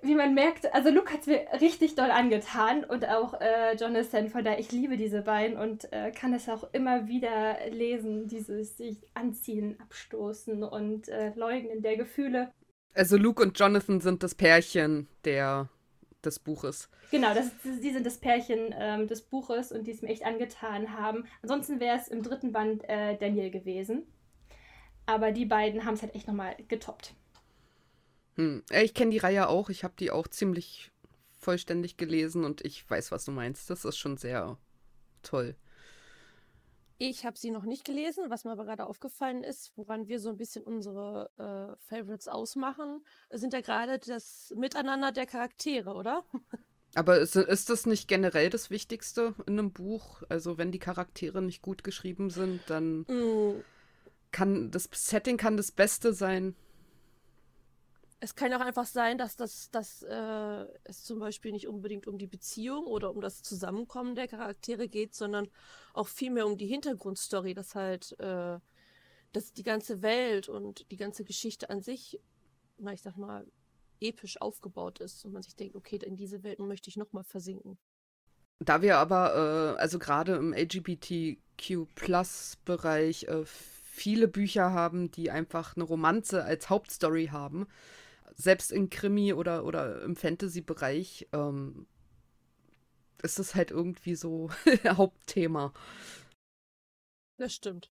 Wie 0.00 0.14
man 0.14 0.34
merkt, 0.34 0.72
also 0.72 0.90
Luke 0.90 1.12
hat 1.12 1.22
es 1.22 1.26
mir 1.26 1.46
richtig 1.60 1.96
doll 1.96 2.10
angetan 2.10 2.84
und 2.84 3.08
auch 3.08 3.40
äh, 3.40 3.74
Jonathan, 3.76 4.28
von 4.28 4.44
daher 4.44 4.60
ich 4.60 4.70
liebe 4.70 4.96
diese 4.96 5.22
beiden 5.22 5.56
und 5.56 5.92
äh, 5.92 6.12
kann 6.12 6.32
es 6.32 6.48
auch 6.48 6.72
immer 6.72 7.08
wieder 7.08 7.56
lesen, 7.70 8.28
dieses 8.28 8.76
sich 8.76 8.98
anziehen, 9.14 9.76
abstoßen 9.80 10.62
und 10.62 11.08
äh, 11.08 11.32
leugnen 11.34 11.82
der 11.82 11.96
Gefühle. 11.96 12.52
Also 12.94 13.16
Luke 13.16 13.42
und 13.42 13.58
Jonathan 13.58 14.00
sind 14.00 14.22
das 14.22 14.36
Pärchen 14.36 15.08
der, 15.24 15.68
des 16.24 16.38
Buches. 16.38 16.88
Genau, 17.10 17.34
das, 17.34 17.50
die 17.64 17.90
sind 17.90 18.06
das 18.06 18.18
Pärchen 18.18 18.74
ähm, 18.78 19.08
des 19.08 19.22
Buches 19.22 19.72
und 19.72 19.86
die 19.86 19.92
es 19.92 20.02
mir 20.02 20.08
echt 20.08 20.24
angetan 20.24 20.96
haben. 20.96 21.24
Ansonsten 21.42 21.80
wäre 21.80 21.96
es 21.96 22.08
im 22.08 22.22
dritten 22.22 22.52
Band 22.52 22.88
äh, 22.88 23.16
Daniel 23.16 23.50
gewesen. 23.50 24.06
Aber 25.06 25.32
die 25.32 25.46
beiden 25.46 25.84
haben 25.84 25.94
es 25.94 26.02
halt 26.02 26.14
echt 26.14 26.28
nochmal 26.28 26.54
getoppt. 26.68 27.14
Hm. 28.38 28.62
Ich 28.70 28.94
kenne 28.94 29.10
die 29.10 29.18
Reihe 29.18 29.48
auch. 29.48 29.68
Ich 29.68 29.84
habe 29.84 29.94
die 29.98 30.10
auch 30.10 30.28
ziemlich 30.28 30.92
vollständig 31.36 31.96
gelesen 31.96 32.44
und 32.44 32.64
ich 32.64 32.88
weiß, 32.88 33.12
was 33.12 33.24
du 33.24 33.32
meinst. 33.32 33.68
Das 33.70 33.84
ist 33.84 33.98
schon 33.98 34.16
sehr 34.16 34.58
toll. 35.22 35.56
Ich 37.00 37.24
habe 37.24 37.38
sie 37.38 37.50
noch 37.52 37.62
nicht 37.64 37.84
gelesen, 37.84 38.24
was 38.28 38.44
mir 38.44 38.50
aber 38.52 38.64
gerade 38.64 38.86
aufgefallen 38.86 39.44
ist, 39.44 39.72
woran 39.76 40.08
wir 40.08 40.18
so 40.18 40.30
ein 40.30 40.36
bisschen 40.36 40.64
unsere 40.64 41.30
äh, 41.38 41.76
Favorites 41.88 42.26
ausmachen, 42.26 43.04
sind 43.30 43.52
ja 43.52 43.60
gerade 43.60 44.00
das 44.00 44.52
Miteinander 44.56 45.12
der 45.12 45.26
Charaktere, 45.26 45.94
oder? 45.94 46.24
Aber 46.94 47.18
ist, 47.18 47.34
ist 47.36 47.70
das 47.70 47.86
nicht 47.86 48.08
generell 48.08 48.50
das 48.50 48.68
Wichtigste 48.70 49.34
in 49.46 49.58
einem 49.58 49.72
Buch? 49.72 50.22
Also 50.28 50.58
wenn 50.58 50.72
die 50.72 50.78
Charaktere 50.78 51.40
nicht 51.42 51.62
gut 51.62 51.82
geschrieben 51.84 52.30
sind, 52.30 52.68
dann 52.70 53.06
Mm, 53.08 53.64
kann 54.30 54.70
das 54.70 54.88
Setting 54.92 55.36
kann 55.36 55.56
das 55.56 55.72
Beste 55.72 56.12
sein. 56.12 56.54
Es 58.20 58.34
kann 58.34 58.52
auch 58.52 58.60
einfach 58.60 58.86
sein, 58.86 59.16
dass 59.16 59.36
das, 59.36 59.70
dass, 59.70 60.02
äh, 60.02 60.66
es 60.84 61.04
zum 61.04 61.20
Beispiel 61.20 61.52
nicht 61.52 61.68
unbedingt 61.68 62.08
um 62.08 62.18
die 62.18 62.26
Beziehung 62.26 62.86
oder 62.86 63.10
um 63.10 63.20
das 63.20 63.42
Zusammenkommen 63.42 64.16
der 64.16 64.26
Charaktere 64.26 64.88
geht, 64.88 65.14
sondern 65.14 65.48
auch 65.94 66.08
vielmehr 66.08 66.46
um 66.46 66.58
die 66.58 66.66
Hintergrundstory, 66.66 67.54
dass 67.54 67.76
halt 67.76 68.18
äh, 68.18 68.58
dass 69.32 69.52
die 69.52 69.62
ganze 69.62 70.02
Welt 70.02 70.48
und 70.48 70.90
die 70.90 70.96
ganze 70.96 71.22
Geschichte 71.24 71.70
an 71.70 71.80
sich, 71.82 72.20
na 72.78 72.92
ich 72.92 73.02
sag 73.02 73.16
mal, 73.16 73.46
episch 74.00 74.40
aufgebaut 74.40 75.00
ist 75.00 75.24
und 75.24 75.32
man 75.32 75.42
sich 75.42 75.56
denkt, 75.56 75.74
okay, 75.74 75.98
in 76.04 76.14
diese 76.16 76.44
Welt 76.44 76.60
möchte 76.60 76.88
ich 76.88 76.96
nochmal 76.96 77.24
versinken. 77.24 77.76
Da 78.60 78.80
wir 78.82 78.98
aber, 78.98 79.76
äh, 79.76 79.80
also 79.80 79.98
gerade 79.98 80.36
im 80.36 80.52
LGBTQ-Plus-Bereich, 80.52 83.24
äh, 83.24 83.44
viele 83.44 84.28
Bücher 84.28 84.72
haben, 84.72 85.10
die 85.10 85.30
einfach 85.30 85.76
eine 85.76 85.84
Romanze 85.84 86.44
als 86.44 86.70
Hauptstory 86.70 87.26
haben, 87.26 87.66
selbst 88.34 88.72
im 88.72 88.90
Krimi 88.90 89.32
oder, 89.32 89.64
oder 89.64 90.02
im 90.02 90.16
Fantasy-Bereich, 90.16 91.28
ähm, 91.32 91.86
ist 93.22 93.38
es 93.38 93.54
halt 93.54 93.70
irgendwie 93.70 94.14
so 94.14 94.50
Hauptthema. 94.86 95.72
Das 97.36 97.54
stimmt. 97.54 97.90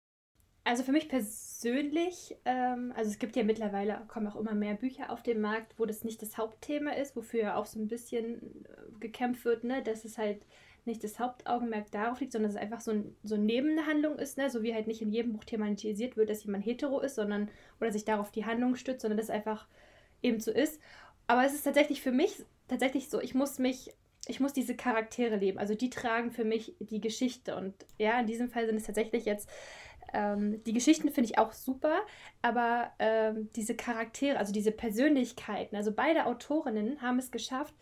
Also 0.65 0.83
für 0.83 0.93
mich 0.93 1.09
persönlich, 1.09 2.37
ähm, 2.45 2.93
also 2.95 3.11
es 3.11 3.19
gibt 3.19 3.35
ja 3.35 3.43
mittlerweile, 3.43 4.03
kommen 4.09 4.27
auch 4.27 4.37
immer 4.37 4.55
mehr 4.55 4.75
Bücher 4.75 5.11
auf 5.11 5.23
den 5.23 5.41
Markt, 5.41 5.79
wo 5.79 5.87
das 5.87 6.05
nicht 6.05 6.21
das 6.21 6.37
Hauptthema 6.37 6.93
ist, 6.93 7.17
wofür 7.17 7.41
ja 7.41 7.57
auch 7.57 7.67
so 7.67 7.81
ein 7.81 7.89
bisschen 7.89 8.65
äh, 8.67 9.01
gekämpft 9.01 9.45
wird, 9.47 9.65
ne, 9.65 9.83
dass 9.83 10.05
es 10.05 10.19
halt 10.19 10.45
nicht 10.85 11.03
das 11.03 11.19
Hauptaugenmerk 11.19 11.91
darauf 11.91 12.21
liegt, 12.21 12.33
sondern 12.33 12.51
dass 12.51 12.57
es 12.57 12.63
einfach 12.63 12.81
so, 12.81 12.91
ein, 12.91 13.17
so 13.23 13.37
neben 13.37 13.71
eine 13.71 13.87
Handlung 13.87 14.19
ist, 14.19 14.37
ne, 14.37 14.51
so 14.51 14.63
wie 14.63 14.75
halt 14.75 14.87
nicht 14.87 15.01
in 15.01 15.11
jedem 15.11 15.33
Buch 15.33 15.45
thematisiert 15.45 16.17
wird, 16.17 16.29
dass 16.29 16.45
jemand 16.45 16.67
hetero 16.67 17.01
ist, 17.01 17.15
sondern 17.15 17.51
oder 17.81 17.91
sich 17.91 18.05
darauf 18.05 18.31
die 18.31 18.45
Handlung 18.45 18.77
stützt, 18.77 19.01
sondern 19.03 19.19
dass 19.19 19.31
einfach 19.31 19.67
eben 20.23 20.41
so 20.41 20.51
ist. 20.51 20.81
Aber 21.27 21.45
es 21.45 21.55
ist 21.55 21.63
tatsächlich 21.63 22.01
für 22.03 22.13
mich 22.13 22.45
tatsächlich 22.69 23.09
so, 23.09 23.21
ich 23.21 23.35
muss 23.35 23.59
mich, 23.59 23.93
ich 24.27 24.41
muss 24.41 24.53
diese 24.53 24.77
Charaktere 24.77 25.37
leben. 25.37 25.59
Also 25.59 25.75
die 25.75 25.91
tragen 25.91 26.31
für 26.31 26.45
mich 26.45 26.75
die 26.81 27.01
Geschichte. 27.01 27.57
Und 27.57 27.75
ja, 27.99 28.21
in 28.21 28.27
diesem 28.27 28.49
Fall 28.49 28.67
sind 28.67 28.77
es 28.77 28.85
tatsächlich 28.85 29.25
jetzt 29.25 29.49
ähm, 30.13 30.63
die 30.65 30.73
Geschichten 30.73 31.11
finde 31.11 31.31
ich 31.31 31.39
auch 31.39 31.53
super, 31.53 32.01
aber 32.43 32.91
ähm, 32.99 33.49
diese 33.55 33.77
Charaktere, 33.77 34.39
also 34.39 34.53
diese 34.53 34.73
Persönlichkeiten, 34.73 35.77
also 35.77 35.93
beide 35.93 36.27
Autorinnen 36.27 37.01
haben 37.01 37.19
es 37.19 37.31
geschafft, 37.31 37.75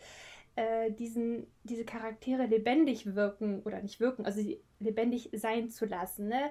äh, 0.55 0.91
diesen, 0.91 1.47
diese 1.63 1.85
Charaktere 1.85 2.45
lebendig 2.45 3.15
wirken 3.15 3.61
oder 3.63 3.81
nicht 3.81 3.99
wirken, 3.99 4.25
also 4.25 4.41
lebendig 4.79 5.29
sein 5.33 5.69
zu 5.69 5.85
lassen. 5.85 6.27
Ne? 6.27 6.49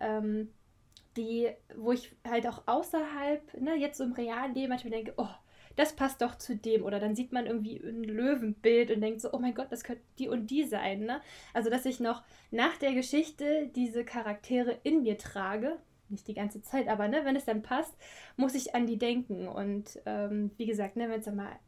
Ähm, 0.00 0.52
die, 1.18 1.50
wo 1.76 1.92
ich 1.92 2.14
halt 2.26 2.46
auch 2.46 2.62
außerhalb, 2.66 3.60
ne, 3.60 3.76
jetzt 3.76 3.98
so 3.98 4.04
im 4.04 4.12
realen 4.12 4.54
Leben 4.54 4.70
manchmal 4.70 4.92
denke, 4.92 5.12
oh, 5.16 5.28
das 5.76 5.94
passt 5.94 6.22
doch 6.22 6.36
zu 6.36 6.56
dem. 6.56 6.82
Oder 6.84 6.98
dann 6.98 7.14
sieht 7.14 7.32
man 7.32 7.46
irgendwie 7.46 7.76
ein 7.76 8.02
Löwenbild 8.02 8.90
und 8.90 9.00
denkt 9.00 9.20
so, 9.20 9.32
oh 9.32 9.38
mein 9.38 9.54
Gott, 9.54 9.68
das 9.70 9.84
könnte 9.84 10.02
die 10.18 10.28
und 10.28 10.48
die 10.48 10.64
sein. 10.64 11.00
Ne? 11.00 11.20
Also, 11.54 11.70
dass 11.70 11.86
ich 11.86 12.00
noch 12.00 12.22
nach 12.50 12.76
der 12.78 12.94
Geschichte 12.94 13.70
diese 13.76 14.04
Charaktere 14.04 14.78
in 14.82 15.02
mir 15.02 15.18
trage. 15.18 15.78
Nicht 16.08 16.26
die 16.26 16.34
ganze 16.34 16.62
Zeit, 16.62 16.88
aber 16.88 17.06
ne, 17.06 17.24
wenn 17.24 17.36
es 17.36 17.44
dann 17.44 17.62
passt, 17.62 17.94
muss 18.36 18.54
ich 18.54 18.74
an 18.74 18.86
die 18.86 18.98
denken. 18.98 19.46
Und 19.46 20.00
ähm, 20.06 20.50
wie 20.56 20.66
gesagt, 20.66 20.96
ne, 20.96 21.08
wenn 21.10 21.20
es 21.20 21.26
mal 21.26 21.58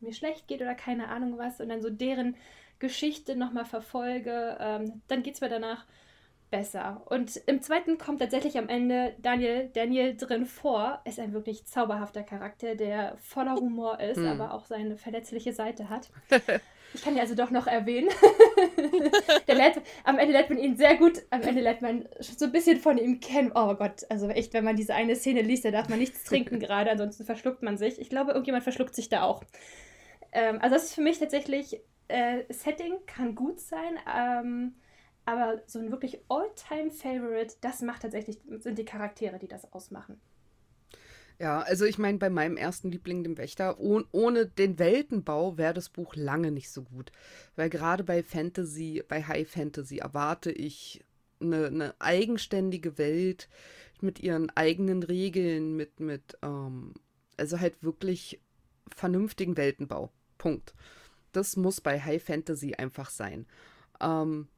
mir 0.00 0.14
schlecht 0.14 0.48
geht 0.48 0.62
oder 0.62 0.74
keine 0.74 1.08
Ahnung 1.08 1.38
was 1.38 1.60
und 1.60 1.68
dann 1.68 1.82
so 1.82 1.90
deren 1.90 2.34
Geschichte 2.78 3.36
nochmal 3.36 3.66
verfolge, 3.66 4.56
ähm, 4.58 5.02
dann 5.06 5.22
geht 5.22 5.34
es 5.34 5.40
mir 5.42 5.50
danach 5.50 5.86
besser. 6.50 7.02
Und 7.06 7.36
im 7.46 7.62
zweiten 7.62 7.98
kommt 7.98 8.20
tatsächlich 8.20 8.58
am 8.58 8.68
Ende 8.68 9.14
Daniel, 9.18 9.70
Daniel 9.72 10.16
drin 10.16 10.46
vor. 10.46 11.00
Ist 11.04 11.20
ein 11.20 11.32
wirklich 11.32 11.66
zauberhafter 11.66 12.22
Charakter, 12.22 12.74
der 12.74 13.16
voller 13.18 13.54
Humor 13.54 14.00
ist, 14.00 14.18
hm. 14.18 14.26
aber 14.26 14.54
auch 14.54 14.64
seine 14.66 14.96
verletzliche 14.96 15.52
Seite 15.52 15.88
hat. 15.88 16.10
Ich 16.92 17.02
kann 17.02 17.14
ihn 17.14 17.20
also 17.20 17.34
doch 17.34 17.50
noch 17.50 17.66
erwähnen. 17.66 18.08
lernt, 19.46 19.80
am 20.04 20.18
Ende 20.18 20.32
lernt 20.32 20.50
man 20.50 20.58
ihn 20.58 20.76
sehr 20.76 20.96
gut, 20.96 21.22
am 21.30 21.42
Ende 21.42 21.60
lernt 21.60 21.82
man 21.82 22.08
so 22.18 22.46
ein 22.46 22.52
bisschen 22.52 22.80
von 22.80 22.98
ihm 22.98 23.20
kennen. 23.20 23.52
Oh 23.54 23.74
Gott, 23.74 24.04
also 24.08 24.28
echt, 24.28 24.52
wenn 24.54 24.64
man 24.64 24.76
diese 24.76 24.94
eine 24.94 25.14
Szene 25.16 25.42
liest, 25.42 25.64
da 25.64 25.70
darf 25.70 25.88
man 25.88 25.98
nichts 25.98 26.24
trinken 26.24 26.58
gerade, 26.60 26.90
ansonsten 26.90 27.24
verschluckt 27.24 27.62
man 27.62 27.78
sich. 27.78 28.00
Ich 28.00 28.10
glaube, 28.10 28.32
irgendjemand 28.32 28.64
verschluckt 28.64 28.94
sich 28.94 29.08
da 29.08 29.22
auch. 29.22 29.44
Ähm, 30.32 30.58
also 30.60 30.74
das 30.74 30.84
ist 30.84 30.94
für 30.94 31.02
mich 31.02 31.18
tatsächlich, 31.18 31.80
äh, 32.08 32.42
Setting 32.48 32.94
kann 33.06 33.34
gut 33.34 33.60
sein, 33.60 33.98
ähm, 34.12 34.74
aber 35.30 35.62
so 35.66 35.78
ein 35.78 35.92
wirklich 35.92 36.18
All-Time-Favorite, 36.28 37.56
das 37.60 37.82
macht 37.82 38.02
tatsächlich, 38.02 38.38
sind 38.58 38.78
die 38.78 38.84
Charaktere, 38.84 39.38
die 39.38 39.46
das 39.46 39.72
ausmachen. 39.72 40.20
Ja, 41.38 41.60
also 41.60 41.86
ich 41.86 41.98
meine, 41.98 42.18
bei 42.18 42.28
meinem 42.28 42.56
ersten 42.56 42.90
Liebling, 42.90 43.22
dem 43.22 43.38
Wächter, 43.38 43.78
oh, 43.80 44.02
ohne 44.12 44.46
den 44.46 44.78
Weltenbau 44.78 45.56
wäre 45.56 45.72
das 45.72 45.88
Buch 45.88 46.14
lange 46.16 46.50
nicht 46.50 46.70
so 46.70 46.82
gut. 46.82 47.12
Weil 47.56 47.70
gerade 47.70 48.04
bei 48.04 48.22
Fantasy, 48.22 49.02
bei 49.08 49.22
High 49.22 49.48
Fantasy 49.48 49.98
erwarte 49.98 50.50
ich 50.50 51.02
eine, 51.40 51.66
eine 51.66 51.94
eigenständige 51.98 52.98
Welt 52.98 53.48
mit 54.02 54.18
ihren 54.18 54.50
eigenen 54.50 55.02
Regeln, 55.02 55.76
mit, 55.76 56.00
mit, 56.00 56.36
ähm, 56.42 56.92
also 57.36 57.58
halt 57.58 57.82
wirklich 57.82 58.40
vernünftigen 58.94 59.56
Weltenbau. 59.56 60.10
Punkt. 60.36 60.74
Das 61.32 61.56
muss 61.56 61.80
bei 61.80 62.00
High 62.00 62.22
Fantasy 62.22 62.74
einfach 62.74 63.08
sein. 63.08 63.46
Ähm, 64.00 64.48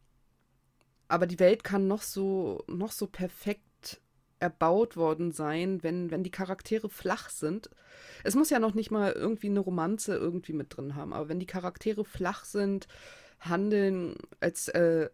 aber 1.13 1.27
die 1.27 1.41
Welt 1.41 1.63
kann 1.63 1.89
noch 1.89 2.01
so, 2.01 2.65
noch 2.69 2.91
so 2.91 3.07
perfekt 3.07 4.01
erbaut 4.39 4.97
worden 4.97 5.31
sein, 5.31 5.83
wenn, 5.83 6.11
wenn 6.11 6.23
die 6.25 6.31
Charaktere 6.31 6.89
flach 6.89 7.29
sind. 7.29 7.69
Es 8.25 8.35
muss 8.35 8.49
ja 8.49 8.59
noch 8.59 8.73
nicht 8.73 8.91
mal 8.91 9.13
irgendwie 9.13 9.51
eine 9.51 9.61
Romanze 9.61 10.17
irgendwie 10.17 10.55
mit 10.55 10.75
drin 10.75 10.95
haben, 10.95 11.13
aber 11.13 11.29
wenn 11.29 11.39
die 11.39 11.45
Charaktere 11.45 12.07
flach 12.07 12.47
sind, 12.47 12.89
handeln, 13.41 14.17
als 14.41 14.69
äh, 14.69 15.11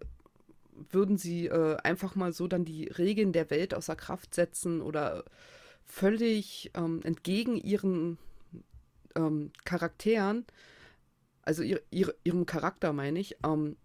würden 0.89 1.19
sie 1.19 1.47
äh, 1.47 1.77
einfach 1.79 2.15
mal 2.15 2.33
so 2.33 2.47
dann 2.47 2.65
die 2.65 2.85
Regeln 2.85 3.33
der 3.33 3.51
Welt 3.51 3.75
außer 3.75 3.97
Kraft 3.97 4.37
setzen 4.37 4.81
oder 4.81 5.25
völlig 5.85 6.71
ähm, 6.75 7.01
entgegen 7.03 7.57
ihren 7.57 8.19
ähm, 9.17 9.51
Charakteren, 9.65 10.47
also 11.43 11.65
ihr, 11.65 11.83
ihr, 11.91 12.15
ihrem 12.23 12.47
Charakter 12.47 12.93
meine 12.93 13.19
ich, 13.19 13.37
ähm, 13.45 13.77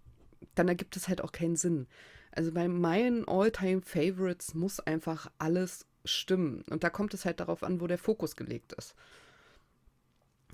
dann 0.55 0.67
ergibt 0.67 0.95
es 0.95 1.07
halt 1.07 1.21
auch 1.21 1.31
keinen 1.31 1.55
Sinn. 1.55 1.87
Also 2.31 2.51
bei 2.51 2.67
meinen 2.67 3.27
All-Time-Favorites 3.27 4.53
muss 4.55 4.79
einfach 4.79 5.29
alles 5.37 5.85
stimmen. 6.05 6.63
Und 6.69 6.83
da 6.83 6.89
kommt 6.89 7.13
es 7.13 7.25
halt 7.25 7.39
darauf 7.39 7.63
an, 7.63 7.79
wo 7.79 7.87
der 7.87 7.97
Fokus 7.97 8.35
gelegt 8.35 8.73
ist. 8.73 8.95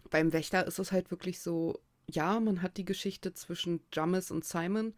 Beim 0.09 0.33
Wächter 0.33 0.65
ist 0.65 0.79
es 0.79 0.91
halt 0.91 1.11
wirklich 1.11 1.39
so, 1.39 1.79
ja, 2.09 2.39
man 2.39 2.61
hat 2.61 2.77
die 2.77 2.85
Geschichte 2.85 3.33
zwischen 3.33 3.81
Jamis 3.93 4.31
und 4.31 4.43
Simon, 4.43 4.93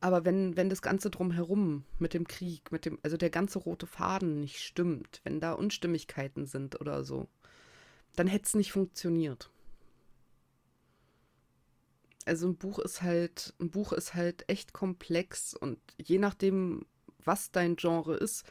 aber 0.00 0.24
wenn, 0.24 0.56
wenn 0.56 0.68
das 0.68 0.82
Ganze 0.82 1.10
drumherum 1.10 1.84
mit 1.98 2.14
dem 2.14 2.28
Krieg, 2.28 2.70
mit 2.70 2.84
dem, 2.84 2.98
also 3.02 3.16
der 3.16 3.30
ganze 3.30 3.58
rote 3.58 3.86
Faden 3.86 4.40
nicht 4.40 4.60
stimmt, 4.60 5.20
wenn 5.24 5.40
da 5.40 5.52
Unstimmigkeiten 5.52 6.46
sind 6.46 6.80
oder 6.80 7.02
so, 7.02 7.28
dann 8.14 8.28
hätte 8.28 8.44
es 8.44 8.54
nicht 8.54 8.72
funktioniert 8.72 9.50
also 12.26 12.48
ein 12.48 12.56
Buch 12.56 12.78
ist 12.78 13.02
halt, 13.02 13.54
ein 13.60 13.70
Buch 13.70 13.92
ist 13.92 14.14
halt 14.14 14.44
echt 14.48 14.72
komplex 14.72 15.54
und 15.54 15.78
je 15.96 16.18
nachdem, 16.18 16.84
was 17.24 17.50
dein 17.50 17.76
Genre 17.76 18.16
ist, 18.16 18.44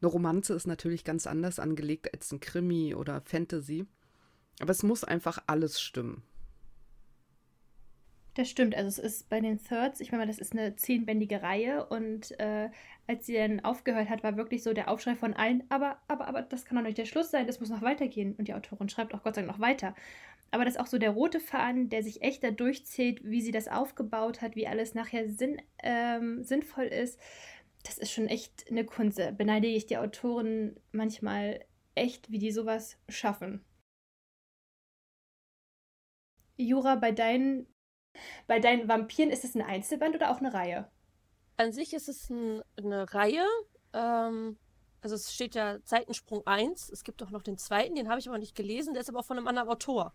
eine 0.00 0.10
Romanze 0.10 0.54
ist 0.54 0.66
natürlich 0.66 1.04
ganz 1.04 1.26
anders 1.26 1.58
angelegt 1.58 2.12
als 2.12 2.32
ein 2.32 2.40
Krimi 2.40 2.94
oder 2.94 3.20
Fantasy. 3.22 3.86
Aber 4.60 4.70
es 4.70 4.82
muss 4.82 5.04
einfach 5.04 5.42
alles 5.46 5.80
stimmen. 5.80 6.22
Das 8.34 8.50
stimmt. 8.50 8.74
Also 8.74 8.88
es 8.88 8.98
ist 8.98 9.30
bei 9.30 9.40
den 9.40 9.58
Thirds, 9.58 10.00
ich 10.00 10.12
meine, 10.12 10.26
das 10.26 10.38
ist 10.38 10.52
eine 10.52 10.76
zehnbändige 10.76 11.42
Reihe 11.42 11.86
und 11.86 12.38
äh, 12.38 12.68
als 13.06 13.24
sie 13.24 13.34
dann 13.34 13.60
aufgehört 13.60 14.10
hat, 14.10 14.22
war 14.22 14.36
wirklich 14.36 14.62
so 14.62 14.74
der 14.74 14.90
Aufschrei 14.90 15.16
von 15.16 15.32
allen, 15.32 15.64
aber, 15.70 15.96
aber, 16.06 16.28
aber 16.28 16.42
das 16.42 16.66
kann 16.66 16.76
doch 16.76 16.84
nicht 16.84 16.98
der 16.98 17.06
Schluss 17.06 17.30
sein, 17.30 17.46
das 17.46 17.60
muss 17.60 17.70
noch 17.70 17.80
weitergehen. 17.80 18.34
Und 18.36 18.48
die 18.48 18.54
Autorin 18.54 18.90
schreibt 18.90 19.14
auch 19.14 19.22
Gott 19.22 19.36
sei 19.36 19.42
Dank 19.42 19.52
noch 19.52 19.60
weiter 19.60 19.94
aber 20.50 20.64
das 20.64 20.74
ist 20.74 20.80
auch 20.80 20.86
so 20.86 20.98
der 20.98 21.10
rote 21.10 21.40
Faden, 21.40 21.88
der 21.88 22.02
sich 22.02 22.22
echt 22.22 22.42
da 22.42 22.50
durchzählt, 22.50 23.20
wie 23.24 23.40
sie 23.40 23.50
das 23.50 23.68
aufgebaut 23.68 24.42
hat, 24.42 24.56
wie 24.56 24.66
alles 24.66 24.94
nachher 24.94 25.28
sinn, 25.28 25.60
ähm, 25.82 26.44
sinnvoll 26.44 26.84
ist. 26.84 27.20
Das 27.82 27.98
ist 27.98 28.12
schon 28.12 28.26
echt 28.26 28.70
eine 28.70 28.84
Kunst. 28.84 29.20
Beneide 29.36 29.66
ich 29.66 29.86
die 29.86 29.98
Autoren 29.98 30.80
manchmal 30.92 31.64
echt, 31.94 32.30
wie 32.30 32.38
die 32.38 32.50
sowas 32.50 32.98
schaffen. 33.08 33.64
Jura, 36.56 36.96
bei 36.96 37.12
deinen, 37.12 37.66
bei 38.46 38.60
deinen 38.60 38.88
Vampiren 38.88 39.30
ist 39.30 39.44
es 39.44 39.54
ein 39.54 39.62
Einzelband 39.62 40.14
oder 40.14 40.30
auch 40.30 40.38
eine 40.38 40.54
Reihe? 40.54 40.90
An 41.58 41.72
sich 41.72 41.92
ist 41.92 42.08
es 42.08 42.30
ein, 42.30 42.62
eine 42.76 43.12
Reihe. 43.12 43.44
Ähm, 43.92 44.58
also 45.00 45.14
es 45.14 45.34
steht 45.34 45.54
ja 45.54 45.82
Zeitensprung 45.84 46.46
1. 46.46 46.90
Es 46.90 47.04
gibt 47.04 47.22
auch 47.22 47.30
noch 47.30 47.42
den 47.42 47.58
zweiten, 47.58 47.94
den 47.94 48.08
habe 48.08 48.18
ich 48.18 48.28
aber 48.28 48.38
nicht 48.38 48.56
gelesen, 48.56 48.94
der 48.94 49.02
ist 49.02 49.08
aber 49.08 49.20
auch 49.20 49.24
von 49.24 49.38
einem 49.38 49.48
anderen 49.48 49.68
Autor. 49.68 50.14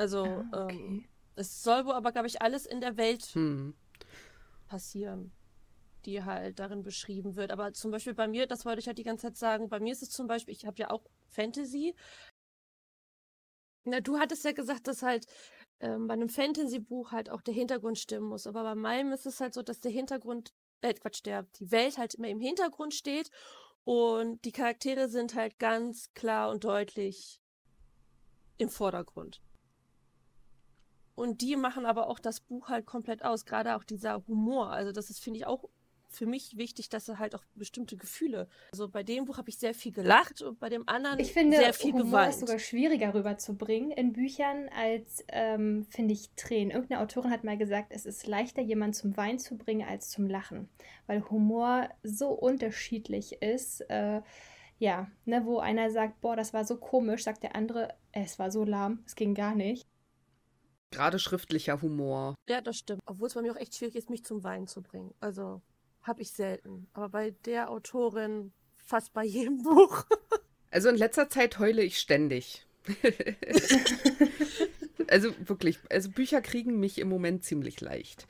Also, 0.00 0.24
ah, 0.24 0.64
okay. 0.64 0.76
ähm, 0.76 1.04
es 1.36 1.62
soll 1.62 1.84
wohl 1.84 1.92
aber, 1.92 2.10
glaube 2.10 2.26
ich, 2.26 2.40
alles 2.40 2.64
in 2.64 2.80
der 2.80 2.96
Welt 2.96 3.22
hm. 3.34 3.74
passieren, 4.66 5.30
die 6.06 6.24
halt 6.24 6.58
darin 6.58 6.82
beschrieben 6.82 7.36
wird. 7.36 7.50
Aber 7.50 7.74
zum 7.74 7.90
Beispiel 7.90 8.14
bei 8.14 8.26
mir, 8.26 8.46
das 8.46 8.64
wollte 8.64 8.80
ich 8.80 8.86
halt 8.86 8.96
die 8.96 9.04
ganze 9.04 9.26
Zeit 9.26 9.36
sagen, 9.36 9.68
bei 9.68 9.78
mir 9.78 9.92
ist 9.92 10.02
es 10.02 10.08
zum 10.08 10.26
Beispiel, 10.26 10.54
ich 10.54 10.64
habe 10.64 10.78
ja 10.78 10.90
auch 10.90 11.02
Fantasy. 11.28 11.94
Na, 13.84 14.00
du 14.00 14.18
hattest 14.18 14.42
ja 14.46 14.52
gesagt, 14.52 14.86
dass 14.86 15.02
halt 15.02 15.26
ähm, 15.80 16.06
bei 16.06 16.14
einem 16.14 16.30
Fantasy-Buch 16.30 17.12
halt 17.12 17.28
auch 17.28 17.42
der 17.42 17.52
Hintergrund 17.52 17.98
stimmen 17.98 18.28
muss. 18.28 18.46
Aber 18.46 18.62
bei 18.62 18.74
meinem 18.74 19.12
ist 19.12 19.26
es 19.26 19.38
halt 19.38 19.52
so, 19.52 19.60
dass 19.60 19.80
der 19.80 19.92
Hintergrund, 19.92 20.54
äh, 20.80 20.94
Quatsch, 20.94 21.26
der, 21.26 21.42
die 21.58 21.70
Welt 21.70 21.98
halt 21.98 22.14
immer 22.14 22.28
im 22.28 22.40
Hintergrund 22.40 22.94
steht 22.94 23.30
und 23.84 24.42
die 24.46 24.52
Charaktere 24.52 25.10
sind 25.10 25.34
halt 25.34 25.58
ganz 25.58 26.14
klar 26.14 26.48
und 26.48 26.64
deutlich 26.64 27.42
im 28.56 28.70
Vordergrund. 28.70 29.42
Und 31.20 31.42
die 31.42 31.54
machen 31.56 31.84
aber 31.84 32.08
auch 32.08 32.18
das 32.18 32.40
Buch 32.40 32.70
halt 32.70 32.86
komplett 32.86 33.22
aus, 33.22 33.44
gerade 33.44 33.76
auch 33.76 33.84
dieser 33.84 34.26
Humor. 34.26 34.70
Also 34.70 34.90
das 34.90 35.10
ist, 35.10 35.22
finde 35.22 35.38
ich, 35.38 35.46
auch 35.46 35.68
für 36.08 36.24
mich 36.24 36.56
wichtig, 36.56 36.88
dass 36.88 37.08
er 37.10 37.18
halt 37.18 37.34
auch 37.34 37.44
bestimmte 37.54 37.98
Gefühle. 37.98 38.48
Also 38.72 38.88
bei 38.88 39.02
dem 39.02 39.26
Buch 39.26 39.36
habe 39.36 39.50
ich 39.50 39.58
sehr 39.58 39.74
viel 39.74 39.92
gelacht 39.92 40.40
und 40.40 40.58
bei 40.58 40.70
dem 40.70 40.88
anderen 40.88 41.18
ich 41.20 41.34
finde, 41.34 41.58
sehr 41.58 41.74
viel 41.74 41.92
Humor 41.92 42.06
geweint. 42.06 42.30
ist 42.30 42.40
sogar 42.40 42.58
schwieriger 42.58 43.12
rüberzubringen 43.12 43.90
in 43.90 44.14
Büchern 44.14 44.70
als, 44.74 45.22
ähm, 45.28 45.84
finde 45.90 46.14
ich, 46.14 46.30
Tränen. 46.36 46.70
Irgendeine 46.70 47.02
Autorin 47.02 47.30
hat 47.30 47.44
mal 47.44 47.58
gesagt, 47.58 47.88
es 47.90 48.06
ist 48.06 48.26
leichter, 48.26 48.62
jemanden 48.62 48.94
zum 48.94 49.16
Wein 49.18 49.38
zu 49.38 49.58
bringen 49.58 49.86
als 49.86 50.08
zum 50.08 50.26
Lachen, 50.26 50.70
weil 51.06 51.28
Humor 51.28 51.90
so 52.02 52.30
unterschiedlich 52.30 53.42
ist. 53.42 53.82
Äh, 53.90 54.22
ja, 54.78 55.08
ne, 55.26 55.44
wo 55.44 55.58
einer 55.58 55.90
sagt, 55.90 56.22
boah, 56.22 56.34
das 56.34 56.54
war 56.54 56.64
so 56.64 56.78
komisch, 56.78 57.24
sagt 57.24 57.42
der 57.42 57.54
andere, 57.54 57.94
es 58.12 58.38
war 58.38 58.50
so 58.50 58.64
lahm, 58.64 59.02
es 59.04 59.14
ging 59.14 59.34
gar 59.34 59.54
nicht. 59.54 59.86
Gerade 60.90 61.18
schriftlicher 61.18 61.80
Humor. 61.82 62.34
Ja, 62.48 62.60
das 62.60 62.78
stimmt. 62.78 63.00
Obwohl 63.06 63.28
es 63.28 63.34
bei 63.34 63.42
mir 63.42 63.52
auch 63.52 63.56
echt 63.56 63.76
schwierig 63.76 63.96
ist, 63.96 64.10
mich 64.10 64.24
zum 64.24 64.42
Weinen 64.42 64.66
zu 64.66 64.82
bringen. 64.82 65.14
Also 65.20 65.62
habe 66.02 66.22
ich 66.22 66.32
selten. 66.32 66.88
Aber 66.92 67.08
bei 67.08 67.30
der 67.44 67.70
Autorin 67.70 68.52
fast 68.76 69.12
bei 69.12 69.24
jedem 69.24 69.62
Buch. 69.62 70.04
also 70.70 70.88
in 70.88 70.96
letzter 70.96 71.28
Zeit 71.28 71.58
heule 71.58 71.82
ich 71.82 71.98
ständig. 71.98 72.66
also 75.08 75.32
wirklich, 75.46 75.78
also 75.90 76.10
Bücher 76.10 76.40
kriegen 76.40 76.80
mich 76.80 76.98
im 76.98 77.08
Moment 77.08 77.44
ziemlich 77.44 77.80
leicht. 77.80 78.26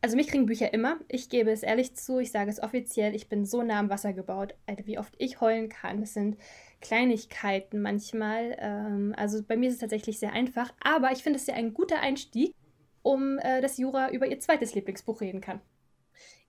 Also 0.00 0.16
mich 0.16 0.28
kriegen 0.28 0.46
Bücher 0.46 0.72
immer. 0.72 0.98
Ich 1.08 1.28
gebe 1.28 1.50
es 1.50 1.62
ehrlich 1.62 1.94
zu, 1.94 2.18
ich 2.18 2.30
sage 2.30 2.50
es 2.50 2.62
offiziell, 2.62 3.14
ich 3.14 3.28
bin 3.28 3.44
so 3.44 3.62
nah 3.62 3.78
am 3.78 3.90
Wasser 3.90 4.12
gebaut, 4.12 4.54
Alter, 4.66 4.86
wie 4.86 4.98
oft 4.98 5.14
ich 5.18 5.40
heulen 5.40 5.68
kann. 5.68 6.00
Das 6.00 6.14
sind 6.14 6.36
Kleinigkeiten 6.80 7.80
manchmal. 7.80 8.56
Ähm, 8.58 9.14
also 9.16 9.42
bei 9.42 9.56
mir 9.56 9.68
ist 9.68 9.76
es 9.76 9.80
tatsächlich 9.80 10.18
sehr 10.18 10.32
einfach, 10.32 10.72
aber 10.80 11.12
ich 11.12 11.22
finde 11.22 11.38
es 11.38 11.46
ja 11.46 11.54
ein 11.54 11.74
guter 11.74 12.00
Einstieg, 12.00 12.54
um 13.02 13.38
äh, 13.38 13.60
dass 13.60 13.78
Jura 13.78 14.10
über 14.10 14.26
ihr 14.26 14.40
zweites 14.40 14.74
Lieblingsbuch 14.74 15.20
reden 15.20 15.40
kann. 15.40 15.60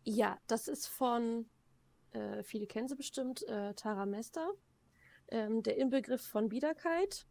Ja, 0.03 0.37
das 0.47 0.67
ist 0.67 0.87
von 0.87 1.45
äh, 2.11 2.43
viele 2.43 2.67
kennen 2.67 2.87
sie 2.87 2.95
bestimmt, 2.95 3.47
äh, 3.47 3.73
Tara 3.73 4.05
Mester. 4.05 4.49
Ähm, 5.29 5.63
der 5.63 5.77
Inbegriff 5.77 6.21
von 6.21 6.49
Biederkeit 6.49 7.25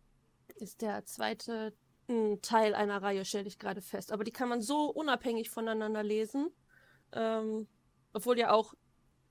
ist 0.56 0.82
der 0.82 1.04
zweite 1.06 1.74
hm, 2.08 2.40
Teil 2.42 2.74
einer 2.74 3.02
Reihe, 3.02 3.24
stelle 3.24 3.48
ich 3.48 3.58
gerade 3.58 3.82
fest. 3.82 4.12
Aber 4.12 4.24
die 4.24 4.32
kann 4.32 4.48
man 4.48 4.60
so 4.60 4.90
unabhängig 4.90 5.50
voneinander 5.50 6.02
lesen. 6.02 6.50
Ähm, 7.12 7.68
obwohl 8.12 8.38
ja 8.38 8.50
auch 8.50 8.74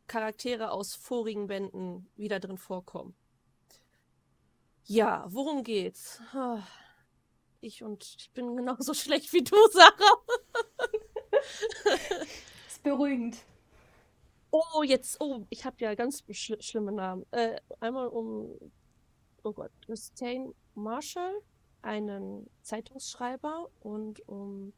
Charaktere 0.07 0.71
aus 0.71 0.93
vorigen 0.93 1.47
Bänden 1.47 2.07
wieder 2.15 2.39
drin 2.39 2.57
vorkommen. 2.57 3.15
Ja, 4.87 5.25
worum 5.29 5.63
geht's? 5.63 6.21
Ah, 6.31 6.61
ich 7.59 7.81
und 7.81 8.03
ich 8.19 8.31
bin 8.33 8.55
genauso 8.55 8.93
schlecht 8.93 9.33
wie 9.33 9.43
du, 9.43 9.55
Sarah. 9.71 10.21
ist 12.67 12.83
beruhigend. 12.83 13.37
Oh, 14.51 14.83
jetzt, 14.83 15.19
oh, 15.19 15.43
ich 15.49 15.65
habe 15.65 15.77
ja 15.79 15.95
ganz 15.95 16.23
schl 16.29 16.61
schlimme 16.61 16.91
Namen. 16.91 17.25
Äh, 17.31 17.59
einmal 17.79 18.07
um, 18.09 18.55
oh 19.43 19.53
Gott, 19.53 19.71
Christine 19.83 20.53
Marshall, 20.75 21.33
einen 21.81 22.47
Zeitungsschreiber, 22.61 23.69
und 23.79 24.25
um 24.27 24.71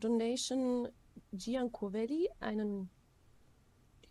Donation 0.00 0.88
Giancovelli, 1.32 2.28
einen 2.40 2.90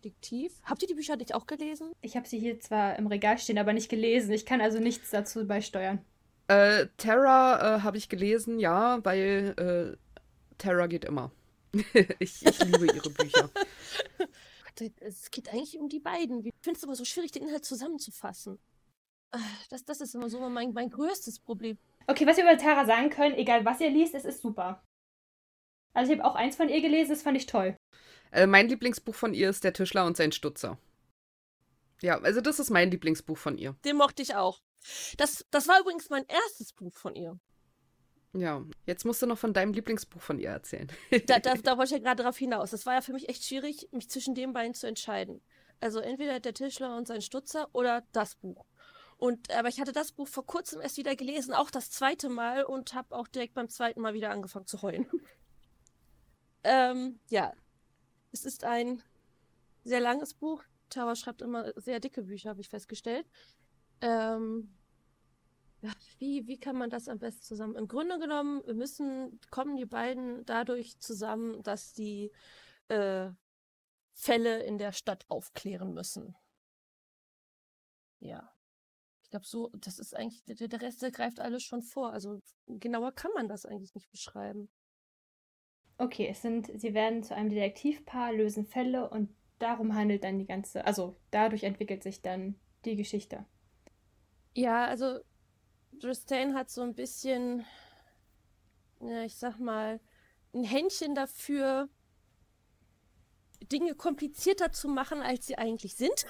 Detektiv. 0.04 0.52
Habt 0.64 0.82
ihr 0.82 0.88
die 0.88 0.94
Bücher 0.94 1.16
nicht 1.16 1.34
auch 1.34 1.46
gelesen? 1.46 1.92
Ich 2.02 2.16
habe 2.16 2.26
sie 2.26 2.38
hier 2.38 2.60
zwar 2.60 2.96
im 2.98 3.06
Regal 3.06 3.38
stehen, 3.38 3.58
aber 3.58 3.72
nicht 3.72 3.88
gelesen. 3.88 4.32
Ich 4.32 4.46
kann 4.46 4.60
also 4.60 4.78
nichts 4.78 5.10
dazu 5.10 5.46
beisteuern. 5.46 6.04
Äh, 6.46 6.86
Terra 6.96 7.76
äh, 7.76 7.80
habe 7.82 7.96
ich 7.96 8.08
gelesen, 8.08 8.58
ja, 8.58 9.04
weil 9.04 9.54
äh, 9.58 10.16
Terra 10.56 10.86
geht 10.86 11.04
immer. 11.04 11.30
ich, 12.18 12.44
ich 12.46 12.64
liebe 12.64 12.86
ihre 12.86 13.10
Bücher. 13.10 13.50
es 15.00 15.30
geht 15.30 15.52
eigentlich 15.52 15.78
um 15.78 15.88
die 15.88 16.00
beiden. 16.00 16.44
Ich 16.44 16.54
finde 16.62 16.78
es 16.78 16.84
aber 16.84 16.94
so 16.94 17.04
schwierig, 17.04 17.32
den 17.32 17.42
Inhalt 17.42 17.64
zusammenzufassen. 17.64 18.58
Ah, 19.32 19.40
das, 19.68 19.84
das 19.84 20.00
ist 20.00 20.14
immer 20.14 20.30
so 20.30 20.48
mein, 20.48 20.72
mein 20.72 20.90
größtes 20.90 21.40
Problem. 21.40 21.76
Okay, 22.06 22.26
was 22.26 22.38
wir 22.38 22.44
über 22.44 22.56
Tara 22.56 22.86
sagen 22.86 23.10
können, 23.10 23.34
egal 23.34 23.64
was 23.64 23.80
ihr 23.80 23.90
liest, 23.90 24.14
es 24.14 24.24
ist 24.24 24.40
super. 24.40 24.82
Also 25.92 26.12
ich 26.12 26.18
habe 26.18 26.28
auch 26.28 26.34
eins 26.34 26.56
von 26.56 26.68
ihr 26.68 26.80
gelesen, 26.80 27.10
das 27.10 27.22
fand 27.22 27.36
ich 27.36 27.46
toll. 27.46 27.76
Äh, 28.30 28.46
mein 28.46 28.68
Lieblingsbuch 28.68 29.14
von 29.14 29.34
ihr 29.34 29.50
ist 29.50 29.64
Der 29.64 29.72
Tischler 29.72 30.06
und 30.06 30.16
sein 30.16 30.32
Stutzer. 30.32 30.78
Ja, 32.00 32.20
also 32.20 32.40
das 32.40 32.58
ist 32.58 32.70
mein 32.70 32.90
Lieblingsbuch 32.90 33.38
von 33.38 33.58
ihr. 33.58 33.74
Den 33.84 33.96
mochte 33.96 34.22
ich 34.22 34.34
auch. 34.34 34.60
Das, 35.16 35.44
das 35.50 35.66
war 35.68 35.80
übrigens 35.80 36.10
mein 36.10 36.24
erstes 36.26 36.72
Buch 36.72 36.94
von 36.94 37.14
ihr. 37.14 37.38
Ja, 38.34 38.62
jetzt 38.86 39.04
musst 39.04 39.22
du 39.22 39.26
noch 39.26 39.38
von 39.38 39.52
deinem 39.52 39.72
Lieblingsbuch 39.72 40.20
von 40.20 40.38
ihr 40.38 40.50
erzählen. 40.50 40.88
da, 41.26 41.38
da, 41.38 41.54
da 41.62 41.78
wollte 41.78 41.94
ich 41.94 41.98
ja 42.00 42.04
gerade 42.04 42.22
darauf 42.22 42.36
hinaus. 42.36 42.70
Das 42.70 42.86
war 42.86 42.94
ja 42.94 43.00
für 43.00 43.12
mich 43.12 43.28
echt 43.28 43.44
schwierig, 43.44 43.88
mich 43.90 44.08
zwischen 44.10 44.34
den 44.34 44.52
beiden 44.52 44.74
zu 44.74 44.86
entscheiden. 44.86 45.40
Also 45.80 46.00
entweder 46.00 46.40
der 46.40 46.54
Tischler 46.54 46.96
und 46.96 47.06
sein 47.06 47.22
Stutzer 47.22 47.68
oder 47.72 48.04
das 48.12 48.36
Buch. 48.36 48.64
Und 49.16 49.50
aber 49.52 49.68
ich 49.68 49.80
hatte 49.80 49.92
das 49.92 50.12
Buch 50.12 50.28
vor 50.28 50.46
kurzem 50.46 50.80
erst 50.80 50.96
wieder 50.96 51.16
gelesen, 51.16 51.52
auch 51.52 51.70
das 51.70 51.90
zweite 51.90 52.28
Mal 52.28 52.64
und 52.64 52.94
habe 52.94 53.16
auch 53.16 53.26
direkt 53.26 53.54
beim 53.54 53.68
zweiten 53.68 54.00
Mal 54.00 54.14
wieder 54.14 54.30
angefangen 54.30 54.66
zu 54.66 54.82
heulen. 54.82 55.08
ähm, 56.64 57.18
ja, 57.28 57.52
es 58.32 58.44
ist 58.44 58.64
ein 58.64 59.02
sehr 59.84 60.00
langes 60.00 60.34
Buch. 60.34 60.62
Tara 60.90 61.16
schreibt 61.16 61.42
immer 61.42 61.72
sehr 61.76 62.00
dicke 62.00 62.22
Bücher, 62.22 62.50
habe 62.50 62.60
ich 62.60 62.68
festgestellt. 62.68 63.26
Ähm, 64.00 64.74
wie, 66.18 66.46
wie 66.46 66.58
kann 66.58 66.76
man 66.76 66.90
das 66.90 67.08
am 67.08 67.18
besten 67.18 67.42
zusammen? 67.42 67.76
Im 67.76 67.88
Grunde 67.88 68.18
genommen 68.18 68.62
müssen, 68.76 69.40
kommen 69.50 69.76
die 69.76 69.86
beiden 69.86 70.44
dadurch 70.44 70.98
zusammen, 70.98 71.62
dass 71.62 71.92
die 71.92 72.32
äh, 72.88 73.30
Fälle 74.14 74.62
in 74.64 74.78
der 74.78 74.92
Stadt 74.92 75.24
aufklären 75.28 75.94
müssen. 75.94 76.34
Ja. 78.18 78.52
Ich 79.22 79.30
glaube, 79.30 79.46
so, 79.46 79.70
das 79.74 79.98
ist 79.98 80.16
eigentlich, 80.16 80.42
der, 80.44 80.68
der 80.68 80.80
Rest, 80.80 81.00
greift 81.12 81.38
alles 81.38 81.62
schon 81.62 81.82
vor. 81.82 82.12
Also 82.12 82.40
genauer 82.66 83.12
kann 83.12 83.30
man 83.34 83.46
das 83.46 83.66
eigentlich 83.66 83.94
nicht 83.94 84.10
beschreiben. 84.10 84.70
Okay, 85.98 86.28
es 86.30 86.42
sind, 86.42 86.70
sie 86.80 86.94
werden 86.94 87.24
zu 87.24 87.34
einem 87.34 87.50
Detektivpaar, 87.50 88.32
lösen 88.32 88.64
Fälle 88.64 89.10
und 89.10 89.28
darum 89.58 89.94
handelt 89.94 90.22
dann 90.22 90.38
die 90.38 90.46
ganze, 90.46 90.86
also 90.86 91.16
dadurch 91.32 91.64
entwickelt 91.64 92.04
sich 92.04 92.22
dann 92.22 92.54
die 92.84 92.94
Geschichte. 92.94 93.44
Ja, 94.54 94.86
also 94.86 95.18
Justine 96.00 96.54
hat 96.54 96.70
so 96.70 96.82
ein 96.82 96.94
bisschen, 96.94 97.64
ja, 99.00 99.24
ich 99.24 99.36
sag 99.36 99.58
mal, 99.58 100.00
ein 100.54 100.64
Händchen 100.64 101.16
dafür, 101.16 101.88
Dinge 103.72 103.94
komplizierter 103.94 104.72
zu 104.72 104.88
machen, 104.88 105.20
als 105.20 105.46
sie 105.46 105.58
eigentlich 105.58 105.96
sind. 105.96 106.26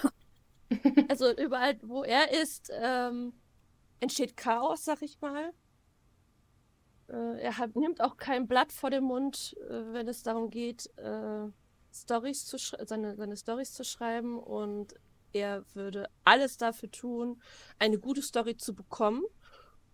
also 1.08 1.30
überall, 1.36 1.78
wo 1.82 2.02
er 2.02 2.32
ist, 2.32 2.72
ähm, 2.74 3.34
entsteht 4.00 4.36
Chaos, 4.36 4.84
sag 4.84 5.02
ich 5.02 5.20
mal. 5.20 5.52
Äh, 7.08 7.40
er 7.40 7.58
hat, 7.58 7.76
nimmt 7.76 8.00
auch 8.00 8.16
kein 8.16 8.46
Blatt 8.46 8.72
vor 8.72 8.90
den 8.90 9.04
Mund, 9.04 9.56
äh, 9.68 9.92
wenn 9.92 10.08
es 10.08 10.22
darum 10.22 10.50
geht, 10.50 10.86
äh, 10.96 11.48
Storys 11.92 12.44
zu 12.44 12.58
seine, 12.58 13.16
seine 13.16 13.36
Storys 13.36 13.72
zu 13.72 13.84
schreiben. 13.84 14.38
Und 14.38 14.94
er 15.32 15.64
würde 15.74 16.08
alles 16.24 16.56
dafür 16.56 16.90
tun, 16.90 17.42
eine 17.78 17.98
gute 17.98 18.22
Story 18.22 18.56
zu 18.56 18.74
bekommen, 18.74 19.24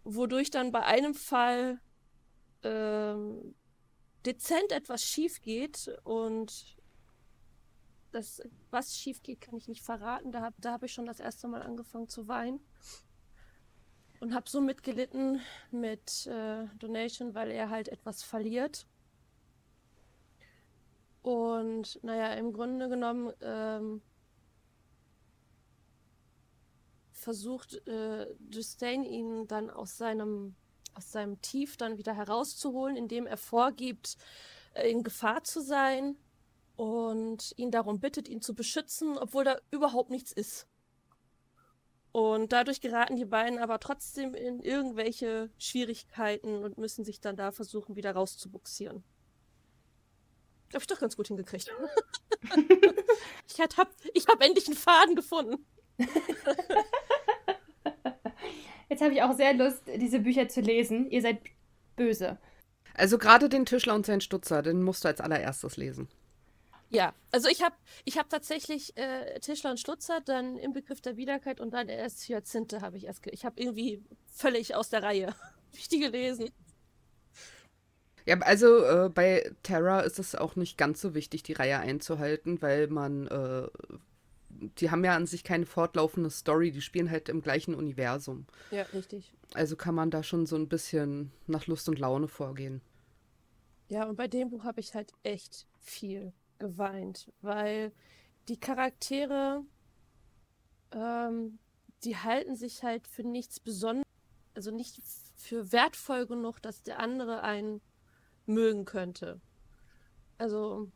wodurch 0.04 0.50
dann 0.50 0.72
bei 0.72 0.82
einem 0.84 1.14
Fall 1.14 1.80
ähm, 2.62 3.54
dezent 4.26 4.72
etwas 4.72 5.02
schief 5.02 5.40
geht. 5.40 5.96
Und 6.04 6.76
das, 8.10 8.42
was 8.70 8.96
schief 8.96 9.22
geht, 9.22 9.40
kann 9.40 9.56
ich 9.56 9.68
nicht 9.68 9.82
verraten. 9.82 10.32
Da 10.32 10.40
habe 10.40 10.56
da 10.58 10.72
hab 10.72 10.82
ich 10.82 10.92
schon 10.92 11.06
das 11.06 11.20
erste 11.20 11.48
Mal 11.48 11.62
angefangen 11.62 12.08
zu 12.08 12.26
weinen 12.28 12.60
und 14.24 14.34
habe 14.34 14.48
so 14.48 14.62
mitgelitten 14.62 15.42
mit 15.70 16.26
äh, 16.26 16.64
Donation, 16.78 17.34
weil 17.34 17.50
er 17.50 17.68
halt 17.68 17.88
etwas 17.88 18.22
verliert. 18.22 18.86
Und 21.20 22.02
naja, 22.02 22.32
im 22.32 22.54
Grunde 22.54 22.88
genommen 22.88 23.34
ähm, 23.42 24.00
versucht 27.12 27.86
äh, 27.86 28.26
Justine 28.50 29.06
ihn 29.06 29.46
dann 29.46 29.68
aus 29.68 29.98
seinem, 29.98 30.54
aus 30.94 31.12
seinem 31.12 31.42
Tief 31.42 31.76
dann 31.76 31.98
wieder 31.98 32.14
herauszuholen, 32.14 32.96
indem 32.96 33.26
er 33.26 33.36
vorgibt, 33.36 34.16
äh, 34.72 34.90
in 34.90 35.02
Gefahr 35.02 35.44
zu 35.44 35.60
sein 35.60 36.16
und 36.76 37.52
ihn 37.58 37.70
darum 37.70 38.00
bittet, 38.00 38.30
ihn 38.30 38.40
zu 38.40 38.54
beschützen, 38.54 39.18
obwohl 39.18 39.44
da 39.44 39.58
überhaupt 39.70 40.08
nichts 40.08 40.32
ist. 40.32 40.66
Und 42.14 42.52
dadurch 42.52 42.80
geraten 42.80 43.16
die 43.16 43.24
beiden 43.24 43.58
aber 43.58 43.80
trotzdem 43.80 44.34
in 44.34 44.60
irgendwelche 44.60 45.50
Schwierigkeiten 45.58 46.62
und 46.62 46.78
müssen 46.78 47.04
sich 47.04 47.20
dann 47.20 47.34
da 47.34 47.50
versuchen, 47.50 47.96
wieder 47.96 48.12
rauszubuxieren. 48.12 49.02
Hab 50.72 50.80
ich 50.80 50.86
doch 50.86 51.00
ganz 51.00 51.16
gut 51.16 51.26
hingekriegt. 51.26 51.74
ich 53.48 53.58
hab, 53.58 53.90
ich 54.12 54.28
hab 54.28 54.40
endlich 54.40 54.68
einen 54.68 54.76
Faden 54.76 55.16
gefunden. 55.16 55.66
Jetzt 58.88 59.02
habe 59.02 59.12
ich 59.12 59.20
auch 59.20 59.36
sehr 59.36 59.52
Lust, 59.54 59.82
diese 59.96 60.20
Bücher 60.20 60.48
zu 60.48 60.60
lesen. 60.60 61.10
Ihr 61.10 61.20
seid 61.20 61.38
böse. 61.96 62.38
Also 62.94 63.18
gerade 63.18 63.48
den 63.48 63.66
Tischler 63.66 63.96
und 63.96 64.06
sein 64.06 64.20
Stutzer, 64.20 64.62
den 64.62 64.84
musst 64.84 65.02
du 65.02 65.08
als 65.08 65.20
allererstes 65.20 65.76
lesen. 65.76 66.06
Ja, 66.94 67.14
also 67.32 67.48
ich 67.48 67.62
habe 67.62 67.74
ich 68.04 68.18
hab 68.18 68.28
tatsächlich 68.30 68.96
äh, 68.96 69.38
Tischler 69.40 69.70
und 69.70 69.80
Stutzer, 69.80 70.20
dann 70.20 70.58
im 70.58 70.72
Begriff 70.72 71.00
der 71.00 71.16
Wiederkeit 71.16 71.60
und 71.60 71.72
dann 71.72 71.88
erst 71.88 72.28
Hyazinthe 72.28 72.80
habe 72.80 72.96
ich 72.96 73.04
erst. 73.04 73.26
Ich 73.26 73.44
habe 73.44 73.60
irgendwie 73.60 74.02
völlig 74.26 74.74
aus 74.74 74.90
der 74.90 75.02
Reihe 75.02 75.34
die 75.90 76.00
gelesen. 76.00 76.50
Ja, 78.26 78.38
also 78.38 78.84
äh, 78.84 79.10
bei 79.10 79.52
Terra 79.62 80.00
ist 80.00 80.18
es 80.18 80.34
auch 80.34 80.56
nicht 80.56 80.78
ganz 80.78 81.00
so 81.00 81.14
wichtig, 81.14 81.42
die 81.42 81.52
Reihe 81.52 81.78
einzuhalten, 81.78 82.62
weil 82.62 82.86
man, 82.86 83.26
äh, 83.26 83.68
die 84.78 84.90
haben 84.90 85.04
ja 85.04 85.14
an 85.14 85.26
sich 85.26 85.44
keine 85.44 85.66
fortlaufende 85.66 86.30
Story, 86.30 86.70
die 86.70 86.80
spielen 86.80 87.10
halt 87.10 87.28
im 87.28 87.42
gleichen 87.42 87.74
Universum. 87.74 88.46
Ja, 88.70 88.84
richtig. 88.94 89.34
Also 89.52 89.76
kann 89.76 89.94
man 89.94 90.10
da 90.10 90.22
schon 90.22 90.46
so 90.46 90.56
ein 90.56 90.68
bisschen 90.68 91.32
nach 91.46 91.66
Lust 91.66 91.88
und 91.88 91.98
Laune 91.98 92.28
vorgehen. 92.28 92.80
Ja, 93.88 94.08
und 94.08 94.16
bei 94.16 94.26
dem 94.26 94.48
Buch 94.48 94.64
habe 94.64 94.80
ich 94.80 94.94
halt 94.94 95.12
echt 95.22 95.66
viel 95.80 96.32
geweint, 96.64 97.30
weil 97.42 97.92
die 98.48 98.58
Charaktere, 98.58 99.62
ähm, 100.92 101.58
die 102.04 102.16
halten 102.16 102.56
sich 102.56 102.82
halt 102.82 103.06
für 103.06 103.22
nichts 103.22 103.60
Besonderes, 103.60 104.08
also 104.54 104.70
nicht 104.70 104.96
für 105.36 105.72
wertvoll 105.72 106.26
genug, 106.26 106.62
dass 106.62 106.82
der 106.82 107.00
andere 107.00 107.42
einen 107.42 107.82
mögen 108.46 108.86
könnte. 108.86 109.42
Also, 110.38 110.90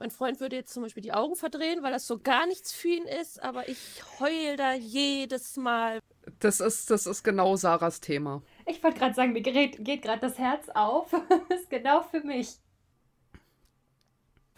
mein 0.00 0.10
Freund 0.10 0.40
würde 0.40 0.56
jetzt 0.56 0.72
zum 0.72 0.82
Beispiel 0.82 1.04
die 1.04 1.12
Augen 1.12 1.36
verdrehen, 1.36 1.82
weil 1.82 1.92
das 1.92 2.08
so 2.08 2.18
gar 2.18 2.46
nichts 2.46 2.72
für 2.72 2.88
ihn 2.88 3.06
ist, 3.06 3.40
aber 3.40 3.68
ich 3.68 3.78
heul 4.18 4.56
da 4.56 4.74
jedes 4.74 5.56
Mal. 5.56 6.00
Das 6.40 6.58
ist, 6.58 6.90
das 6.90 7.06
ist 7.06 7.22
genau 7.22 7.54
Sarahs 7.54 8.00
Thema. 8.00 8.42
Ich 8.66 8.82
wollte 8.82 8.98
gerade 8.98 9.14
sagen, 9.14 9.32
mir 9.32 9.40
geht, 9.40 9.84
geht 9.84 10.02
gerade 10.02 10.20
das 10.20 10.36
Herz 10.36 10.68
auf. 10.70 11.10
das 11.48 11.60
ist 11.60 11.70
genau 11.70 12.02
für 12.02 12.22
mich. 12.22 12.58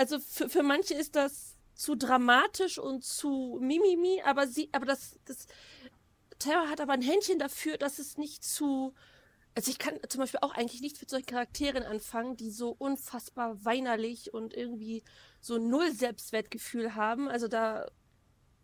Also 0.01 0.19
für, 0.19 0.49
für 0.49 0.63
manche 0.63 0.95
ist 0.95 1.15
das 1.15 1.59
zu 1.75 1.95
dramatisch 1.95 2.79
und 2.79 3.05
zu 3.05 3.59
mimimi, 3.61 4.23
aber 4.25 4.47
sie, 4.47 4.71
aber 4.73 4.87
das, 4.87 5.19
das 5.27 5.47
Terra 6.39 6.71
hat 6.71 6.81
aber 6.81 6.95
ein 6.95 7.03
Händchen 7.03 7.39
dafür, 7.39 7.77
dass 7.77 7.99
es 7.99 8.17
nicht 8.17 8.43
zu. 8.43 8.95
Also 9.55 9.71
ich 9.71 9.79
kann 9.79 9.99
zum 10.09 10.21
Beispiel 10.23 10.41
auch 10.41 10.55
eigentlich 10.55 10.81
nicht 10.81 10.99
mit 11.03 11.11
solchen 11.11 11.27
Charakteren 11.27 11.83
anfangen, 11.83 12.35
die 12.39 12.51
so 12.51 12.75
unfassbar 12.79 13.63
weinerlich 13.67 14.33
und 14.33 14.55
irgendwie 14.55 15.03
so 15.43 15.59
null 15.59 15.93
Selbstwertgefühl 15.93 16.95
haben. 16.95 17.29
Also 17.29 17.47
da. 17.47 17.87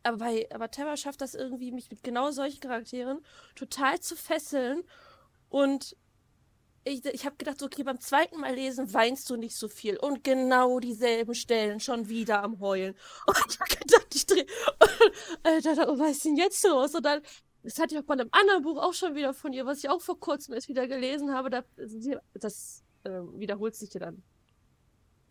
Aber 0.05 0.17
bei, 0.17 0.49
aber 0.55 0.71
Terra 0.71 0.97
schafft 0.97 1.21
das 1.21 1.35
irgendwie, 1.35 1.71
mich 1.71 1.91
mit 1.91 2.03
genau 2.03 2.31
solchen 2.31 2.61
Charakteren 2.61 3.21
total 3.57 4.01
zu 4.01 4.17
fesseln. 4.17 4.85
Und 5.51 5.99
ich, 6.87 7.05
ich 7.05 7.27
habe 7.27 7.37
gedacht, 7.37 7.63
okay, 7.63 7.83
beim 7.83 8.01
zweiten 8.01 8.41
Mal 8.41 8.55
lesen 8.55 8.93
weinst 8.95 9.29
du 9.29 9.37
nicht 9.37 9.57
so 9.57 9.69
viel. 9.69 9.97
Und 9.97 10.23
genau 10.23 10.79
dieselben 10.79 11.35
Stellen 11.35 11.81
schon 11.81 12.09
wieder 12.09 12.43
am 12.43 12.61
Heulen. 12.61 12.95
Und 13.27 13.37
ich 13.49 13.61
habe 13.61 13.77
gedacht, 13.77 14.15
ich 14.15 14.27
drehe. 14.27 14.47
Alter, 15.43 15.99
was 15.99 16.13
ist 16.13 16.25
denn 16.25 16.37
jetzt 16.37 16.65
los? 16.65 16.95
Und 16.95 17.05
dann 17.05 17.23
das 17.65 17.81
hatte 17.81 17.97
ich 17.97 18.01
auch 18.01 18.05
bei 18.05 18.15
einem 18.15 18.29
anderen 18.31 18.63
Buch 18.63 18.81
auch 18.81 18.95
schon 18.95 19.17
wieder 19.17 19.35
von 19.35 19.53
ihr, 19.53 19.67
was 19.67 19.79
ich 19.79 19.91
auch 19.91 20.01
vor 20.01 20.21
kurzem 20.21 20.55
erst 20.55 20.69
wieder 20.69 20.87
gelesen 20.87 21.33
habe. 21.35 21.51
Da, 21.51 21.65
das 22.35 22.85
äh, 23.03 23.11
wiederholt 23.11 23.75
sich 23.75 23.93
ja 23.93 23.99
dann. 23.99 24.23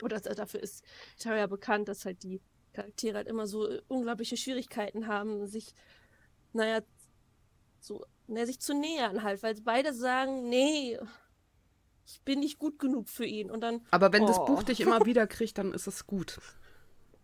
Oder 0.03 0.19
das, 0.19 0.35
dafür 0.35 0.61
ist 0.61 0.83
Terra 1.17 1.47
bekannt, 1.47 1.87
dass 1.87 2.03
halt 2.03 2.23
die 2.23 2.41
Charaktere 2.73 3.15
halt 3.15 3.27
immer 3.29 3.47
so 3.47 3.69
äh, 3.69 3.81
unglaubliche 3.87 4.35
Schwierigkeiten 4.35 5.07
haben, 5.07 5.47
sich, 5.47 5.73
naja, 6.51 6.81
so, 7.79 8.03
naja, 8.27 8.45
sich 8.45 8.59
zu 8.59 8.73
nähern 8.73 9.23
halt, 9.23 9.41
weil 9.41 9.55
beide 9.61 9.93
sagen, 9.93 10.49
nee, 10.49 10.99
ich 12.05 12.21
bin 12.21 12.39
nicht 12.39 12.59
gut 12.59 12.79
genug 12.79 13.09
für 13.09 13.25
ihn. 13.25 13.49
Und 13.49 13.61
dann. 13.61 13.81
Aber 13.91 14.13
wenn 14.13 14.23
oh. 14.23 14.27
das 14.27 14.37
Buch 14.37 14.63
dich 14.63 14.81
immer 14.81 15.05
wieder 15.05 15.27
kriegt, 15.27 15.57
dann 15.57 15.73
ist 15.73 15.87
es 15.87 16.07
gut. 16.07 16.39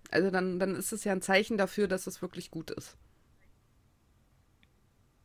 Also 0.10 0.30
dann, 0.30 0.60
dann 0.60 0.76
ist 0.76 0.92
es 0.92 1.04
ja 1.04 1.14
ein 1.14 1.22
Zeichen 1.22 1.58
dafür, 1.58 1.88
dass 1.88 2.08
es 2.08 2.22
wirklich 2.22 2.52
gut 2.52 2.72
ist. 2.72 2.98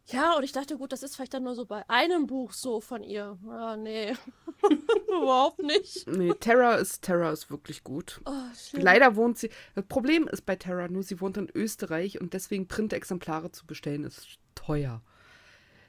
Ja, 0.08 0.36
und 0.36 0.44
ich 0.44 0.52
dachte, 0.52 0.78
gut, 0.78 0.92
das 0.92 1.02
ist 1.02 1.16
vielleicht 1.16 1.34
dann 1.34 1.42
nur 1.42 1.56
so 1.56 1.64
bei 1.64 1.82
einem 1.90 2.28
Buch 2.28 2.52
so 2.52 2.80
von 2.80 3.02
ihr. 3.02 3.36
Ah, 3.48 3.76
nee. 3.76 4.14
Überhaupt 5.08 5.58
nicht. 5.58 6.06
Nee, 6.06 6.32
Terra 6.34 6.76
ist, 6.76 7.02
Terra 7.02 7.32
ist 7.32 7.50
wirklich 7.50 7.82
gut. 7.82 8.20
Oh, 8.24 8.32
Leider 8.72 9.16
wohnt 9.16 9.36
sie. 9.36 9.50
Das 9.74 9.84
Problem 9.86 10.28
ist 10.28 10.46
bei 10.46 10.54
Terra 10.54 10.86
nur, 10.86 11.02
sie 11.02 11.20
wohnt 11.20 11.36
in 11.38 11.50
Österreich 11.52 12.20
und 12.20 12.34
deswegen 12.34 12.68
Printexemplare 12.68 13.50
zu 13.50 13.66
bestellen 13.66 14.04
ist 14.04 14.38
teuer. 14.54 15.02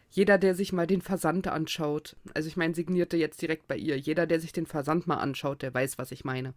Jeder, 0.10 0.38
der 0.38 0.56
sich 0.56 0.72
mal 0.74 0.88
den 0.88 1.02
Versand 1.02 1.48
anschaut, 1.48 2.16
also 2.34 2.48
ich 2.48 2.58
meine, 2.58 2.74
signierte 2.74 3.18
jetzt 3.18 3.42
direkt 3.42 3.68
bei 3.68 3.76
ihr, 3.76 3.98
jeder, 3.98 4.26
der 4.26 4.40
sich 4.40 4.54
den 4.54 4.66
Versand 4.66 5.06
mal 5.06 5.18
anschaut, 5.18 5.62
der 5.62 5.74
weiß, 5.74 5.98
was 5.98 6.12
ich 6.12 6.24
meine. 6.24 6.54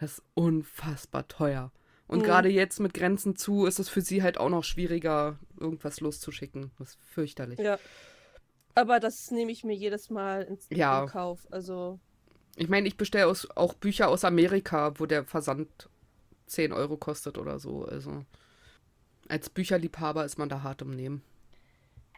Das 0.00 0.12
ist 0.12 0.22
unfassbar 0.34 1.28
teuer. 1.28 1.72
Und 2.06 2.20
mhm. 2.20 2.24
gerade 2.24 2.48
jetzt 2.48 2.80
mit 2.80 2.94
Grenzen 2.94 3.36
zu 3.36 3.66
ist 3.66 3.78
es 3.78 3.88
für 3.88 4.00
sie 4.00 4.22
halt 4.22 4.38
auch 4.38 4.48
noch 4.48 4.64
schwieriger, 4.64 5.38
irgendwas 5.58 6.00
loszuschicken. 6.00 6.70
Das 6.78 6.90
ist 6.90 6.98
fürchterlich. 7.02 7.58
Ja. 7.58 7.78
Aber 8.74 9.00
das 9.00 9.30
nehme 9.30 9.50
ich 9.50 9.64
mir 9.64 9.74
jedes 9.74 10.10
Mal 10.10 10.42
ins 10.42 10.66
ja. 10.70 11.06
Kauf. 11.06 11.46
Also. 11.50 11.98
Ich 12.56 12.68
meine, 12.68 12.86
ich 12.86 12.96
bestelle 12.96 13.26
auch 13.26 13.74
Bücher 13.74 14.08
aus 14.08 14.24
Amerika, 14.24 14.98
wo 14.98 15.06
der 15.06 15.24
Versand 15.24 15.88
10 16.46 16.72
Euro 16.72 16.96
kostet 16.96 17.38
oder 17.38 17.58
so. 17.58 17.84
Also 17.84 18.24
als 19.28 19.50
Bücherliebhaber 19.50 20.24
ist 20.24 20.38
man 20.38 20.48
da 20.48 20.62
hart 20.62 20.82
im 20.82 20.90
Nehmen. 20.90 21.22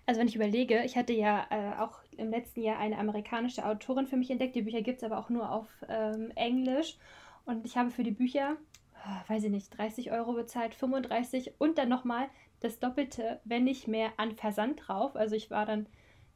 Also 0.09 0.21
wenn 0.21 0.29
ich 0.29 0.37
überlege, 0.37 0.85
ich 0.85 0.97
hatte 0.97 1.13
ja 1.13 1.47
äh, 1.51 1.79
auch 1.83 1.99
im 2.17 2.31
letzten 2.31 2.63
Jahr 2.63 2.79
eine 2.79 2.97
amerikanische 2.97 3.67
Autorin 3.67 4.07
für 4.07 4.17
mich 4.17 4.31
entdeckt. 4.31 4.55
Die 4.55 4.63
Bücher 4.63 4.81
gibt 4.81 5.03
es 5.03 5.05
aber 5.05 5.19
auch 5.19 5.29
nur 5.29 5.53
auf 5.53 5.67
ähm, 5.87 6.31
Englisch. 6.35 6.97
Und 7.45 7.67
ich 7.67 7.77
habe 7.77 7.91
für 7.91 8.05
die 8.05 8.11
Bücher 8.11 8.57
oh, 9.05 9.31
weiß 9.31 9.45
ich 9.45 9.51
nicht, 9.51 9.77
30 9.77 10.11
Euro 10.11 10.33
bezahlt, 10.33 10.75
35 10.75 11.53
und 11.59 11.77
dann 11.77 11.91
nochmal 11.91 12.29
das 12.61 12.79
Doppelte, 12.79 13.39
wenn 13.45 13.65
nicht 13.65 13.87
mehr, 13.87 14.13
an 14.17 14.33
Versand 14.33 14.81
drauf. 14.87 15.15
Also 15.15 15.37
ich 15.37 15.51
war 15.51 15.67
dann, 15.67 15.85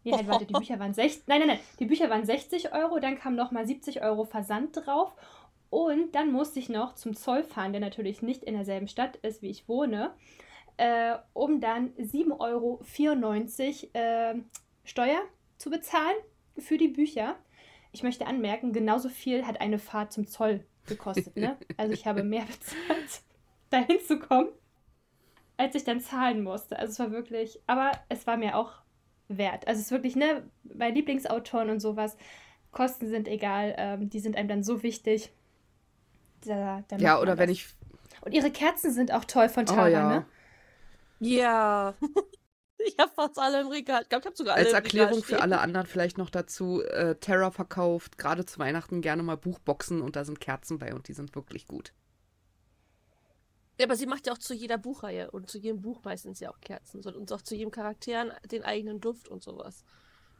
nee, 0.05 0.13
halt, 0.13 0.29
warte, 0.29 0.45
die 0.45 0.53
Bücher 0.53 0.79
waren 0.79 0.93
60, 0.93 1.27
nein, 1.27 1.41
nein, 1.41 1.49
nein, 1.49 1.61
die 1.79 1.87
Bücher 1.87 2.11
waren 2.11 2.27
60 2.27 2.75
Euro, 2.75 2.99
dann 2.99 3.19
kam 3.19 3.35
nochmal 3.35 3.67
70 3.67 4.03
Euro 4.03 4.25
Versand 4.25 4.77
drauf 4.77 5.15
und 5.71 6.15
dann 6.15 6.31
musste 6.31 6.59
ich 6.59 6.69
noch 6.69 6.95
zum 6.95 7.17
Zoll 7.17 7.43
fahren, 7.43 7.73
der 7.73 7.81
natürlich 7.81 8.23
nicht 8.23 8.45
in 8.45 8.55
derselben 8.55 8.89
Stadt 8.89 9.17
ist, 9.17 9.41
wie 9.41 9.51
ich 9.51 9.69
wohne, 9.69 10.13
äh, 10.83 11.17
um 11.33 11.61
dann 11.61 11.91
7,94 11.91 12.35
Euro 12.41 12.81
äh, 13.93 14.35
Steuer 14.83 15.21
zu 15.57 15.71
bezahlen 15.71 16.17
für 16.59 16.77
die 16.77 16.89
Bücher. 16.89 17.37
Ich 17.93 18.03
möchte 18.03 18.27
anmerken, 18.27 18.73
genauso 18.73 19.09
viel 19.09 19.47
hat 19.47 19.61
eine 19.61 19.79
Fahrt 19.79 20.13
zum 20.13 20.27
Zoll 20.27 20.65
gekostet. 20.87 21.37
Ne? 21.37 21.57
Also 21.77 21.93
ich 21.93 22.05
habe 22.07 22.25
mehr 22.25 22.45
bezahlt, 22.45 23.23
dahin 23.71 24.01
zu 24.01 24.19
kommen, 24.19 24.49
als 25.57 25.77
ich 25.77 25.85
dann 25.85 26.01
zahlen 26.01 26.43
musste. 26.43 26.77
Also 26.77 26.91
es 26.91 26.99
war 26.99 27.13
wirklich, 27.13 27.61
aber 27.69 27.93
es 28.09 28.27
war 28.27 28.37
mir 28.37 28.57
auch 28.57 28.73
wert. 29.29 29.69
Also 29.69 29.79
es 29.79 29.87
ist 29.87 29.93
wirklich, 29.93 30.17
ne, 30.17 30.51
bei 30.65 30.91
Lieblingsautoren 30.91 31.71
und 31.71 31.79
sowas, 31.79 32.17
Kosten 32.73 33.07
sind 33.07 33.29
egal, 33.29 33.75
ähm, 33.79 34.11
die 34.11 34.19
sind 34.19 34.37
einem 34.37 34.49
dann 34.49 34.63
so 34.65 34.83
wichtig. 34.83 35.31
Da, 36.45 36.83
da 36.89 36.97
ja, 36.97 37.21
oder 37.21 37.39
wenn 37.39 37.51
ich. 37.51 37.69
Und 38.23 38.33
ihre 38.33 38.51
Kerzen 38.51 38.91
sind 38.91 39.13
auch 39.13 39.25
toll 39.25 39.49
von 39.49 39.65
Tara, 39.67 39.85
oh, 39.85 39.89
ja. 39.89 40.09
ne? 40.09 40.27
Ja. 41.23 41.95
Ich 42.85 42.99
habe 42.99 43.13
fast 43.15 43.39
alle 43.39 43.61
im 43.61 43.69
Regal. 43.69 44.03
Ich 44.03 44.09
glaube, 44.09 44.23
ich 44.23 44.27
habe 44.27 44.37
sogar 44.37 44.57
alle 44.57 44.65
Als 44.65 44.75
Erklärung 44.75 45.23
für 45.23 45.41
alle 45.41 45.61
anderen 45.61 45.87
vielleicht 45.87 46.19
noch 46.19 46.31
dazu: 46.31 46.83
äh, 46.83 47.15
Terra 47.15 47.53
verkauft 47.53 48.19
gerade 48.19 48.45
zu 48.45 48.59
Weihnachten 48.59 49.03
gerne 49.03 49.23
mal 49.23 49.37
Buchboxen 49.37 50.03
und 50.03 50.17
da 50.17 50.25
sind 50.25 50.41
Kerzen 50.41 50.81
bei 50.81 50.93
und 50.93 51.07
die 51.07 51.13
sind 51.13 51.35
wirklich 51.37 51.69
gut. 51.69 51.93
Ja, 53.79 53.87
aber 53.87 53.97
sie 53.97 54.07
macht 54.07 54.27
ja 54.27 54.33
auch 54.33 54.39
zu 54.39 54.53
jeder 54.53 54.79
Buchreihe 54.79 55.31
und 55.31 55.49
zu 55.49 55.59
jedem 55.59 55.81
Buch 55.81 56.01
meistens 56.05 56.41
ja 56.41 56.51
auch 56.51 56.61
Kerzen 56.61 57.05
und 57.05 57.33
auch 57.33 57.43
zu 57.43 57.55
jedem 57.55 57.71
Charakteren 57.71 58.33
den 58.51 58.65
eigenen 58.65 59.01
Duft 59.01 59.29
und 59.29 59.43
sowas. 59.43 59.85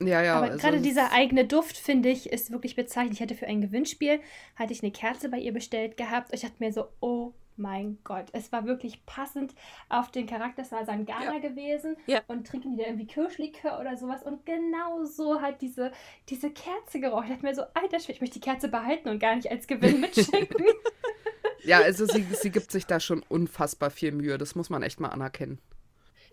Ja, 0.01 0.23
ja. 0.23 0.37
Aber 0.37 0.47
also 0.47 0.59
gerade 0.59 0.81
dieser 0.81 1.13
eigene 1.13 1.47
Duft, 1.47 1.77
finde 1.77 2.09
ich, 2.09 2.31
ist 2.31 2.51
wirklich 2.51 2.77
bezeichnend. 2.77 3.15
Ich 3.15 3.23
hatte 3.23 3.35
für 3.35 3.47
ein 3.47 3.61
Gewinnspiel, 3.61 4.21
hatte 4.57 4.73
ich 4.73 4.83
eine 4.83 4.93
Kerze 4.93 5.29
bei 5.29 5.39
ihr 5.39 5.53
bestellt 5.53 5.97
gehabt. 5.97 6.33
Ich 6.35 6.41
dachte 6.41 6.57
mir 6.59 6.73
so, 6.73 6.89
oh 7.01 7.33
mein 7.57 7.99
Gott, 8.05 8.27
es 8.33 8.53
war 8.53 8.67
wirklich 8.67 9.05
passend 9.07 9.55
auf 9.89 10.11
den 10.11 10.27
Charakter. 10.27 10.63
Es 10.63 10.73
war 10.73 10.85
Sangana 10.85 11.35
ja. 11.35 11.39
gewesen 11.39 11.97
ja. 12.07 12.21
und 12.29 12.47
trinken 12.47 12.73
die 12.73 12.83
da 12.83 12.89
irgendwie 12.89 13.07
Kirschlikör 13.07 13.81
oder 13.81 13.97
sowas. 13.97 14.23
Und 14.23 14.45
genau 14.47 15.05
so 15.05 15.41
hat 15.41 15.61
diese, 15.63 15.93
diese 16.29 16.51
Kerze 16.51 17.01
gerochen. 17.01 17.25
Ich 17.25 17.33
dachte 17.33 17.47
mir 17.47 17.55
so, 17.55 17.63
alter 17.75 17.99
Schwede, 18.01 18.13
ich 18.13 18.21
möchte 18.21 18.41
die 18.41 18.45
Kerze 18.45 18.69
behalten 18.69 19.09
und 19.09 19.19
gar 19.19 19.37
nicht 19.37 19.51
als 19.51 19.67
Gewinn 19.67 20.01
mitschicken. 20.01 20.67
ja, 21.63 21.81
also 21.81 22.07
sie, 22.07 22.23
sie 22.23 22.51
gibt 22.51 22.71
sich 22.71 22.87
da 22.87 23.01
schon 23.01 23.23
unfassbar 23.29 23.91
viel 23.91 24.13
Mühe. 24.13 24.39
Das 24.39 24.55
muss 24.55 24.71
man 24.71 24.83
echt 24.83 25.01
mal 25.01 25.11
anerkennen. 25.11 25.61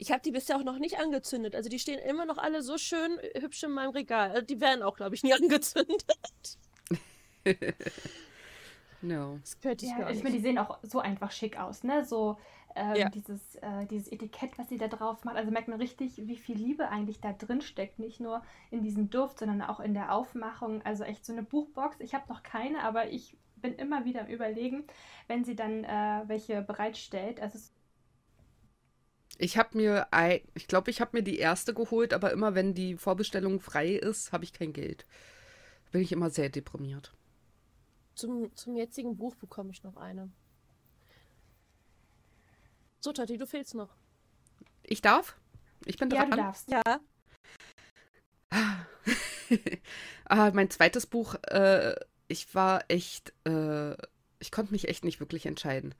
Ich 0.02 0.12
habe 0.12 0.22
die 0.24 0.32
bisher 0.32 0.56
auch 0.56 0.64
noch 0.64 0.80
nicht 0.80 0.98
angezündet. 0.98 1.56
Also 1.56 1.70
die 1.70 1.78
stehen 1.78 2.00
immer 2.00 2.26
noch 2.26 2.38
alle 2.38 2.62
so 2.62 2.78
schön 2.78 3.20
hübsch 3.38 3.64
in 3.64 3.72
meinem 3.72 3.92
Regal. 3.92 4.32
Also 4.32 4.46
die 4.46 4.62
werden 4.62 4.82
auch, 4.82 4.96
glaube 4.96 5.14
ich, 5.14 5.24
nie 5.24 5.34
angezündet. 5.34 6.06
No. 9.02 9.40
Das 9.42 9.60
könnte 9.60 9.86
ich 9.86 9.92
ja, 9.92 10.10
ich 10.10 10.24
meine, 10.24 10.36
die 10.36 10.42
sehen 10.42 10.58
auch 10.58 10.80
so 10.84 11.00
einfach 11.00 11.32
schick 11.32 11.60
aus, 11.60 11.84
ne? 11.84 12.04
So 12.04 12.38
ähm, 12.76 12.96
ja. 12.96 13.10
dieses, 13.10 13.56
äh, 13.56 13.86
dieses 13.90 14.12
Etikett, 14.12 14.58
was 14.58 14.70
sie 14.70 14.78
da 14.78 14.88
drauf 14.88 15.24
macht. 15.24 15.36
Also 15.36 15.52
merkt 15.52 15.68
man 15.68 15.80
richtig, 15.80 16.18
wie 16.28 16.38
viel 16.38 16.58
Liebe 16.58 16.90
eigentlich 16.90 17.20
da 17.20 17.34
drin 17.34 17.62
steckt. 17.62 18.00
Nicht 18.00 18.20
nur 18.20 18.44
in 18.72 18.84
diesem 18.84 19.10
Duft, 19.10 19.40
sondern 19.40 19.62
auch 19.62 19.80
in 19.80 19.94
der 19.94 20.14
Aufmachung. 20.14 20.82
Also 20.84 21.04
echt 21.04 21.26
so 21.26 21.34
eine 21.34 21.44
Buchbox. 21.44 21.98
Ich 22.00 22.14
habe 22.14 22.28
noch 22.30 22.44
keine, 22.44 22.84
aber 22.84 23.10
ich 23.10 23.38
bin 23.56 23.76
immer 23.76 24.06
wieder 24.06 24.22
am 24.22 24.28
Überlegen, 24.28 24.86
wenn 25.28 25.44
sie 25.44 25.56
dann 25.56 25.84
äh, 25.84 26.24
welche 26.28 26.62
bereitstellt. 26.62 27.42
Also 27.42 27.60
ich 29.38 29.58
habe 29.58 29.78
mir, 29.78 30.08
ich 30.54 30.68
glaube, 30.68 30.92
ich 30.92 31.00
habe 31.00 31.18
mir 31.18 31.24
die 31.24 31.38
erste 31.38 31.74
geholt, 31.74 32.14
aber 32.14 32.32
immer 32.32 32.56
wenn 32.56 32.74
die 32.74 32.98
Vorbestellung 32.98 33.62
frei 33.62 33.92
ist, 33.92 34.34
habe 34.34 34.44
ich 34.44 34.52
kein 34.52 34.74
Geld. 34.74 35.06
Bin 35.92 36.02
ich 36.02 36.12
immer 36.12 36.30
sehr 36.30 36.50
deprimiert. 36.50 37.14
Zum, 38.20 38.54
zum 38.54 38.76
jetzigen 38.76 39.16
Buch 39.16 39.34
bekomme 39.36 39.72
ich 39.72 39.82
noch 39.84 39.96
eine. 39.96 40.30
So, 43.00 43.14
Tati, 43.14 43.38
du 43.38 43.48
fehlst 43.48 43.76
noch. 43.76 43.96
Ich 44.84 45.02
darf? 45.02 45.38
Ich 45.86 45.96
bin 45.96 46.10
dran. 46.10 46.20
Ja, 46.20 46.26
du 46.26 46.36
darfst. 46.36 46.70
Ja. 46.70 46.82
ah, 50.26 50.52
mein 50.54 50.70
zweites 50.70 51.06
Buch, 51.06 51.36
äh, 51.48 51.96
ich 52.28 52.54
war 52.54 52.84
echt, 52.90 53.32
äh, 53.48 53.94
ich 54.40 54.52
konnte 54.52 54.74
mich 54.74 54.90
echt 54.90 55.06
nicht 55.06 55.22
wirklich 55.22 55.46
entscheiden. 55.46 55.96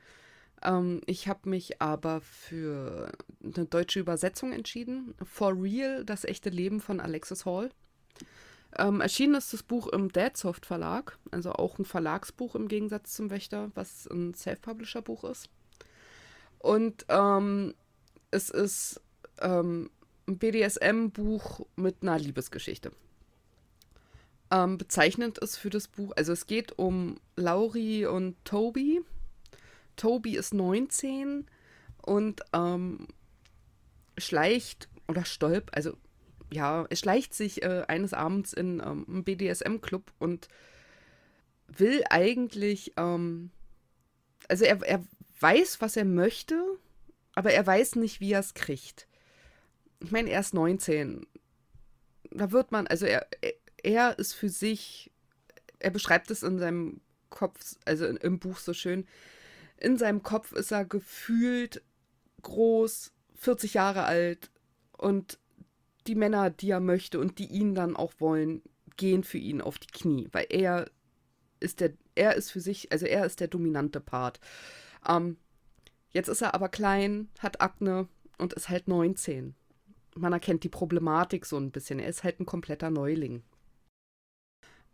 Ähm, 0.62 1.00
ich 1.06 1.30
habe 1.30 1.48
mich 1.48 1.82
aber 1.82 2.20
für 2.20 3.14
eine 3.42 3.66
deutsche 3.66 4.02
Übersetzung 4.02 4.52
entschieden. 4.52 5.16
For 5.24 5.54
Real, 5.56 6.04
das 6.04 6.26
echte 6.26 6.50
Leben 6.50 6.82
von 6.82 7.00
Alexis 7.00 7.46
Hall. 7.46 7.72
Ähm, 8.78 9.02
erschienen 9.02 9.36
ist 9.36 9.52
das 9.52 9.64
Buch 9.64 9.88
im 9.88 10.12
Deadsoft 10.12 10.66
Verlag, 10.66 11.18
also 11.32 11.54
auch 11.54 11.80
ein 11.80 11.86
Verlagsbuch 11.86 12.56
im 12.56 12.68
Gegensatz 12.68 13.14
zum 13.14 13.30
Wächter, 13.32 13.72
was 13.74 14.08
ein 14.08 14.34
Self-Publisher-Buch 14.34 15.24
ist. 15.24 15.50
Und 16.60 17.06
ähm, 17.10 17.74
es 18.32 18.50
ist 18.50 19.02
ähm, 19.40 19.90
ein 20.28 20.38
BDSM-Buch 20.38 21.66
mit 21.76 21.98
einer 22.02 22.20
Liebesgeschichte. 22.20 22.92
Ähm, 24.52 24.78
bezeichnend 24.78 25.38
ist 25.40 25.58
für 25.58 25.70
das 25.70 25.88
Buch, 25.88 26.12
also 26.16 26.34
es 26.34 26.48
geht 26.48 26.78
um 26.78 27.20
Lauri 27.36 28.06
und 28.06 28.36
Toby. 28.46 29.02
Toby 29.96 30.38
ist 30.38 30.54
19 30.54 31.46
und 32.02 32.42
ähm, 32.54 33.08
schleicht 34.18 34.90
oder 35.08 35.26
stolp, 35.26 35.72
also 35.74 35.98
ja, 36.52 36.86
er 36.90 36.96
schleicht 36.96 37.34
sich 37.34 37.64
äh, 37.64 37.84
eines 37.88 38.14
Abends 38.14 38.54
in 38.54 38.80
ähm, 38.80 39.06
einen 39.08 39.24
BDSM-Club 39.24 40.12
und 40.20 40.48
will 41.68 42.04
eigentlich, 42.10 42.94
ähm, 42.98 43.52
also 44.48 44.66
er, 44.66 44.82
er 44.84 45.04
weiß, 45.40 45.82
was 45.82 45.96
er 45.96 46.06
möchte, 46.06 46.62
aber 47.36 47.52
er 47.52 47.66
weiß 47.66 47.96
nicht, 47.96 48.20
wie 48.20 48.34
er 48.34 48.40
es 48.40 48.54
kriegt. 48.54 49.08
Ich 50.00 50.12
meine, 50.12 50.30
er 50.30 50.40
ist 50.40 50.54
19. 50.54 51.28
Da 52.32 52.52
wird 52.52 52.72
man, 52.72 52.88
also 52.88 53.06
er, 53.06 53.28
er 53.84 54.18
ist 54.18 54.34
für 54.34 54.50
sich, 54.50 55.12
er 55.80 55.92
beschreibt 55.92 56.32
es 56.32 56.44
in 56.44 56.58
seinem 56.58 57.02
Kopf, 57.30 57.76
also 57.86 58.06
im 58.06 58.40
Buch 58.40 58.58
so 58.58 58.74
schön, 58.74 59.06
in 59.78 59.98
seinem 59.98 60.24
Kopf 60.24 60.52
ist 60.52 60.72
er 60.72 60.84
gefühlt 60.84 61.82
groß, 62.42 63.12
40 63.36 63.76
Jahre 63.76 64.04
alt 64.04 64.50
und 64.98 65.40
die 66.10 66.16
Männer, 66.16 66.50
die 66.50 66.72
er 66.72 66.80
möchte 66.80 67.20
und 67.20 67.38
die 67.38 67.46
ihn 67.46 67.76
dann 67.76 67.96
auch 67.96 68.14
wollen, 68.18 68.64
gehen 68.98 69.24
für 69.24 69.38
ihn 69.38 69.62
auf 69.62 69.78
die 69.78 69.88
Knie, 69.88 70.28
weil 70.32 70.48
er 70.50 70.90
ist 71.60 71.80
der, 71.82 71.94
er 72.16 72.36
ist 72.36 72.52
für 72.52 72.60
sich, 72.60 72.92
also 72.92 73.06
er 73.06 73.26
ist 73.26 73.40
der 73.40 73.48
dominante 73.48 74.00
Part. 74.00 74.40
Ähm, 75.08 75.38
jetzt 76.12 76.28
ist 76.28 76.42
er 76.42 76.56
aber 76.56 76.68
klein, 76.70 77.30
hat 77.38 77.62
Akne 77.62 78.08
und 78.40 78.54
ist 78.54 78.70
halt 78.70 78.88
19. 78.88 79.56
Man 80.16 80.34
erkennt 80.34 80.64
die 80.64 80.70
Problematik 80.70 81.46
so 81.46 81.58
ein 81.58 81.72
bisschen. 81.72 82.00
Er 82.00 82.10
ist 82.10 82.24
halt 82.24 82.40
ein 82.40 82.46
kompletter 82.46 82.90
Neuling. 82.90 83.44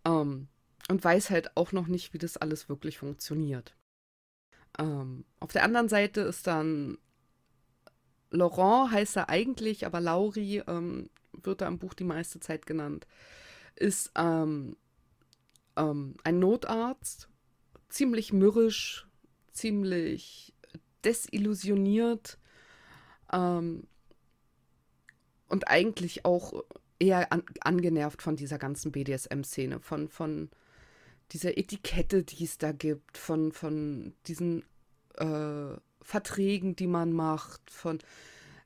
Ähm, 0.06 0.50
und 0.90 1.04
weiß 1.04 1.30
halt 1.30 1.56
auch 1.56 1.72
noch 1.72 1.88
nicht, 1.88 2.14
wie 2.14 2.18
das 2.18 2.38
alles 2.38 2.68
wirklich 2.68 2.98
funktioniert. 3.00 3.76
Ähm, 4.78 5.26
auf 5.40 5.52
der 5.54 5.64
anderen 5.64 5.88
Seite 5.88 6.22
ist 6.22 6.46
dann 6.46 6.98
Laurent 8.32 8.92
heißt 8.92 9.18
er 9.18 9.30
eigentlich, 9.30 9.86
aber 9.86 10.02
Lauri 10.02 10.64
ähm, 10.68 11.10
wird 11.32 11.62
da 11.62 11.68
im 11.68 11.80
Buch 11.80 11.94
die 11.94 12.04
meiste 12.04 12.40
Zeit 12.40 12.66
genannt, 12.66 13.08
ist 13.76 14.12
ähm, 14.16 14.76
ähm, 15.76 16.16
ein 16.24 16.40
Notarzt, 16.40 17.30
ziemlich 17.90 18.34
mürrisch, 18.34 19.08
ziemlich 19.52 20.54
desillusioniert 21.04 22.38
ähm, 23.32 23.88
und 25.48 25.68
eigentlich 25.68 26.26
auch 26.26 26.64
eher 27.00 27.32
an, 27.32 27.44
angenervt 27.62 28.22
von 28.22 28.36
dieser 28.36 28.58
ganzen 28.58 28.92
BDSM-Szene, 28.92 29.80
von, 29.80 30.10
von 30.10 30.50
dieser 31.32 31.58
Etikette, 31.58 32.24
die 32.24 32.44
es 32.44 32.58
da 32.58 32.72
gibt, 32.72 33.18
von, 33.18 33.52
von 33.52 34.14
diesen 34.28 34.64
äh, 35.16 35.78
Verträgen, 36.06 36.76
die 36.76 36.88
man 36.88 37.12
macht, 37.12 37.70
von 37.70 38.00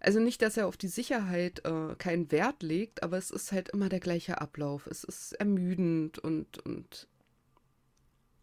also 0.02 0.20
nicht, 0.20 0.42
dass 0.42 0.56
er 0.56 0.68
auf 0.68 0.78
die 0.78 0.88
Sicherheit 0.88 1.66
äh, 1.66 1.96
keinen 1.98 2.32
Wert 2.32 2.64
legt, 2.64 3.04
aber 3.04 3.18
es 3.18 3.32
ist 3.32 3.52
halt 3.52 3.70
immer 3.70 3.90
der 3.90 4.00
gleiche 4.00 4.40
Ablauf. 4.40 4.88
Es 4.88 5.04
ist 5.04 5.34
ermüdend 5.34 6.20
und, 6.20 6.60
und 6.60 7.08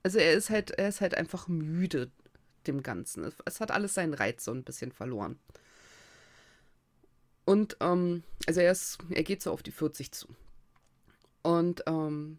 also 0.02 0.18
er 0.18 0.34
ist 0.34 0.50
halt, 0.50 0.72
er 0.72 0.88
ist 0.88 1.00
halt 1.00 1.14
einfach 1.14 1.48
müde 1.48 2.10
dem 2.66 2.82
Ganzen. 2.82 3.32
Es, 3.44 3.60
hat 3.60 3.70
alles 3.70 3.94
seinen 3.94 4.12
Reiz 4.12 4.44
so 4.44 4.52
ein 4.52 4.64
bisschen 4.64 4.92
verloren. 4.92 5.38
Und 7.46 7.76
ähm, 7.80 8.22
also 8.46 8.60
er 8.60 8.72
ist, 8.72 8.98
er 9.10 9.22
geht 9.22 9.40
so 9.40 9.50
auf 9.52 9.62
die 9.62 9.70
40 9.70 10.12
zu. 10.12 10.28
Und 11.42 11.84
ähm, 11.86 12.38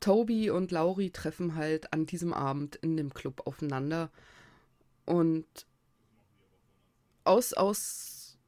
Toby 0.00 0.50
und 0.50 0.70
Lauri 0.70 1.10
treffen 1.10 1.54
halt 1.54 1.92
an 1.92 2.04
diesem 2.04 2.34
Abend 2.34 2.76
in 2.76 2.96
dem 2.96 3.14
Club 3.14 3.42
aufeinander. 3.46 4.10
Und 5.06 5.46
aus, 7.24 7.52
aus, 7.52 8.38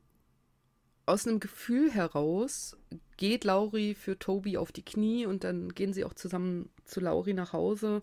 aus 1.07 1.27
einem 1.27 1.41
Gefühl 1.41 1.91
heraus 1.91 2.77
geht 3.17 3.45
Lauri 3.45 3.95
für 3.95 4.19
Toby 4.19 4.57
auf 4.57 4.73
die 4.73 4.85
Knie 4.85 5.27
und 5.27 5.45
dann 5.45 5.71
gehen 5.71 5.93
sie 5.93 6.05
auch 6.05 6.15
zusammen 6.15 6.71
zu 6.85 7.01
Lauri 7.01 7.35
nach 7.35 7.53
Hause. 7.53 8.03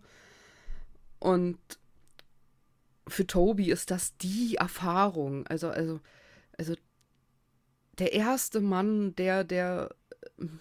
Und 1.20 1.60
für 3.08 3.28
Toby 3.28 3.72
ist 3.72 3.92
das 3.92 4.16
die 4.18 4.56
Erfahrung. 4.56 5.46
Also, 5.48 5.70
also, 5.70 6.00
also 6.58 6.76
der 7.98 8.14
erste 8.14 8.62
Mann, 8.62 9.16
der, 9.16 9.44
der 9.44 9.94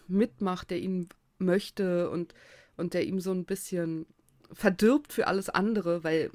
mitmacht, 0.08 0.70
der 0.70 0.80
ihn 0.80 1.08
möchte 1.38 2.10
und 2.10 2.34
und 2.78 2.94
der 2.94 3.04
ihm 3.04 3.20
so 3.20 3.32
ein 3.32 3.44
bisschen 3.44 4.06
verdirbt 4.50 5.12
für 5.12 5.26
alles 5.26 5.50
andere, 5.50 6.04
weil 6.04 6.30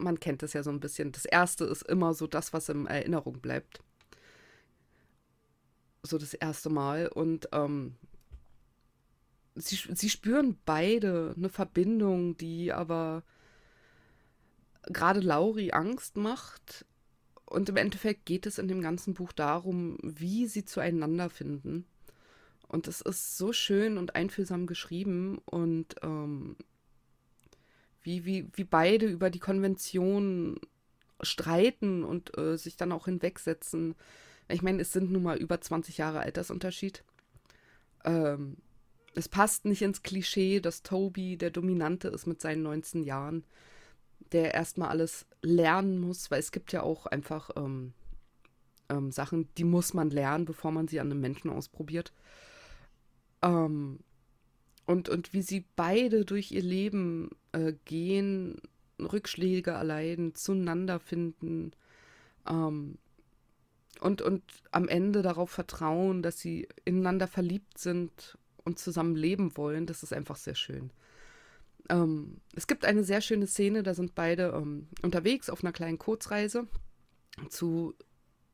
man 0.00 0.20
kennt 0.20 0.42
das 0.42 0.52
ja 0.52 0.62
so 0.62 0.70
ein 0.70 0.80
bisschen. 0.80 1.12
Das 1.12 1.24
erste 1.24 1.64
ist 1.64 1.82
immer 1.82 2.14
so 2.14 2.26
das, 2.26 2.52
was 2.52 2.68
in 2.68 2.86
Erinnerung 2.86 3.40
bleibt. 3.40 3.82
So 6.02 6.18
das 6.18 6.34
erste 6.34 6.70
Mal. 6.70 7.08
Und 7.08 7.48
ähm, 7.52 7.96
sie, 9.54 9.76
sie 9.94 10.10
spüren 10.10 10.58
beide 10.64 11.34
eine 11.36 11.48
Verbindung, 11.48 12.36
die 12.36 12.72
aber 12.72 13.22
gerade 14.84 15.20
Lauri 15.20 15.72
Angst 15.72 16.16
macht. 16.16 16.86
Und 17.44 17.68
im 17.68 17.76
Endeffekt 17.76 18.26
geht 18.26 18.46
es 18.46 18.58
in 18.58 18.68
dem 18.68 18.80
ganzen 18.80 19.14
Buch 19.14 19.32
darum, 19.32 19.98
wie 20.02 20.46
sie 20.46 20.64
zueinander 20.64 21.30
finden. 21.30 21.84
Und 22.68 22.86
es 22.86 23.00
ist 23.00 23.36
so 23.36 23.52
schön 23.52 23.98
und 23.98 24.14
einfühlsam 24.14 24.66
geschrieben 24.68 25.38
und 25.44 25.96
ähm, 26.02 26.56
wie, 28.02 28.24
wie, 28.24 28.48
wie 28.54 28.64
beide 28.64 29.06
über 29.06 29.30
die 29.30 29.38
Konvention 29.38 30.58
streiten 31.20 32.04
und 32.04 32.36
äh, 32.38 32.56
sich 32.56 32.76
dann 32.76 32.92
auch 32.92 33.04
hinwegsetzen. 33.06 33.94
Ich 34.48 34.62
meine, 34.62 34.82
es 34.82 34.92
sind 34.92 35.10
nun 35.10 35.22
mal 35.22 35.36
über 35.36 35.60
20 35.60 35.98
Jahre 35.98 36.20
Altersunterschied. 36.20 37.04
Ähm, 38.04 38.56
es 39.14 39.28
passt 39.28 39.64
nicht 39.64 39.82
ins 39.82 40.02
Klischee, 40.02 40.60
dass 40.60 40.82
Toby 40.82 41.36
der 41.36 41.50
Dominante 41.50 42.08
ist 42.08 42.26
mit 42.26 42.40
seinen 42.40 42.62
19 42.62 43.02
Jahren, 43.02 43.44
der 44.32 44.54
erstmal 44.54 44.88
alles 44.88 45.26
lernen 45.42 46.00
muss, 46.00 46.30
weil 46.30 46.40
es 46.40 46.52
gibt 46.52 46.72
ja 46.72 46.82
auch 46.82 47.06
einfach 47.06 47.50
ähm, 47.56 47.92
ähm, 48.88 49.10
Sachen, 49.10 49.48
die 49.56 49.64
muss 49.64 49.94
man 49.94 50.10
lernen, 50.10 50.44
bevor 50.44 50.70
man 50.70 50.88
sie 50.88 51.00
an 51.00 51.10
einem 51.10 51.20
Menschen 51.20 51.50
ausprobiert. 51.50 52.12
Ähm, 53.42 54.00
und, 54.86 55.08
und 55.08 55.32
wie 55.32 55.42
sie 55.42 55.64
beide 55.76 56.24
durch 56.24 56.52
ihr 56.52 56.62
Leben 56.62 57.30
äh, 57.52 57.72
gehen, 57.84 58.60
Rückschläge 59.00 59.70
erleiden, 59.72 60.34
zueinander 60.34 61.00
finden 61.00 61.72
ähm, 62.48 62.98
und, 64.00 64.22
und 64.22 64.42
am 64.70 64.88
Ende 64.88 65.22
darauf 65.22 65.50
vertrauen, 65.50 66.22
dass 66.22 66.38
sie 66.38 66.68
ineinander 66.84 67.26
verliebt 67.26 67.78
sind 67.78 68.38
und 68.64 68.78
zusammen 68.78 69.16
leben 69.16 69.56
wollen, 69.56 69.86
das 69.86 70.02
ist 70.02 70.12
einfach 70.12 70.36
sehr 70.36 70.54
schön. 70.54 70.90
Ähm, 71.88 72.40
es 72.54 72.66
gibt 72.66 72.84
eine 72.84 73.04
sehr 73.04 73.20
schöne 73.20 73.46
Szene, 73.46 73.82
da 73.82 73.94
sind 73.94 74.14
beide 74.14 74.52
ähm, 74.54 74.88
unterwegs 75.02 75.50
auf 75.50 75.62
einer 75.62 75.72
kleinen 75.72 75.98
Kurzreise 75.98 76.66
zu 77.48 77.94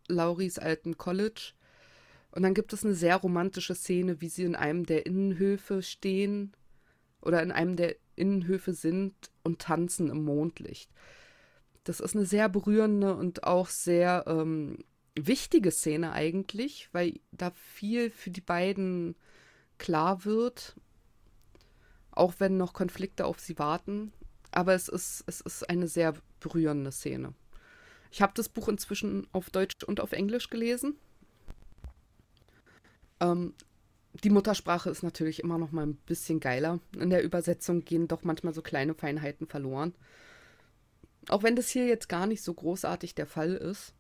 Lauris 0.09 0.59
alten 0.59 0.97
College 0.97 1.53
und 2.31 2.43
dann 2.43 2.55
gibt 2.55 2.73
es 2.73 2.85
eine 2.85 2.95
sehr 2.95 3.17
romantische 3.17 3.75
Szene, 3.75 4.21
wie 4.21 4.29
sie 4.29 4.45
in 4.45 4.55
einem 4.55 4.85
der 4.85 5.07
Innenhöfe 5.07 5.83
stehen 5.83 6.53
oder 7.21 7.43
in 7.43 7.51
einem 7.51 7.77
der 7.77 7.97
Innenhöfe 8.17 8.73
sind 8.73 9.15
und 9.43 9.61
tanzen 9.61 10.11
im 10.11 10.25
Mondlicht. 10.25 10.91
Das 11.85 12.01
ist 12.01 12.17
eine 12.17 12.27
sehr 12.27 12.49
berührende 12.49 13.15
und 13.15 13.45
auch 13.45 13.69
sehr 13.69 14.25
ähm, 14.27 14.79
wichtige 15.15 15.71
Szene 15.71 16.13
eigentlich, 16.13 16.89
weil 16.93 17.15
da 17.33 17.51
viel 17.53 18.11
für 18.11 18.31
die 18.31 18.41
beiden 18.41 19.15
klar 19.79 20.25
wird, 20.25 20.75
auch 22.11 22.35
wenn 22.39 22.57
noch 22.57 22.73
Konflikte 22.73 23.25
auf 23.27 23.41
sie 23.41 23.59
warten. 23.59 24.13
Aber 24.51 24.75
es 24.75 24.89
ist, 24.89 25.25
es 25.27 25.41
ist 25.41 25.69
eine 25.69 25.87
sehr 25.87 26.15
berührende 26.41 26.91
Szene. 26.91 27.35
Ich 28.11 28.23
habe 28.23 28.33
das 28.35 28.49
Buch 28.49 28.69
inzwischen 28.69 29.27
auf 29.33 29.51
Deutsch 29.51 29.85
und 29.85 30.01
auf 30.01 30.13
Englisch 30.13 30.49
gelesen. 30.49 30.97
Ähm, 33.21 33.55
die 34.23 34.31
Muttersprache 34.31 34.91
ist 34.91 35.03
natürlich 35.03 35.43
immer 35.43 35.59
noch 35.59 35.73
mal 35.73 35.87
ein 35.87 35.97
bisschen 35.97 36.41
geiler. 36.41 36.81
In 36.99 37.11
der 37.11 37.23
Übersetzung 37.23 37.85
gehen 37.85 38.09
doch 38.09 38.23
manchmal 38.23 38.55
so 38.55 38.63
kleine 38.63 38.95
Feinheiten 38.95 39.47
verloren. 39.47 39.95
Auch 41.29 41.43
wenn 41.43 41.57
das 41.57 41.69
hier 41.69 41.87
jetzt 41.87 42.09
gar 42.09 42.27
nicht 42.27 42.43
so 42.43 42.55
großartig 42.55 43.15
der 43.15 43.27
Fall 43.27 43.55
ist. 43.55 43.95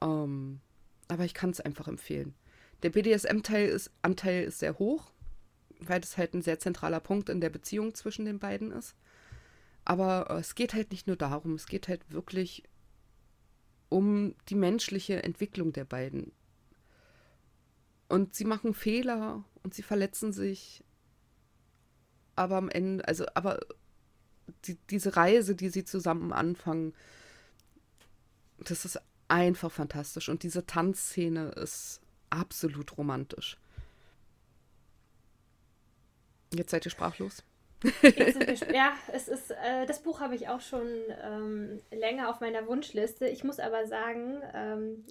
Ähm, 0.00 0.60
aber 1.08 1.24
ich 1.24 1.34
kann 1.34 1.50
es 1.50 1.60
einfach 1.60 1.88
empfehlen. 1.88 2.34
Der 2.82 2.90
BDSM-Teil 2.90 3.68
ist, 3.68 3.90
Anteil 4.02 4.44
ist 4.44 4.60
sehr 4.60 4.78
hoch, 4.78 5.12
weil 5.80 6.00
das 6.00 6.16
halt 6.16 6.34
ein 6.34 6.42
sehr 6.42 6.58
zentraler 6.58 7.00
Punkt 7.00 7.28
in 7.28 7.40
der 7.40 7.50
Beziehung 7.50 7.94
zwischen 7.94 8.24
den 8.24 8.38
beiden 8.38 8.70
ist. 8.70 8.94
Aber 9.84 10.30
äh, 10.30 10.38
es 10.38 10.54
geht 10.54 10.72
halt 10.72 10.92
nicht 10.92 11.06
nur 11.06 11.16
darum, 11.16 11.54
es 11.54 11.66
geht 11.66 11.88
halt 11.88 12.10
wirklich 12.10 12.62
um 13.88 14.34
die 14.48 14.54
menschliche 14.54 15.22
Entwicklung 15.22 15.72
der 15.72 15.84
beiden. 15.84 16.32
Und 18.10 18.34
sie 18.34 18.44
machen 18.44 18.74
Fehler 18.74 19.44
und 19.62 19.72
sie 19.72 19.82
verletzen 19.82 20.32
sich. 20.32 20.82
Aber 22.34 22.56
am 22.56 22.68
Ende, 22.68 23.06
also, 23.06 23.24
aber 23.34 23.60
die, 24.64 24.76
diese 24.90 25.16
Reise, 25.16 25.54
die 25.54 25.68
sie 25.68 25.84
zusammen 25.84 26.32
anfangen, 26.32 26.92
das 28.58 28.84
ist 28.84 29.00
einfach 29.28 29.70
fantastisch. 29.70 30.28
Und 30.28 30.42
diese 30.42 30.66
Tanzszene 30.66 31.50
ist 31.50 32.00
absolut 32.30 32.98
romantisch. 32.98 33.56
Jetzt 36.52 36.72
seid 36.72 36.84
ihr 36.84 36.90
sprachlos. 36.90 37.44
ja, 38.74 38.92
es 39.12 39.28
ist, 39.28 39.52
äh, 39.52 39.86
das 39.86 40.02
Buch 40.02 40.20
habe 40.20 40.34
ich 40.34 40.48
auch 40.48 40.60
schon 40.60 40.86
ähm, 41.22 41.80
länger 41.90 42.28
auf 42.28 42.40
meiner 42.40 42.66
Wunschliste. 42.66 43.28
Ich 43.28 43.44
muss 43.44 43.60
aber 43.60 43.86
sagen, 43.86 44.42
ähm, 44.52 45.04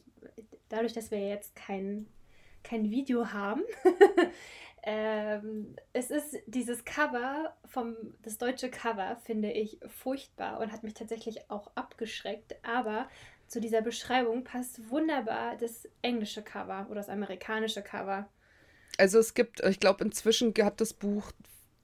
dadurch, 0.67 0.93
dass 0.93 1.11
wir 1.11 1.27
jetzt 1.27 1.55
kein, 1.55 2.05
kein 2.69 2.91
Video 2.91 3.31
haben, 3.33 3.63
ähm, 4.83 5.75
es 5.91 6.11
ist 6.11 6.37
dieses 6.45 6.85
Cover 6.85 7.55
vom, 7.65 7.95
das 8.21 8.37
deutsche 8.37 8.69
Cover 8.69 9.17
finde 9.23 9.51
ich 9.51 9.79
furchtbar 9.87 10.59
und 10.59 10.71
hat 10.71 10.83
mich 10.83 10.93
tatsächlich 10.93 11.49
auch 11.49 11.71
abgeschreckt. 11.75 12.55
Aber 12.63 13.09
zu 13.47 13.59
dieser 13.59 13.81
Beschreibung 13.81 14.43
passt 14.43 14.89
wunderbar 14.89 15.57
das 15.57 15.87
englische 16.03 16.43
Cover 16.43 16.85
oder 16.89 16.99
das 16.99 17.09
amerikanische 17.09 17.81
Cover. 17.81 18.29
Also 18.97 19.17
es 19.17 19.33
gibt, 19.33 19.63
ich 19.63 19.79
glaube, 19.79 20.03
inzwischen 20.03 20.53
hat 20.59 20.79
das 20.79 20.93
Buch 20.93 21.31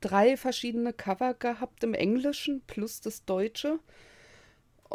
drei 0.02 0.38
verschiedene 0.38 0.94
Cover 0.94 1.34
gehabt 1.34 1.84
im 1.84 1.96
Englischen 1.96 2.62
plus 2.68 3.02
das 3.02 3.26
Deutsche. 3.26 3.80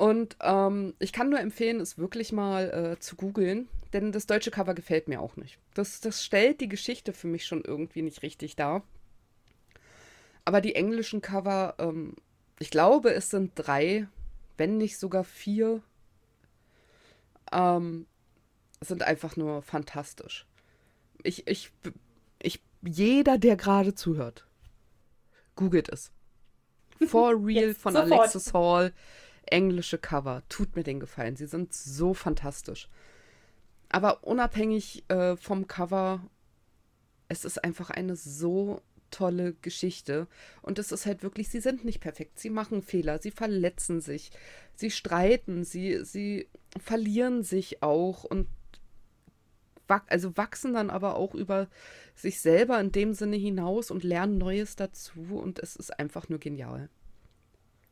Und 0.01 0.39
ähm, 0.41 0.95
ich 0.99 1.13
kann 1.13 1.29
nur 1.29 1.41
empfehlen, 1.41 1.79
es 1.79 1.99
wirklich 1.99 2.33
mal 2.33 2.71
äh, 2.71 3.01
zu 3.01 3.17
googeln, 3.17 3.69
denn 3.93 4.13
das 4.13 4.25
deutsche 4.25 4.51
Cover 4.51 4.73
gefällt 4.73 5.09
mir 5.09 5.21
auch 5.21 5.37
nicht. 5.37 5.59
Das, 5.75 6.01
das 6.01 6.25
stellt 6.25 6.63
die 6.63 6.71
Geschichte 6.71 7.13
für 7.13 7.27
mich 7.27 7.45
schon 7.45 7.63
irgendwie 7.63 8.01
nicht 8.01 8.23
richtig 8.23 8.57
dar. 8.57 8.83
Aber 10.47 10.63
die 10.63 10.75
englischen 10.75 11.21
Cover, 11.21 11.75
ähm, 11.77 12.17
ich 12.59 12.71
glaube, 12.71 13.13
es 13.13 13.29
sind 13.29 13.53
drei, 13.57 14.09
wenn 14.57 14.79
nicht 14.79 14.99
sogar 14.99 15.23
vier, 15.23 15.83
ähm, 17.53 18.07
sind 18.81 19.03
einfach 19.03 19.37
nur 19.37 19.61
fantastisch. 19.61 20.47
Ich, 21.23 21.47
ich, 21.47 21.73
ich, 22.41 22.63
jeder, 22.81 23.37
der 23.37 23.57
gerade 23.57 23.95
zuhört, 23.95 24.47
googelt 25.57 25.91
es. 25.91 26.11
For 27.07 27.35
Real 27.35 27.75
von 27.75 27.93
sofort. 27.93 28.13
Alexis 28.13 28.55
Hall, 28.55 28.95
englische 29.53 29.99
Cover. 29.99 30.43
Tut 30.49 30.77
mir 30.77 30.83
den 30.83 31.01
Gefallen. 31.01 31.37
Sie 31.37 31.47
sind 31.47 31.75
so 31.75 32.15
fantastisch. 32.15 32.89
Aber 33.89 34.25
unabhängig 34.25 35.05
äh, 35.09 35.37
vom 35.37 35.67
Cover, 35.67 36.21
es 37.29 37.45
ist 37.45 37.63
einfach 37.65 37.91
eine 37.91 38.17
so 38.17 38.83
tolle 39.11 39.55
Geschichte. 39.55 40.29
Und 40.63 40.79
es 40.79 40.93
ist 40.93 41.07
halt 41.07 41.23
wirklich, 41.23 41.49
sie 41.49 41.61
sind 41.61 41.85
nicht 41.85 42.01
perfekt. 42.01 42.39
Sie 42.39 42.51
machen 42.51 42.83
Fehler, 42.83 43.21
sie 43.21 43.33
verletzen 43.33 44.01
sich, 44.01 44.31
sie 44.75 44.91
streiten, 44.91 45.65
sie, 45.65 46.05
sie 46.05 46.49
verlieren 46.79 47.43
sich 47.43 47.83
auch 47.83 48.25
und 48.25 48.47
also 50.07 50.37
wachsen 50.37 50.75
dann 50.75 50.89
aber 50.89 51.17
auch 51.17 51.35
über 51.35 51.67
sich 52.15 52.41
selber 52.41 52.79
in 52.81 52.93
dem 52.93 53.13
Sinne 53.13 53.35
hinaus 53.35 53.91
und 53.91 54.05
lernen 54.05 54.39
Neues 54.39 54.77
dazu 54.77 55.21
und 55.21 55.59
es 55.59 55.75
ist 55.75 55.99
einfach 55.99 56.29
nur 56.29 56.39
genial. 56.39 56.89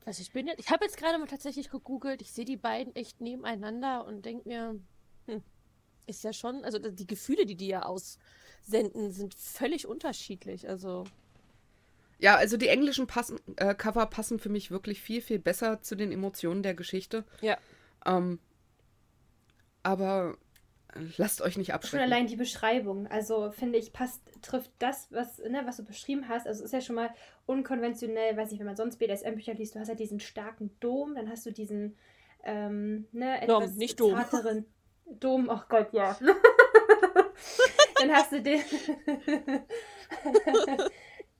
Also 0.09 0.23
ich 0.23 0.33
bin 0.33 0.47
jetzt, 0.47 0.59
ich 0.59 0.71
habe 0.71 0.87
jetzt 0.87 0.97
gerade 0.97 1.19
mal 1.19 1.27
tatsächlich 1.27 1.69
gegoogelt, 1.69 2.23
ich 2.23 2.33
sehe 2.33 2.47
die 2.47 2.57
beiden 2.57 2.97
echt 2.97 3.21
nebeneinander 3.21 4.07
und 4.07 4.25
denke 4.25 4.49
mir, 4.49 4.81
hm, 5.27 5.43
ist 6.07 6.25
ja 6.25 6.33
schon, 6.33 6.65
also 6.65 6.79
die 6.79 7.07
Gefühle, 7.07 7.45
die 7.45 7.57
die 7.57 7.67
ja 7.67 7.83
aussenden, 7.83 9.13
sind 9.13 9.35
völlig 9.35 9.87
unterschiedlich. 9.87 10.67
Also 10.67 11.05
ja, 12.19 12.37
also 12.37 12.57
die 12.57 12.69
englischen 12.69 13.07
passen, 13.07 13.39
äh, 13.57 13.75
Cover 13.75 14.07
passen 14.07 14.39
für 14.39 14.49
mich 14.49 14.71
wirklich 14.71 15.03
viel, 15.03 15.21
viel 15.21 15.39
besser 15.39 15.83
zu 15.83 15.95
den 15.95 16.11
Emotionen 16.11 16.63
der 16.63 16.73
Geschichte. 16.73 17.27
Ja. 17.43 17.59
Ähm, 18.07 18.39
aber 19.83 20.39
lasst 21.17 21.43
euch 21.43 21.59
nicht 21.59 21.75
abschrecken. 21.75 22.05
Schon 22.05 22.13
allein 22.13 22.27
die 22.27 22.37
Beschreibung, 22.37 23.07
also 23.09 23.51
finde 23.51 23.79
ich, 23.79 23.93
passt, 23.93 24.23
trifft 24.43 24.71
das, 24.79 25.09
was, 25.11 25.39
ne, 25.39 25.63
was 25.65 25.77
du 25.77 25.85
beschrieben 25.85 26.29
hast. 26.29 26.47
Also 26.47 26.65
ist 26.65 26.73
ja 26.73 26.81
schon 26.81 26.97
mal 26.97 27.11
unkonventionell, 27.47 28.37
weiß 28.37 28.53
ich, 28.53 28.59
wenn 28.59 28.67
man 28.67 28.77
sonst 28.77 28.99
BDSM-Bücher 28.99 29.55
liest, 29.55 29.75
du 29.75 29.81
hast 29.81 29.89
ja 29.89 29.95
diesen 29.95 30.21
starken 30.21 30.71
Dom, 30.81 31.15
dann 31.15 31.31
hast 31.31 31.47
du 31.47 31.53
diesen, 31.53 31.97
ähm, 32.45 33.07
ne, 33.13 33.43
etwas 33.43 33.71
Dom, 33.71 33.77
nicht 33.77 34.01
Dom. 34.01 34.13
zarteren, 34.13 34.67
Dom, 35.07 35.49
oh 35.51 35.61
Gott, 35.69 35.93
ja. 35.93 36.19
dann 38.01 38.13
hast 38.13 38.33
du 38.33 38.43
den. 38.43 38.61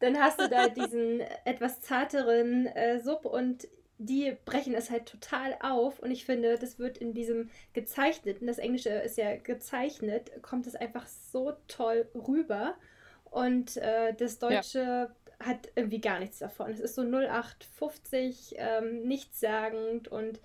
dann 0.01 0.19
hast 0.19 0.41
du 0.41 0.49
da 0.49 0.69
diesen 0.69 1.21
etwas 1.45 1.81
zarteren 1.81 2.67
äh, 2.67 3.01
Sub 3.01 3.25
und 3.25 3.67
die 3.99 4.37
brechen 4.45 4.75
es 4.75 4.91
halt 4.91 5.07
total 5.07 5.57
auf 5.61 5.99
und 5.99 6.11
ich 6.11 6.25
finde, 6.25 6.57
das 6.57 6.79
wird 6.79 6.99
in 6.99 7.15
diesem 7.15 7.51
gezeichneten, 7.73 8.47
das 8.47 8.59
Englische 8.59 8.91
ist 8.91 9.19
ja 9.19 9.37
gezeichnet, 9.37 10.31
kommt 10.43 10.67
es 10.67 10.77
einfach 10.77 11.07
so 11.07 11.53
toll 11.67 12.09
rüber 12.15 12.75
und 13.25 13.77
äh, 13.77 14.15
das 14.15 14.39
Deutsche 14.39 14.79
ja. 14.79 15.11
hat 15.41 15.71
irgendwie 15.75 16.01
gar 16.01 16.21
nichts 16.21 16.39
davon. 16.39 16.71
Es 16.71 16.81
ist 16.81 16.95
so 16.95 17.03
0850, 17.03 18.55
ähm, 18.57 19.03
nichtssagend 19.03 20.09
und 20.09 20.41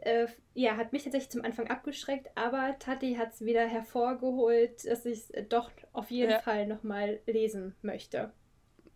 äh, 0.00 0.26
ja, 0.52 0.76
hat 0.76 0.92
mich 0.92 1.04
tatsächlich 1.04 1.30
zum 1.30 1.44
Anfang 1.44 1.68
abgeschreckt, 1.68 2.30
aber 2.34 2.76
Tati 2.78 3.14
hat 3.14 3.32
es 3.32 3.44
wieder 3.44 3.66
hervorgeholt, 3.66 4.84
dass 4.86 5.06
ich 5.06 5.24
es 5.30 5.48
doch 5.48 5.70
auf 5.92 6.10
jeden 6.10 6.32
ja. 6.32 6.40
Fall 6.40 6.66
nochmal 6.66 7.20
lesen 7.26 7.74
möchte. 7.82 8.32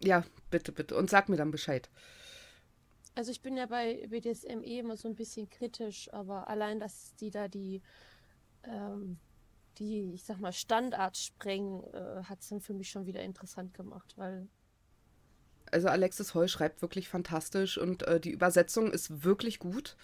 Ja, 0.02 0.24
bitte, 0.50 0.72
bitte. 0.72 0.96
Und 0.96 1.10
sag 1.10 1.28
mir 1.28 1.36
dann 1.36 1.50
Bescheid. 1.50 1.88
Also 3.18 3.32
ich 3.32 3.42
bin 3.42 3.56
ja 3.56 3.66
bei 3.66 4.06
BDSM 4.08 4.62
eh 4.62 4.78
immer 4.78 4.96
so 4.96 5.08
ein 5.08 5.16
bisschen 5.16 5.50
kritisch, 5.50 6.08
aber 6.12 6.46
allein, 6.46 6.78
dass 6.78 7.16
die 7.16 7.32
da 7.32 7.48
die, 7.48 7.82
ähm, 8.62 9.18
die, 9.78 10.12
ich 10.14 10.22
sag 10.22 10.38
mal, 10.38 10.52
Standard 10.52 11.16
sprengen, 11.16 11.82
äh, 11.92 12.22
hat 12.22 12.38
es 12.42 12.50
dann 12.50 12.60
für 12.60 12.74
mich 12.74 12.90
schon 12.90 13.06
wieder 13.06 13.20
interessant 13.24 13.74
gemacht, 13.74 14.14
weil 14.16 14.46
also 15.72 15.88
Alexis 15.88 16.32
Heu 16.34 16.46
schreibt 16.46 16.80
wirklich 16.80 17.08
fantastisch 17.08 17.76
und 17.76 18.04
äh, 18.04 18.20
die 18.20 18.30
Übersetzung 18.30 18.92
ist 18.92 19.24
wirklich 19.24 19.58
gut. 19.58 19.96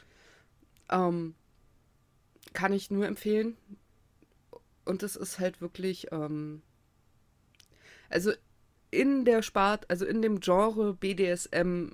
Ähm, 0.90 1.36
kann 2.52 2.72
ich 2.72 2.90
nur 2.90 3.06
empfehlen. 3.06 3.56
Und 4.84 5.04
es 5.04 5.14
ist 5.14 5.38
halt 5.38 5.60
wirklich, 5.60 6.10
ähm, 6.10 6.62
also 8.10 8.32
in 8.90 9.24
der 9.24 9.42
Spart, 9.42 9.88
also 9.88 10.04
in 10.04 10.20
dem 10.20 10.40
Genre 10.40 10.94
BDSM 10.94 11.92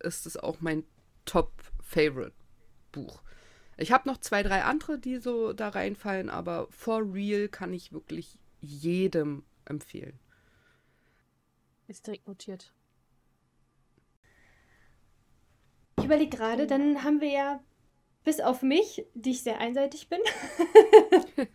ist 0.00 0.26
es 0.26 0.36
auch 0.36 0.60
mein 0.60 0.84
Top-Favorite-Buch. 1.24 3.22
Ich 3.76 3.92
habe 3.92 4.08
noch 4.08 4.18
zwei, 4.18 4.42
drei 4.42 4.64
andere, 4.64 4.98
die 4.98 5.18
so 5.18 5.52
da 5.52 5.68
reinfallen, 5.68 6.30
aber 6.30 6.66
For 6.70 7.02
Real 7.14 7.48
kann 7.48 7.72
ich 7.72 7.92
wirklich 7.92 8.38
jedem 8.60 9.44
empfehlen. 9.64 10.18
Ist 11.86 12.06
direkt 12.06 12.26
notiert. 12.26 12.74
Ich 15.98 16.04
überlege 16.04 16.36
gerade, 16.36 16.66
dann 16.66 17.02
haben 17.04 17.20
wir 17.20 17.30
ja 17.30 17.60
bis 18.24 18.40
auf 18.40 18.62
mich, 18.62 19.06
die 19.14 19.30
ich 19.30 19.42
sehr 19.42 19.58
einseitig 19.58 20.08
bin, 20.08 20.20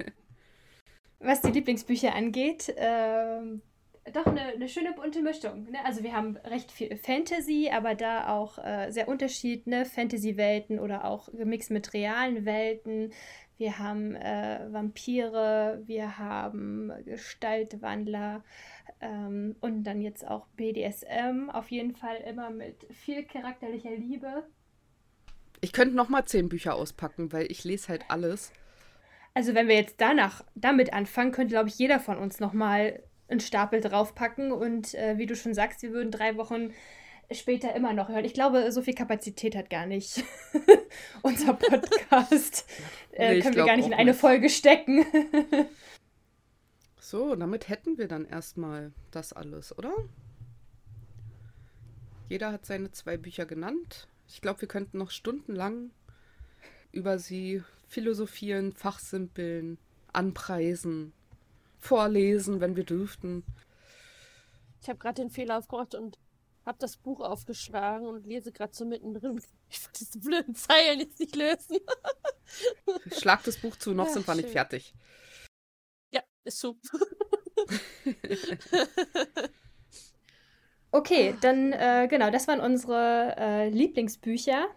was 1.20 1.42
die 1.42 1.52
Lieblingsbücher 1.52 2.16
angeht, 2.16 2.70
äh, 2.70 3.42
doch 4.12 4.26
eine, 4.26 4.42
eine, 4.42 4.68
schöne 4.68 4.94
bunte 4.94 5.22
Mischung. 5.22 5.64
Ne? 5.72 5.78
Also 5.86 6.04
wir 6.04 6.14
haben 6.14 6.36
recht 6.38 6.72
viel 6.72 6.98
Fantasy, 6.98 7.70
aber 7.74 7.96
da 7.96 8.28
auch 8.28 8.58
äh, 8.58 8.92
sehr 8.92 9.08
unterschiedliche 9.08 9.86
Fantasy-Welten 9.86 10.80
oder 10.80 11.06
auch 11.06 11.30
gemixt 11.32 11.72
mit 11.72 11.94
realen 11.94 12.46
Welten. 12.46 13.14
Wir 13.58 13.80
haben 13.80 14.16
äh, 14.16 14.68
Vampire, 14.72 15.82
wir 15.86 16.18
haben 16.18 16.92
Gestaltwandler 17.06 18.44
ähm, 19.00 19.56
und 19.62 19.84
dann 19.84 20.02
jetzt 20.02 20.28
auch 20.28 20.48
BDSM. 20.58 21.50
Auf 21.50 21.72
jeden 21.72 21.96
Fall 21.96 22.18
immer 22.28 22.50
mit 22.50 22.86
viel 22.92 23.24
charakterlicher 23.24 23.96
Liebe. 23.96 24.44
Ich 25.62 25.72
könnte 25.72 25.96
noch 25.96 26.10
mal 26.10 26.26
zehn 26.26 26.50
Bücher 26.50 26.76
auspacken, 26.76 27.32
weil 27.32 27.50
ich 27.50 27.64
lese 27.64 27.88
halt 27.88 28.04
alles. 28.10 28.52
Also 29.34 29.56
wenn 29.56 29.68
wir 29.68 29.76
jetzt 29.76 30.02
danach 30.02 30.44
damit 30.56 30.92
anfangen, 30.92 31.32
könnte 31.32 31.54
glaube 31.54 31.70
ich 31.70 31.80
jeder 31.80 32.00
von 32.00 32.18
uns 32.18 32.40
noch 32.40 32.54
mal 32.54 33.02
einen 33.28 33.40
Stapel 33.40 33.82
draufpacken 33.82 34.52
und 34.52 34.94
äh, 34.96 35.18
wie 35.18 35.26
du 35.26 35.36
schon 35.36 35.54
sagst, 35.54 35.82
wir 35.82 35.92
würden 35.92 36.12
drei 36.12 36.38
Wochen 36.38 36.74
später 37.32 37.74
immer 37.76 37.94
noch 37.94 38.10
hören. 38.10 38.26
Ich 38.26 38.34
glaube, 38.34 38.72
so 38.72 38.82
viel 38.82 38.94
Kapazität 38.94 39.56
hat 39.56 39.70
gar 39.70 39.86
nicht 39.86 40.24
unser 41.22 41.54
Podcast. 41.54 42.66
äh, 43.12 43.36
nee, 43.36 43.42
können 43.42 43.56
wir 43.56 43.66
gar 43.66 43.78
nicht 43.78 43.88
in 43.88 43.94
eine 43.94 44.12
nicht. 44.12 44.20
Folge 44.20 44.50
stecken. 44.50 45.06
so, 47.00 47.36
damit 47.36 47.70
hätten 47.70 47.98
wir 47.98 48.08
dann 48.08 48.26
erstmal 48.26 48.92
das 49.12 49.34
alles, 49.34 49.78
oder? 49.78 49.94
Jeder 52.30 52.52
hat 52.52 52.66
seine 52.66 52.92
zwei 52.92 53.18
Bücher 53.18 53.46
genannt. 53.46 54.08
Ich 54.28 54.42
glaube, 54.42 54.62
wir 54.62 54.68
könnten 54.68 54.98
noch 54.98 55.12
stundenlang 55.12 55.92
über 56.92 57.20
sie 57.20 57.64
philosophieren, 57.88 58.72
fachsimpeln, 58.72 59.78
anpreisen, 60.12 61.14
vorlesen, 61.84 62.60
wenn 62.62 62.76
wir 62.76 62.84
dürften. 62.84 63.44
Ich 64.82 64.90
habe 64.90 65.00
gerade 65.00 65.22
den 65.22 65.30
Fehler 65.30 65.58
aufgemacht 65.58 65.96
und 65.96 66.18
habe 66.66 66.78
das 66.80 66.98
Buch 66.98 67.20
aufgeschlagen 67.20 68.08
und 68.08 68.26
lese 68.26 68.52
gerade 68.52 68.74
so 68.74 68.86
mittendrin. 68.86 69.42
Ich 69.70 69.84
wollte 69.84 70.00
diese 70.06 70.20
blöden 70.20 70.54
Zeilen 70.54 71.00
jetzt 71.00 71.20
nicht 71.20 71.36
lösen. 71.36 71.80
Schlag 73.12 73.44
das 73.44 73.58
Buch 73.58 73.76
zu, 73.76 73.94
noch 73.94 74.06
Ja, 74.06 74.14
sind 74.14 74.28
wir 74.28 74.36
nicht 74.36 74.50
fertig. 74.50 74.94
Ja, 76.12 76.22
ist 76.44 76.60
so. 76.60 76.78
Okay, 80.96 81.36
dann 81.42 81.74
äh, 81.74 82.08
genau, 82.08 82.30
das 82.30 82.48
waren 82.48 82.60
unsere 82.60 83.36
äh, 83.36 83.70
Lieblingsbücher. 83.70 84.68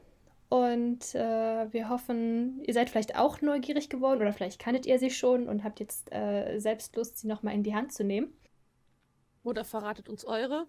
Und 0.48 1.14
äh, 1.14 1.72
wir 1.72 1.88
hoffen, 1.88 2.62
ihr 2.64 2.72
seid 2.72 2.88
vielleicht 2.88 3.16
auch 3.18 3.40
neugierig 3.40 3.88
geworden 3.88 4.20
oder 4.20 4.32
vielleicht 4.32 4.60
kanntet 4.60 4.86
ihr 4.86 4.98
sie 4.98 5.10
schon 5.10 5.48
und 5.48 5.64
habt 5.64 5.80
jetzt 5.80 6.12
äh, 6.12 6.58
selbst 6.58 6.94
Lust, 6.94 7.18
sie 7.18 7.26
nochmal 7.26 7.54
in 7.54 7.64
die 7.64 7.74
Hand 7.74 7.92
zu 7.92 8.04
nehmen. 8.04 8.32
Oder 9.42 9.64
verratet 9.64 10.08
uns 10.08 10.24
eure. 10.24 10.66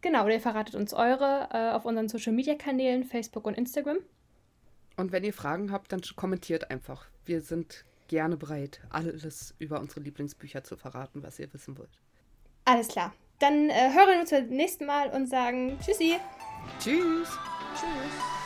Genau, 0.00 0.24
oder 0.24 0.34
ihr 0.34 0.40
verratet 0.40 0.74
uns 0.74 0.92
eure 0.92 1.48
äh, 1.52 1.70
auf 1.70 1.84
unseren 1.84 2.08
Social 2.08 2.32
Media 2.32 2.54
Kanälen, 2.54 3.04
Facebook 3.04 3.46
und 3.46 3.54
Instagram. 3.54 3.98
Und 4.96 5.12
wenn 5.12 5.24
ihr 5.24 5.32
Fragen 5.32 5.70
habt, 5.70 5.92
dann 5.92 6.00
kommentiert 6.16 6.70
einfach. 6.70 7.06
Wir 7.24 7.40
sind 7.40 7.84
gerne 8.08 8.36
bereit, 8.36 8.80
alles 8.90 9.54
über 9.58 9.80
unsere 9.80 10.00
Lieblingsbücher 10.00 10.64
zu 10.64 10.76
verraten, 10.76 11.22
was 11.22 11.38
ihr 11.38 11.52
wissen 11.52 11.76
wollt. 11.78 12.00
Alles 12.64 12.88
klar. 12.88 13.12
Dann 13.38 13.68
äh, 13.68 13.92
hören 13.92 14.08
wir 14.08 14.20
uns 14.20 14.30
beim 14.30 14.48
nächsten 14.48 14.86
Mal 14.86 15.10
und 15.10 15.28
sagen 15.28 15.78
Tschüssi. 15.80 16.16
Tschüss! 16.80 17.28
Tschüss. 17.74 18.45